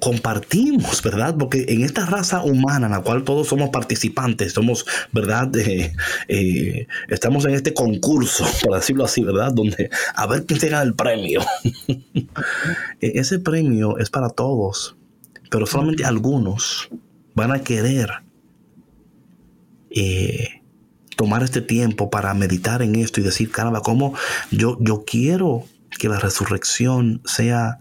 compartimos, 0.00 1.02
¿verdad? 1.02 1.36
Porque 1.38 1.66
en 1.68 1.82
esta 1.82 2.06
raza 2.06 2.42
humana 2.42 2.86
en 2.86 2.92
la 2.92 3.02
cual 3.02 3.22
todos 3.22 3.48
somos 3.48 3.68
participantes, 3.68 4.54
somos, 4.54 4.86
¿verdad? 5.12 5.52
Eh, 6.28 6.86
estamos 7.08 7.44
en 7.44 7.52
este 7.52 7.74
concurso, 7.74 8.46
por 8.62 8.76
decirlo 8.76 9.04
así, 9.04 9.22
¿verdad? 9.22 9.52
Donde 9.52 9.90
a 10.14 10.26
ver 10.26 10.46
quién 10.46 10.58
se 10.58 10.70
gana 10.70 10.82
el 10.82 10.94
premio. 10.94 11.42
E-, 13.02 13.18
ese 13.18 13.40
premio 13.40 13.98
es 13.98 14.08
para 14.08 14.30
todos, 14.30 14.96
pero 15.50 15.66
solamente 15.66 16.06
algunos 16.06 16.88
van 17.34 17.52
a 17.52 17.58
querer 17.58 18.08
eh, 19.90 20.63
tomar 21.24 21.42
este 21.42 21.62
tiempo 21.62 22.10
para 22.10 22.34
meditar 22.34 22.82
en 22.82 22.96
esto 22.96 23.18
y 23.18 23.22
decir, 23.22 23.50
caramba, 23.50 23.80
¿cómo 23.80 24.12
yo, 24.50 24.76
yo 24.78 25.04
quiero 25.06 25.64
que 25.98 26.10
la 26.10 26.20
resurrección 26.20 27.22
sea 27.24 27.78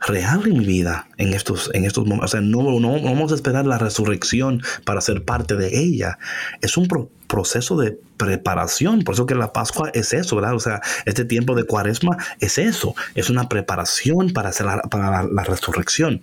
real 0.00 0.42
en 0.44 0.58
mi 0.58 0.64
vida 0.64 1.06
en 1.18 1.34
estos, 1.34 1.70
en 1.72 1.84
estos 1.84 2.04
momentos. 2.04 2.30
O 2.30 2.32
sea, 2.32 2.40
no, 2.40 2.80
no, 2.80 3.00
vamos 3.00 3.30
a 3.30 3.36
esperar 3.36 3.64
la 3.64 3.78
resurrección 3.78 4.60
para 4.84 5.00
ser 5.00 5.24
parte 5.24 5.54
de 5.54 5.78
ella. 5.78 6.18
Es 6.60 6.76
un 6.76 6.88
proceso 7.28 7.76
de 7.76 7.96
preparación. 8.16 9.02
Por 9.02 9.14
eso 9.14 9.26
que 9.26 9.36
la 9.36 9.52
Pascua 9.52 9.90
es 9.94 10.12
eso, 10.12 10.34
¿verdad? 10.34 10.56
O 10.56 10.60
sea, 10.60 10.80
este 11.04 11.24
tiempo 11.24 11.54
de 11.54 11.62
cuaresma 11.62 12.16
es 12.40 12.58
eso. 12.58 12.96
Es 13.14 13.30
una 13.30 13.48
preparación 13.48 14.32
para, 14.32 14.48
hacer 14.48 14.66
para 14.90 15.22
la, 15.22 15.44
resurrección. 15.44 16.22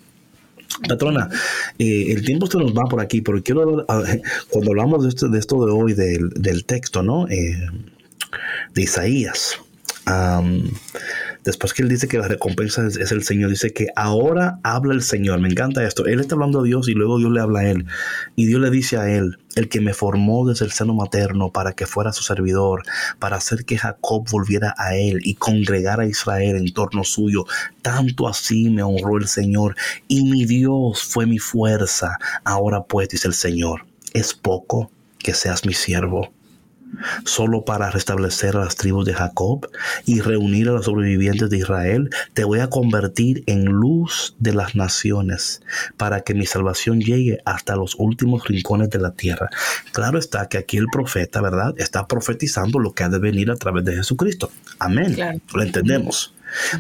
Patrona, 0.88 1.30
eh, 1.80 2.08
el 2.10 2.26
tiempo 2.26 2.48
se 2.48 2.58
nos 2.58 2.74
va 2.74 2.84
por 2.84 3.02
aquí, 3.02 3.22
pero 3.22 3.42
quiero, 3.42 3.86
cuando 4.50 4.72
hablamos 4.72 5.04
de 5.04 5.40
esto 5.40 5.66
de, 5.66 5.72
hoy, 5.72 5.94
del, 5.94 6.30
del 6.32 6.66
texto, 6.66 7.02
¿no? 7.02 7.28
Eh, 7.30 7.68
de 8.74 8.82
Isaías 8.82 9.60
después 11.46 11.74
que 11.74 11.84
él 11.84 11.90
dice 11.90 12.08
que 12.08 12.18
la 12.18 12.28
recompensa 12.28 12.86
es, 12.86 13.12
el 13.12 13.24
Señor, 13.24 13.52
dice 13.52 13.72
que 13.72 13.88
ahora 13.96 14.60
habla 14.64 14.94
el 14.94 15.04
Señor. 15.04 15.40
Me 15.40 15.48
encanta 15.48 15.86
esto. 15.86 16.06
Él 16.06 16.20
está 16.20 16.36
hablando 16.36 16.60
a 16.60 16.64
Dios 16.64 16.90
y 16.90 16.94
luego 16.94 17.20
Dios 17.20 17.32
le 17.32 17.40
habla 17.40 17.60
a 17.60 17.70
él. 17.70 17.86
Y 18.36 18.48
Dios 18.48 18.60
le 18.60 18.72
dice 18.72 18.98
a 18.98 19.10
él, 19.10 19.38
el 19.56 19.70
que 19.70 19.80
me 19.80 19.94
formó 19.94 20.46
desde 20.48 20.66
el 20.66 20.72
seno 20.72 20.94
materno 20.94 21.52
para 21.52 21.74
que 21.74 21.86
fuera 21.86 22.12
su 22.12 22.24
servidor, 22.24 22.84
para 23.20 23.38
hacer 23.38 23.64
que 23.64 23.78
Jacob 23.78 24.28
volviera 24.30 24.74
a 24.78 24.96
él 24.98 25.20
y 25.24 25.36
congregara 25.36 26.04
a 26.04 26.08
Israel 26.08 26.58
en 26.58 26.74
torno 26.74 27.04
suyo. 27.04 27.46
Tanto 27.82 28.28
así 28.28 28.70
me 28.70 28.84
honró 28.84 29.18
el 29.18 29.28
Señor 29.28 29.76
y 30.08 30.24
mi 30.26 30.46
Dios 30.46 31.04
fue 31.04 31.28
mi 31.28 31.38
fuerza. 31.38 32.18
Ahora 32.44 32.84
pues, 32.84 33.08
dice 33.10 33.28
el 33.28 33.36
Señor, 33.36 33.86
es 34.14 34.34
poco 34.34 34.92
que 35.20 35.34
seas 35.34 35.66
mi 35.66 35.74
siervo 35.74 36.35
solo 37.26 37.66
para 37.66 37.92
restablecer 37.92 38.56
a 38.56 38.66
las 38.66 38.76
tribus 38.76 39.06
de 39.06 39.14
Jacob 39.14 39.70
y 40.06 40.22
reunir 40.22 40.70
a 40.70 40.74
los 40.74 40.86
sobrevivientes 40.86 41.50
de 41.50 41.58
Israel, 41.58 42.10
te 42.34 42.44
voy 42.44 42.60
a 42.60 42.70
convertir 42.70 43.44
en 43.48 43.66
luz 43.66 44.36
de 44.40 44.54
las 44.54 44.76
naciones 44.76 45.62
para 45.98 46.22
que 46.22 46.34
mi 46.34 46.46
salvación 46.46 47.00
llegue 47.00 47.40
hasta 47.46 47.76
los 47.76 47.96
últimos 47.96 48.48
rincones 48.48 48.90
de 48.90 49.00
la 49.00 49.12
tierra. 49.12 49.50
Claro 49.92 50.20
está 50.20 50.48
que 50.48 50.58
aquí 50.58 50.78
el 50.78 50.88
profeta, 50.92 51.42
¿verdad? 51.42 51.74
Está 51.78 52.08
profetizando 52.08 52.80
lo 52.80 52.94
que 52.94 53.04
ha 53.04 53.10
de 53.10 53.20
venir 53.20 53.52
a 53.52 53.56
través 53.56 53.86
de 53.86 53.96
Jesucristo. 53.96 54.52
Amén. 54.80 55.42
Lo 55.54 55.64
entendemos. 55.64 56.34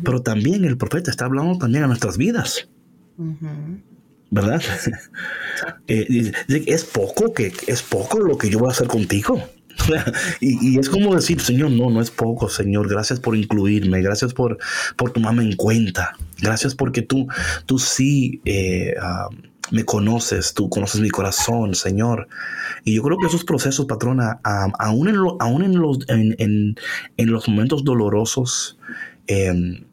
Pero 0.03 0.21
también 0.21 0.63
el 0.65 0.77
profeta 0.77 1.11
está 1.11 1.25
hablando 1.25 1.57
también 1.57 1.83
a 1.83 1.87
nuestras 1.87 2.17
vidas. 2.17 2.67
¿Verdad? 4.29 4.61
Eh, 5.87 6.33
es 6.49 6.83
poco 6.83 7.33
que 7.33 7.53
es 7.67 7.81
poco 7.81 8.19
lo 8.19 8.37
que 8.37 8.49
yo 8.49 8.59
voy 8.59 8.67
a 8.67 8.71
hacer 8.71 8.87
contigo. 8.87 9.41
y, 10.39 10.79
es 10.79 10.89
como 10.89 11.15
decir, 11.15 11.39
Señor, 11.41 11.71
no, 11.71 11.89
no 11.89 12.01
es 12.01 12.11
poco, 12.11 12.49
Señor, 12.49 12.87
gracias 12.89 13.19
por 13.19 13.35
incluirme, 13.35 14.01
gracias 14.01 14.33
por, 14.33 14.57
por 14.95 15.11
tomarme 15.11 15.43
en 15.43 15.55
cuenta, 15.55 16.15
gracias 16.41 16.75
porque 16.75 17.01
tú, 17.01 17.27
tú 17.65 17.79
sí 17.79 18.41
eh, 18.45 18.93
ah, 19.01 19.29
me 19.71 19.83
conoces, 19.83 20.53
tú 20.53 20.69
conoces 20.69 21.01
mi 21.01 21.09
corazón, 21.09 21.75
Señor. 21.75 22.27
Y 22.83 22.95
yo 22.95 23.03
creo 23.03 23.17
que 23.17 23.27
esos 23.27 23.43
procesos, 23.43 23.85
patrona, 23.85 24.39
aún, 24.43 25.07
en, 25.07 25.15
aún 25.39 25.63
en, 25.63 25.79
los, 25.79 25.99
en, 26.07 26.75
los 27.17 27.47
momentos 27.47 27.83
dolorosos, 27.83 28.77
em, 29.27 29.83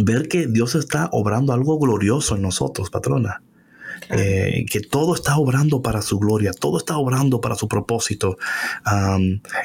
ver 0.00 0.28
que 0.28 0.46
Dios 0.46 0.74
está 0.74 1.08
obrando 1.12 1.52
algo 1.52 1.78
glorioso 1.78 2.36
en 2.36 2.42
nosotros, 2.42 2.90
patrona. 2.90 3.42
Eh, 4.10 4.66
que 4.70 4.80
todo 4.80 5.14
está 5.14 5.36
obrando 5.36 5.82
para 5.82 6.02
su 6.02 6.18
gloria, 6.18 6.52
todo 6.52 6.78
está 6.78 6.96
obrando 6.96 7.40
para 7.40 7.54
su 7.54 7.68
propósito. 7.68 8.36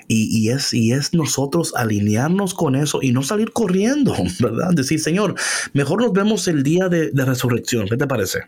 y, 0.08 0.50
es, 0.50 0.74
y 0.74 0.92
es 0.92 1.14
nosotros 1.14 1.74
alinearnos 1.76 2.54
con 2.54 2.76
eso 2.76 3.00
y 3.02 3.12
no 3.12 3.24
salir 3.24 3.52
corriendo, 3.52 4.16
¿verdad? 4.40 4.72
Decir, 4.74 5.00
Señor, 5.00 5.36
mejor 5.74 6.02
nos 6.02 6.14
vemos 6.14 6.48
el 6.48 6.64
día 6.64 6.90
de, 6.90 7.12
resurrección. 7.30 7.88
¿Qué 7.88 7.98
te 7.98 8.08
parece? 8.08 8.40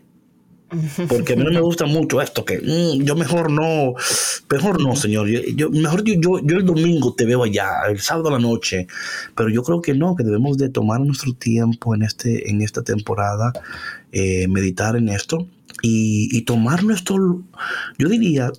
Porque 1.06 1.34
a 1.34 1.36
mí 1.36 1.44
no 1.44 1.50
me 1.50 1.60
gusta 1.68 1.84
mucho 1.84 2.22
esto, 2.22 2.44
que 2.46 2.58
mm, 2.58 3.04
yo 3.04 3.14
mejor 3.14 3.50
no, 3.50 3.94
mejor 4.50 4.80
no, 4.80 4.96
Señor. 4.96 5.28
Yo, 5.28 5.70
mejor 5.70 6.02
yo, 6.02 6.40
yo, 6.42 6.56
el 6.56 6.64
domingo 6.64 7.14
te 7.14 7.26
veo 7.26 7.44
allá, 7.44 7.82
el 7.90 8.00
sábado 8.00 8.30
a 8.30 8.32
la 8.32 8.38
noche. 8.38 8.86
Pero 9.36 9.50
yo 9.50 9.62
creo 9.62 9.82
que 9.82 9.94
no, 9.94 10.16
que 10.16 10.24
debemos 10.24 10.56
de 10.56 10.70
tomar 10.70 11.00
nuestro 11.00 11.34
tiempo 11.34 11.94
en, 11.94 12.02
este, 12.02 12.50
en 12.50 12.62
esta 12.62 12.82
temporada, 12.82 13.52
eh, 14.12 14.48
meditar 14.48 14.96
en 14.96 15.10
esto 15.10 15.46
y, 15.82 16.42
tomar 16.42 16.84
nuestro, 16.84 17.42
yo 17.98 18.08
diría, 18.08 18.52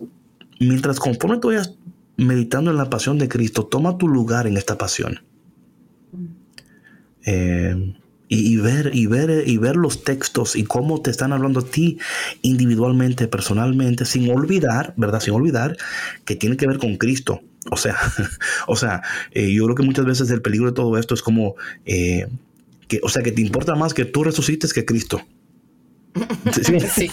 mientras 0.60 1.00
conforme 1.00 1.40
tú 1.40 1.48
vayas 1.48 1.76
meditando 2.18 2.72
en 2.72 2.78
la 2.78 2.90
pasión 2.90 3.18
de 3.18 3.30
Cristo, 3.30 3.66
toma 3.66 3.98
tu 3.98 4.08
lugar 4.08 4.46
en 4.46 4.58
esta 4.58 4.78
pasión. 4.78 5.22
Eh, 7.26 7.96
y, 8.28 8.58
ver, 8.58 8.92
y, 8.94 9.06
ver, 9.06 9.48
y 9.48 9.58
ver 9.58 9.76
los 9.76 10.04
textos 10.04 10.56
y 10.56 10.64
cómo 10.64 11.02
te 11.02 11.12
están 11.12 11.34
hablando 11.34 11.60
a 11.60 11.66
ti 11.66 12.00
individualmente, 12.42 13.28
personalmente, 13.28 14.06
sin 14.06 14.30
olvidar, 14.32 14.94
¿verdad? 14.98 15.20
Sin 15.20 15.34
olvidar 15.34 15.78
que 16.26 16.36
tiene 16.36 16.58
que 16.58 16.68
ver 16.68 16.80
con 16.80 16.98
Cristo. 16.98 17.42
O 17.70 17.78
sea, 17.78 17.96
o 18.68 18.76
sea 18.76 19.02
eh, 19.32 19.54
yo 19.54 19.66
creo 19.66 19.76
que 19.76 19.84
muchas 19.84 20.06
veces 20.06 20.30
el 20.32 20.42
peligro 20.42 20.68
de 20.68 20.74
todo 20.74 20.98
esto 20.98 21.14
es 21.14 21.22
como, 21.22 21.56
eh, 21.86 22.28
que, 22.88 23.00
o 23.04 23.10
sea, 23.10 23.22
que 23.22 23.32
te 23.32 23.42
importa 23.42 23.76
más 23.76 23.94
que 23.94 24.06
tú 24.06 24.24
resucites 24.24 24.74
que 24.74 24.84
Cristo. 24.84 25.22
Sí. 26.62 27.10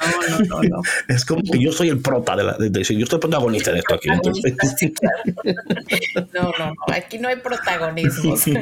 No, 0.00 0.38
no, 0.46 0.62
no, 0.62 0.82
Es 1.08 1.24
como 1.24 1.42
que 1.42 1.58
yo 1.60 1.72
soy 1.72 1.88
el 1.88 2.00
prota 2.00 2.36
de 2.36 2.44
la. 2.44 2.56
De, 2.58 2.82
yo 2.82 3.06
soy 3.06 3.20
protagonista 3.20 3.72
de 3.72 3.78
esto 3.78 3.94
aquí. 3.94 4.08
No, 4.08 4.18
no, 6.32 6.52
no. 6.58 6.74
Aquí 6.92 7.18
no 7.18 7.28
hay 7.28 7.36
protagonismos. 7.36 8.44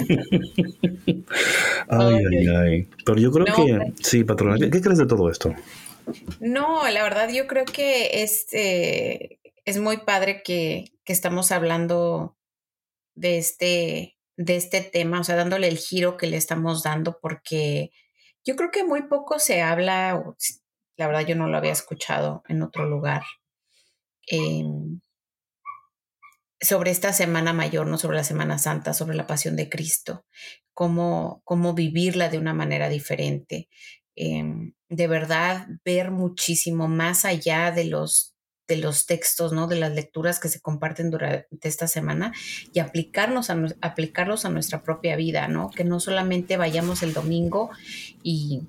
Ay, 1.89 2.15
ay, 2.15 2.47
ay. 2.49 2.89
Pero 3.05 3.19
yo 3.19 3.31
creo 3.31 3.45
que. 3.45 3.93
Sí, 4.03 4.25
patrona. 4.25 4.57
¿qué, 4.59 4.81
crees 4.81 4.99
de 4.99 5.07
todo 5.07 5.31
esto? 5.31 5.55
No, 6.41 6.89
la 6.89 7.03
verdad, 7.03 7.29
yo 7.33 7.47
creo 7.47 7.65
que 7.65 8.23
es, 8.23 8.47
eh, 8.53 9.39
es 9.65 9.79
muy 9.79 9.99
padre 9.99 10.43
que, 10.43 10.93
que 11.05 11.13
estamos 11.13 11.53
hablando 11.53 12.37
de 13.15 13.39
este 13.39 14.17
de 14.45 14.57
este 14.57 14.81
tema, 14.81 15.21
o 15.21 15.25
sea, 15.25 15.37
dándole 15.37 15.69
el 15.69 15.79
giro 15.79 16.17
que 16.17 16.27
le 16.27 16.37
estamos 16.37 16.83
dando, 16.83 17.19
porque 17.21 17.93
yo 18.45 18.57
creo 18.57 18.71
que 18.71 18.85
muy 18.85 19.03
poco 19.03 19.39
se 19.39 19.63
habla, 19.63 20.23
la 20.97 21.07
verdad 21.07 21.27
yo 21.27 21.37
no 21.37 21.49
lo 21.49 21.57
había 21.57 21.73
escuchado 21.73 22.43
en 22.49 22.63
otro 22.63 22.89
lugar, 22.89 23.23
em, 24.27 25.01
sobre 26.61 26.91
esta 26.91 27.13
Semana 27.13 27.53
Mayor, 27.53 27.87
no 27.87 27.99
sobre 27.99 28.17
la 28.17 28.25
Semana 28.25 28.59
Santa, 28.59 28.95
sobre 28.95 29.17
la 29.17 29.27
Pasión 29.27 29.57
de 29.57 29.69
Cristo, 29.69 30.25
cómo, 30.75 31.43
cómo 31.45 31.75
vivirla 31.75 32.29
de 32.29 32.39
una 32.39 32.55
manera 32.55 32.89
diferente. 32.89 33.69
Em, 34.15 34.75
de 34.89 35.07
verdad, 35.09 35.67
ver 35.85 36.11
muchísimo 36.11 36.87
más 36.89 37.25
allá 37.25 37.73
de 37.73 37.85
los 37.85 38.32
de 38.69 38.77
los 38.77 39.07
textos, 39.07 39.53
¿no? 39.53 39.67
De 39.67 39.77
las 39.77 39.93
lecturas 39.93 40.39
que 40.39 40.49
se 40.49 40.61
comparten 40.61 41.11
durante 41.11 41.69
esta 41.69 41.89
semana 41.89 42.33
y 42.73 42.79
aplicarnos 42.81 43.51
a, 43.51 43.57
aplicarlos 43.81 44.45
a 44.45 44.51
nuestra 44.51 44.83
propia 44.83 45.17
vida, 45.17 45.49
¿no? 45.49 45.71
Que 45.71 45.85
no 45.85 46.01
solamente 46.01 46.57
vayamos 46.57 47.03
el 47.03 47.13
domingo 47.13 47.71
y, 48.23 48.63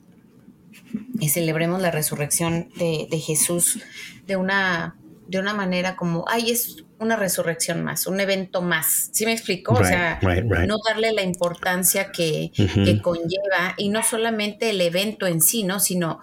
celebremos 1.30 1.82
la 1.82 1.92
resurrección 1.92 2.70
de, 2.76 3.08
Jesús 3.20 3.80
de 4.28 4.36
una, 4.36 4.98
de 5.28 5.40
una 5.40 5.54
manera 5.54 5.96
como, 5.96 6.26
ay, 6.28 6.52
es 6.52 6.84
una 7.00 7.16
resurrección 7.16 7.84
más, 7.84 8.08
un 8.08 8.20
evento 8.20 8.62
más. 8.62 9.10
¿Sí 9.12 9.26
me 9.26 9.34
explico? 9.34 9.74
o 9.74 9.84
sea, 9.84 10.20
no 10.68 10.78
darle 10.88 11.12
la 11.14 11.24
importancia 11.24 12.12
que, 12.12 12.52
que 12.56 13.02
conlleva 13.02 13.76
y 13.78 13.90
no 13.90 14.04
solamente 14.04 14.72
el 14.72 14.82
evento 14.82 15.28
en 15.28 15.42
sí, 15.42 15.64
¿no? 15.64 15.80
Sino 15.80 16.20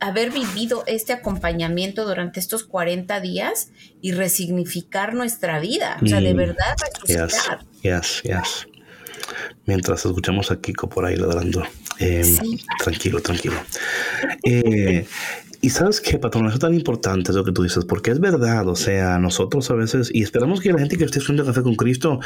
haber 0.00 0.30
vivido 0.30 0.84
este 0.86 1.12
acompañamiento 1.12 2.04
durante 2.04 2.40
estos 2.40 2.64
40 2.64 3.20
días 3.20 3.70
y 4.00 4.12
resignificar 4.12 5.14
nuestra 5.14 5.60
vida. 5.60 5.98
O 6.02 6.06
sea, 6.06 6.20
de 6.20 6.34
mm. 6.34 6.36
verdad 6.36 6.74
resucitar. 7.06 7.64
Yes, 7.82 8.22
yes, 8.22 8.66
Mientras 9.66 10.04
escuchamos 10.04 10.50
a 10.50 10.60
Kiko 10.60 10.88
por 10.88 11.06
ahí 11.06 11.16
ladrando. 11.16 11.64
Em, 11.98 12.36
tranquilo, 12.82 13.20
tranquilo. 13.20 13.56
Eh, 14.42 15.06
y 15.64 15.70
sabes 15.70 16.00
qué, 16.00 16.18
patrón, 16.18 16.46
eso 16.46 16.54
es 16.54 16.60
tan 16.60 16.74
importante 16.74 17.32
lo 17.32 17.44
que 17.44 17.52
tú 17.52 17.62
dices, 17.62 17.84
porque 17.84 18.10
es 18.10 18.18
verdad, 18.18 18.66
o 18.66 18.74
sea, 18.74 19.20
nosotros 19.20 19.70
a 19.70 19.74
veces, 19.74 20.10
y 20.12 20.24
esperamos 20.24 20.60
que 20.60 20.72
la 20.72 20.80
gente 20.80 20.98
que 20.98 21.04
esté 21.04 21.20
estudiando 21.20 21.46
café 21.46 21.62
con 21.62 21.76
Cristo 21.76 22.18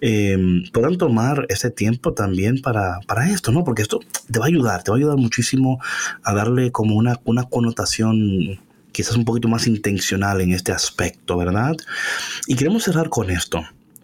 em, 0.00 0.62
puedan 0.72 0.96
tomar 0.96 1.44
ese 1.48 1.72
tiempo 1.72 2.12
también 2.12 2.62
para, 2.62 3.00
para 3.08 3.28
esto, 3.28 3.50
¿no? 3.50 3.64
Porque 3.64 3.82
esto 3.82 3.98
te 4.30 4.38
va 4.38 4.44
a 4.44 4.48
ayudar, 4.48 4.84
te 4.84 4.92
va 4.92 4.96
a 4.96 4.98
ayudar 4.98 5.16
muchísimo 5.16 5.80
a 6.22 6.34
darle 6.34 6.70
como 6.70 6.94
una, 6.94 7.20
una 7.24 7.42
connotación 7.42 8.60
quizás 8.92 9.16
un 9.16 9.24
poquito 9.24 9.48
más 9.48 9.66
intencional 9.66 10.40
en 10.40 10.52
este 10.52 10.70
aspecto, 10.70 11.36
¿verdad? 11.36 11.76
Y 12.46 12.54
queremos 12.54 12.84
cerrar 12.84 13.08
con 13.08 13.28
esto. 13.28 13.60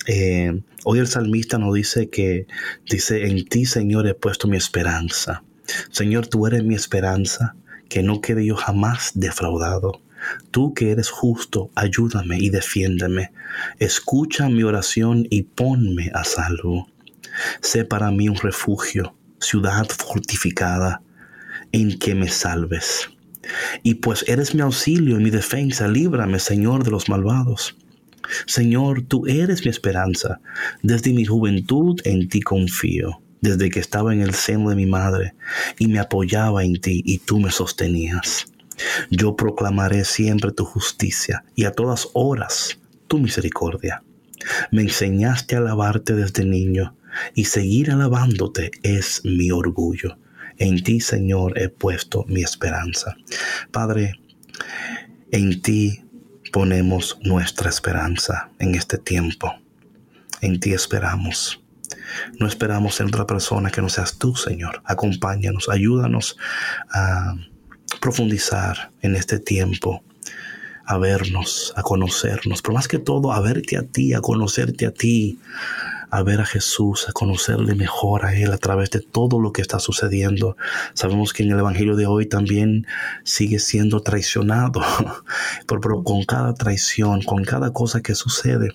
Eh, 0.08 0.62
hoy 0.82 0.98
el 0.98 1.06
salmista 1.06 1.58
nos 1.58 1.74
dice 1.74 2.10
que, 2.10 2.48
dice, 2.90 3.24
en 3.28 3.44
ti, 3.44 3.66
Señor, 3.66 4.08
he 4.08 4.14
puesto 4.14 4.48
mi 4.48 4.56
esperanza. 4.56 5.44
Señor, 5.92 6.26
tú 6.26 6.48
eres 6.48 6.64
mi 6.64 6.74
esperanza 6.74 7.54
que 7.90 8.02
no 8.02 8.22
quede 8.22 8.46
yo 8.46 8.56
jamás 8.56 9.10
defraudado. 9.14 10.00
Tú 10.50 10.72
que 10.72 10.92
eres 10.92 11.10
justo, 11.10 11.70
ayúdame 11.74 12.38
y 12.38 12.48
defiéndeme. 12.48 13.32
Escucha 13.78 14.48
mi 14.48 14.62
oración 14.62 15.26
y 15.28 15.42
ponme 15.42 16.10
a 16.14 16.24
salvo. 16.24 16.88
Sé 17.60 17.84
para 17.84 18.10
mí 18.10 18.28
un 18.28 18.36
refugio, 18.36 19.14
ciudad 19.40 19.86
fortificada, 19.88 21.02
en 21.72 21.98
que 21.98 22.14
me 22.14 22.28
salves. 22.28 23.10
Y 23.82 23.94
pues 23.94 24.24
eres 24.28 24.54
mi 24.54 24.60
auxilio 24.60 25.18
y 25.18 25.22
mi 25.22 25.30
defensa, 25.30 25.88
líbrame, 25.88 26.38
Señor, 26.38 26.84
de 26.84 26.90
los 26.90 27.08
malvados. 27.08 27.76
Señor, 28.46 29.02
tú 29.02 29.26
eres 29.26 29.64
mi 29.64 29.70
esperanza. 29.70 30.40
Desde 30.82 31.12
mi 31.12 31.24
juventud 31.24 32.00
en 32.04 32.28
ti 32.28 32.40
confío 32.40 33.20
desde 33.40 33.70
que 33.70 33.80
estaba 33.80 34.12
en 34.12 34.20
el 34.20 34.34
seno 34.34 34.70
de 34.70 34.76
mi 34.76 34.86
madre 34.86 35.34
y 35.78 35.88
me 35.88 35.98
apoyaba 35.98 36.64
en 36.64 36.80
ti 36.80 37.02
y 37.04 37.18
tú 37.18 37.38
me 37.38 37.50
sostenías. 37.50 38.46
Yo 39.10 39.36
proclamaré 39.36 40.04
siempre 40.04 40.52
tu 40.52 40.64
justicia 40.64 41.44
y 41.54 41.64
a 41.64 41.72
todas 41.72 42.08
horas 42.14 42.78
tu 43.08 43.18
misericordia. 43.18 44.02
Me 44.70 44.82
enseñaste 44.82 45.56
a 45.56 45.58
alabarte 45.58 46.14
desde 46.14 46.44
niño 46.44 46.96
y 47.34 47.44
seguir 47.44 47.90
alabándote 47.90 48.70
es 48.82 49.22
mi 49.24 49.50
orgullo. 49.50 50.16
En 50.58 50.82
ti, 50.82 51.00
Señor, 51.00 51.58
he 51.58 51.68
puesto 51.68 52.24
mi 52.28 52.42
esperanza. 52.42 53.16
Padre, 53.70 54.20
en 55.30 55.62
ti 55.62 56.04
ponemos 56.52 57.18
nuestra 57.22 57.70
esperanza 57.70 58.50
en 58.58 58.74
este 58.74 58.98
tiempo. 58.98 59.52
En 60.40 60.60
ti 60.60 60.72
esperamos. 60.72 61.62
No 62.38 62.46
esperamos 62.46 63.00
en 63.00 63.08
otra 63.08 63.26
persona 63.26 63.70
que 63.70 63.82
no 63.82 63.88
seas 63.88 64.18
tú, 64.18 64.34
Señor. 64.36 64.82
Acompáñanos, 64.84 65.68
ayúdanos 65.68 66.36
a 66.92 67.34
profundizar 68.00 68.90
en 69.02 69.16
este 69.16 69.38
tiempo, 69.38 70.02
a 70.84 70.98
vernos, 70.98 71.72
a 71.76 71.82
conocernos, 71.82 72.62
pero 72.62 72.74
más 72.74 72.88
que 72.88 72.98
todo 72.98 73.32
a 73.32 73.40
verte 73.40 73.76
a 73.76 73.82
ti, 73.82 74.14
a 74.14 74.20
conocerte 74.20 74.86
a 74.86 74.92
ti, 74.92 75.38
a 76.10 76.22
ver 76.22 76.40
a 76.40 76.46
Jesús, 76.46 77.08
a 77.08 77.12
conocerle 77.12 77.74
mejor 77.74 78.24
a 78.24 78.34
Él 78.34 78.52
a 78.52 78.58
través 78.58 78.90
de 78.90 79.00
todo 79.00 79.40
lo 79.40 79.52
que 79.52 79.62
está 79.62 79.78
sucediendo. 79.78 80.56
Sabemos 80.94 81.32
que 81.32 81.44
en 81.44 81.52
el 81.52 81.58
Evangelio 81.60 81.96
de 81.96 82.06
hoy 82.06 82.26
también 82.26 82.86
sigue 83.22 83.60
siendo 83.60 84.00
traicionado, 84.00 84.82
pero, 85.66 86.02
con 86.02 86.24
cada 86.24 86.54
traición, 86.54 87.22
con 87.22 87.44
cada 87.44 87.72
cosa 87.72 88.00
que 88.02 88.14
sucede, 88.14 88.72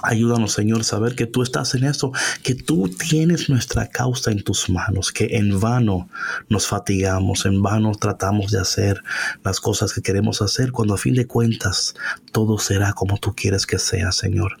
Ayúdanos, 0.00 0.52
Señor, 0.52 0.84
saber 0.84 1.14
que 1.14 1.26
tú 1.26 1.42
estás 1.42 1.74
en 1.74 1.84
eso, 1.84 2.12
que 2.42 2.54
tú 2.54 2.88
tienes 2.88 3.50
nuestra 3.50 3.88
causa 3.88 4.30
en 4.30 4.42
tus 4.42 4.70
manos, 4.70 5.12
que 5.12 5.36
en 5.36 5.60
vano 5.60 6.08
nos 6.48 6.66
fatigamos, 6.66 7.44
en 7.44 7.62
vano 7.62 7.92
tratamos 7.94 8.50
de 8.50 8.60
hacer 8.60 9.02
las 9.44 9.60
cosas 9.60 9.92
que 9.92 10.00
queremos 10.00 10.40
hacer, 10.40 10.72
cuando 10.72 10.94
a 10.94 10.98
fin 10.98 11.14
de 11.14 11.26
cuentas 11.26 11.94
todo 12.32 12.58
será 12.58 12.94
como 12.94 13.18
tú 13.18 13.34
quieres 13.34 13.66
que 13.66 13.78
sea, 13.78 14.12
Señor. 14.12 14.56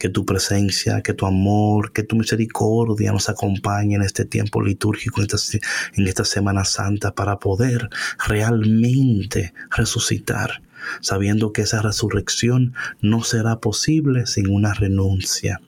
Que 0.00 0.08
tu 0.08 0.24
presencia, 0.24 1.02
que 1.02 1.12
tu 1.12 1.26
amor, 1.26 1.92
que 1.92 2.02
tu 2.02 2.16
misericordia 2.16 3.12
nos 3.12 3.28
acompañe 3.28 3.94
en 3.94 4.02
este 4.02 4.24
tiempo 4.24 4.62
litúrgico, 4.62 5.20
en 5.20 6.06
esta 6.08 6.24
Semana 6.24 6.64
Santa, 6.64 7.14
para 7.14 7.38
poder 7.38 7.88
realmente 8.26 9.52
resucitar 9.70 10.62
sabiendo 11.00 11.52
que 11.52 11.62
esa 11.62 11.82
resurrección 11.82 12.74
no 13.00 13.22
será 13.22 13.60
posible 13.60 14.26
sin 14.26 14.50
una 14.50 14.74
renuncia. 14.74 15.60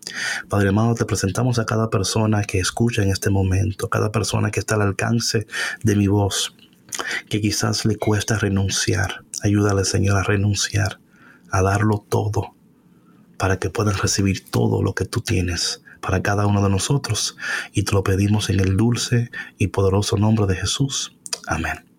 Padre 0.48 0.68
amado, 0.68 0.94
te 0.94 1.04
presentamos 1.04 1.58
a 1.58 1.66
cada 1.66 1.90
persona 1.90 2.44
que 2.44 2.58
escucha 2.58 3.02
en 3.02 3.10
este 3.10 3.30
momento, 3.30 3.88
cada 3.88 4.12
persona 4.12 4.50
que 4.50 4.60
está 4.60 4.74
al 4.76 4.82
alcance 4.82 5.46
de 5.82 5.96
mi 5.96 6.06
voz, 6.06 6.56
que 7.28 7.40
quizás 7.40 7.84
le 7.84 7.96
cuesta 7.96 8.38
renunciar. 8.38 9.24
Ayúdale, 9.42 9.84
Señor, 9.84 10.16
a 10.16 10.22
renunciar, 10.22 11.00
a 11.50 11.62
darlo 11.62 12.04
todo, 12.08 12.54
para 13.36 13.58
que 13.58 13.70
puedan 13.70 13.96
recibir 13.96 14.48
todo 14.50 14.82
lo 14.82 14.94
que 14.94 15.04
tú 15.04 15.20
tienes 15.20 15.82
para 16.00 16.22
cada 16.22 16.46
uno 16.46 16.62
de 16.62 16.68
nosotros. 16.68 17.36
Y 17.72 17.84
te 17.84 17.92
lo 17.92 18.04
pedimos 18.04 18.50
en 18.50 18.60
el 18.60 18.76
dulce 18.76 19.30
y 19.58 19.68
poderoso 19.68 20.16
nombre 20.16 20.46
de 20.46 20.56
Jesús. 20.56 21.16
Amén. 21.46 21.93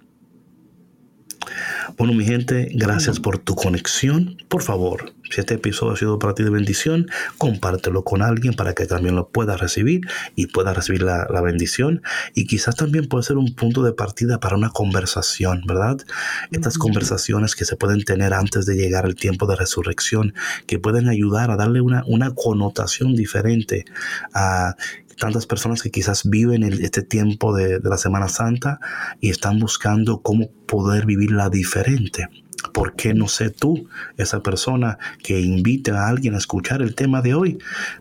Bueno, 1.98 2.14
mi 2.14 2.26
gente, 2.26 2.70
gracias 2.74 3.20
por 3.20 3.38
tu 3.38 3.56
conexión. 3.56 4.38
Por 4.48 4.64
favor, 4.64 5.14
si 5.30 5.39
este 5.39 5.56
episodio 5.56 5.93
ha 5.93 5.98
sido 5.98 6.20
para 6.20 6.34
ti 6.34 6.43
de 6.43 6.50
bendición, 6.50 7.08
compártelo 7.38 8.04
con 8.04 8.22
alguien 8.22 8.54
para 8.54 8.74
que 8.74 8.86
también 8.86 9.16
lo 9.16 9.30
pueda 9.30 9.58
recibir 9.58 10.02
y 10.36 10.48
pueda 10.48 10.74
recibir 10.74 11.04
la, 11.04 11.28
bendición. 11.41 12.02
Y 12.34 12.48
quizás 12.48 12.76
también 12.76 13.08
puede 13.08 13.24
ser 13.24 13.38
un 13.38 13.54
punto 13.56 13.84
de 13.84 13.93
partida 13.93 14.39
para 14.39 14.56
una 14.56 14.70
conversación, 14.70 15.62
¿verdad? 15.68 15.98
Estas 16.52 16.78
conversaciones 16.78 17.56
que 17.56 17.66
se 17.66 17.76
pueden 17.76 18.04
tener 18.04 18.34
antes 18.34 18.66
de 18.66 18.76
llegar 18.76 19.06
al 19.06 19.16
tiempo 19.16 19.46
de 19.46 19.56
resurrección, 19.56 20.34
que 20.68 20.80
pueden 20.80 21.08
ayudar 21.08 21.52
a 21.52 21.56
darle 21.56 21.82
una, 21.82 22.04
una 22.08 22.34
connotación 22.34 23.16
diferente 23.16 23.86
a 24.34 24.76
tantas 25.18 25.45
personas 25.45 25.82
que 25.82 25.91
quizás 25.91 26.30
viven 26.30 26.63
en 26.63 26.74
este 26.74 27.01
tiempo 27.01 27.55
de, 27.55 27.80
la 27.84 27.97
Semana 27.97 28.28
Santa 28.30 28.80
y 29.22 29.30
están 29.30 29.59
buscando 29.59 30.22
cómo 30.22 30.49
poder 30.68 31.05
vivirla 31.05 31.49
diferente. 31.49 32.28
¿Por 32.74 32.95
qué 32.95 33.13
no 33.13 33.28
sé 33.28 33.51
tú, 33.51 33.88
esa 34.18 34.41
persona 34.41 34.97
que 35.22 35.39
invite 35.39 35.91
a 35.91 36.07
alguien 36.07 36.34
a 36.34 36.39
escuchar 36.39 36.82
el 36.82 36.95
tema 36.95 37.22
de 37.22 37.36
hoy? 37.36 37.59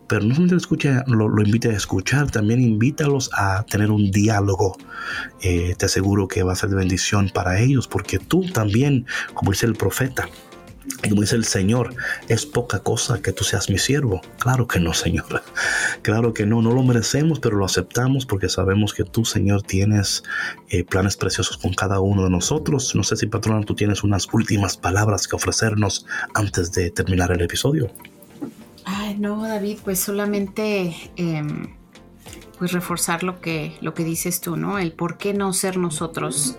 Pero 0.09 0.25
no 0.25 0.35
solamente 0.35 1.03
lo, 1.07 1.29
lo, 1.29 1.43
invite 1.43 1.69
a 1.69 1.77
escuchar, 1.77 2.31
también 2.31 2.61
invítalos 2.61 3.31
a 3.35 3.65
tener 3.69 3.91
un 3.91 4.11
diálogo. 4.11 4.77
Eh, 5.43 5.75
te 5.77 5.87
aseguro 5.87 6.29
que 6.29 6.43
va 6.43 6.53
a 6.53 6.57
ser 6.57 6.71
de 6.71 6.77
bendición 6.77 7.31
para 7.35 7.61
ellos, 7.61 7.89
porque 7.89 8.19
tú 8.19 8.51
también, 8.53 9.07
como 9.35 9.51
dice 9.51 9.67
el 9.67 9.75
profeta, 9.75 10.29
y 11.03 11.09
como 11.09 11.23
dice 11.23 11.37
el 11.37 11.45
Señor, 11.45 11.95
es 12.29 12.47
poca 12.47 12.81
cosa 12.81 13.21
que 13.23 13.33
tú 13.33 13.45
seas 13.45 13.71
mi 13.71 13.79
siervo. 13.79 14.21
Claro 14.39 14.67
que 14.67 14.81
no, 14.81 14.93
Señor. 14.95 15.43
Claro 16.03 16.35
que 16.35 16.45
no, 16.45 16.61
no 16.61 16.73
lo 16.73 16.83
merecemos, 16.83 17.41
pero 17.41 17.57
lo 17.57 17.65
aceptamos 17.65 18.27
porque 18.27 18.51
sabemos 18.51 18.93
que 18.93 19.05
tú, 19.05 19.25
Señor, 19.25 19.63
tienes 19.63 20.23
eh, 20.69 20.85
planes 20.85 21.17
preciosos 21.17 21.57
con 21.57 21.73
cada 21.73 22.01
uno 22.01 22.25
de 22.25 22.31
nosotros. 22.31 22.95
No 22.95 23.03
sé 23.05 23.17
si, 23.17 23.27
patrona, 23.27 23.65
tú 23.65 23.75
tienes 23.75 24.05
unas 24.05 24.29
últimas 24.33 24.77
palabras 24.77 25.27
que 25.27 25.37
ofrecernos 25.37 26.05
antes 26.35 26.73
de 26.73 26.91
terminar 26.91 27.33
el 27.33 27.41
episodio. 27.41 27.91
Ay, 28.85 29.17
no, 29.19 29.43
David, 29.43 29.79
pues 29.83 30.01
solamente... 30.01 30.95
Em, 31.17 31.75
pues 32.59 32.71
reforzar 32.71 33.25
lo 33.25 33.41
que, 33.41 33.77
lo 33.81 33.95
que 33.95 34.05
dices 34.05 34.41
tú, 34.41 34.57
¿no? 34.57 34.79
El 34.79 34.93
por 34.93 35.19
qué 35.19 35.35
no 35.35 35.53
ser 35.53 35.77
nosotros, 35.77 36.57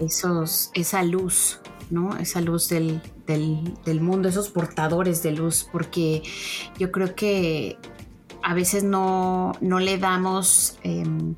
esos, 0.00 0.70
esa 0.72 1.02
luz 1.02 1.60
¿no? 1.90 2.16
Esa 2.18 2.40
luz 2.40 2.68
del, 2.68 3.00
mundo, 4.00 4.28
esos 4.28 4.48
portadores 4.48 5.22
de 5.22 5.32
luz, 5.32 5.66
porque 5.70 6.22
yo 6.78 6.90
creo 6.90 7.14
que 7.14 7.78
a 8.42 8.54
veces 8.54 8.84
no, 8.84 9.52
le 9.60 9.98
damos 9.98 10.78
em, 10.82 11.34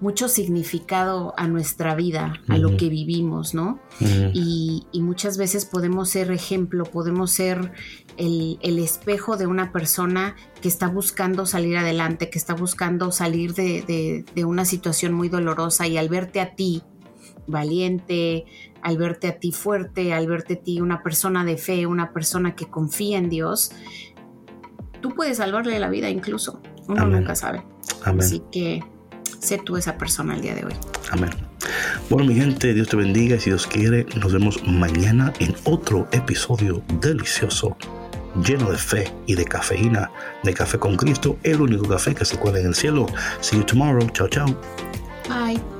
mucho 0.00 0.28
significado 0.28 1.34
a 1.36 1.46
nuestra 1.46 1.94
vida, 1.94 2.34
a 2.48 2.56
lo 2.56 2.76
que 2.76 2.88
vivimos, 2.88 3.54
¿no? 3.54 3.80
y, 4.00 4.86
muchas 4.94 5.36
veces 5.36 5.64
podemos 5.64 6.08
ser 6.08 6.30
ejemplo, 6.30 6.84
podemos 6.84 7.30
ser 7.30 7.72
el, 8.16 8.78
espejo 8.78 9.36
de 9.36 9.46
una 9.46 9.72
persona 9.72 10.36
que 10.62 10.68
está 10.68 10.88
buscando 10.88 11.46
salir 11.46 11.76
adelante, 11.76 12.30
que 12.30 12.38
está 12.38 12.54
buscando 12.54 13.12
salir 13.12 13.54
de, 13.54 14.24
de 14.34 14.44
una 14.44 14.64
situación 14.64 15.12
muy 15.12 15.28
dolorosa 15.28 15.86
y 15.86 15.98
al 15.98 16.08
verte 16.08 16.40
a 16.40 16.54
ti, 16.54 16.82
valiente, 17.46 18.46
al 18.82 18.98
verte 18.98 19.28
a 19.28 19.38
ti 19.38 19.52
fuerte, 19.52 20.12
al 20.12 20.26
verte 20.26 20.54
a 20.54 20.60
ti 20.60 20.80
una 20.80 21.02
persona 21.02 21.44
de 21.44 21.56
fe, 21.56 21.86
una 21.86 22.12
persona 22.12 22.54
que 22.54 22.68
confía 22.68 23.18
en 23.18 23.28
Dios, 23.28 23.72
tú 25.00 25.14
puedes 25.14 25.38
salvarle 25.38 25.78
la 25.78 25.88
vida 25.88 26.08
incluso. 26.08 26.60
Uno 26.88 27.06
nunca 27.06 27.34
sabe. 27.34 27.62
Así 28.04 28.42
que 28.50 28.82
sé 29.40 29.58
tú 29.58 29.76
esa 29.76 29.96
persona 29.96 30.34
el 30.34 30.42
día 30.42 30.54
de 30.54 30.64
hoy. 30.64 30.74
Amén. 31.10 31.30
Bueno, 32.08 32.26
mi 32.26 32.34
gente, 32.34 32.74
Dios 32.74 32.88
te 32.88 32.96
bendiga 32.96 33.36
y 33.36 33.40
si 33.40 33.50
Dios 33.50 33.66
quiere, 33.66 34.06
nos 34.16 34.32
vemos 34.32 34.62
mañana 34.66 35.32
en 35.38 35.54
otro 35.64 36.08
episodio 36.12 36.82
delicioso, 37.00 37.76
lleno 38.44 38.70
de 38.70 38.78
fe 38.78 39.12
y 39.26 39.34
de 39.34 39.44
cafeína, 39.44 40.10
de 40.42 40.54
café 40.54 40.78
con 40.78 40.96
Cristo, 40.96 41.38
el 41.42 41.60
único 41.60 41.86
café 41.86 42.14
que 42.14 42.24
se 42.24 42.36
cuela 42.36 42.60
en 42.60 42.66
el 42.66 42.74
cielo. 42.74 43.06
See 43.40 43.58
you 43.58 43.64
tomorrow. 43.64 44.08
Chao, 44.10 44.28
chao. 44.28 44.46
Bye. 45.28 45.79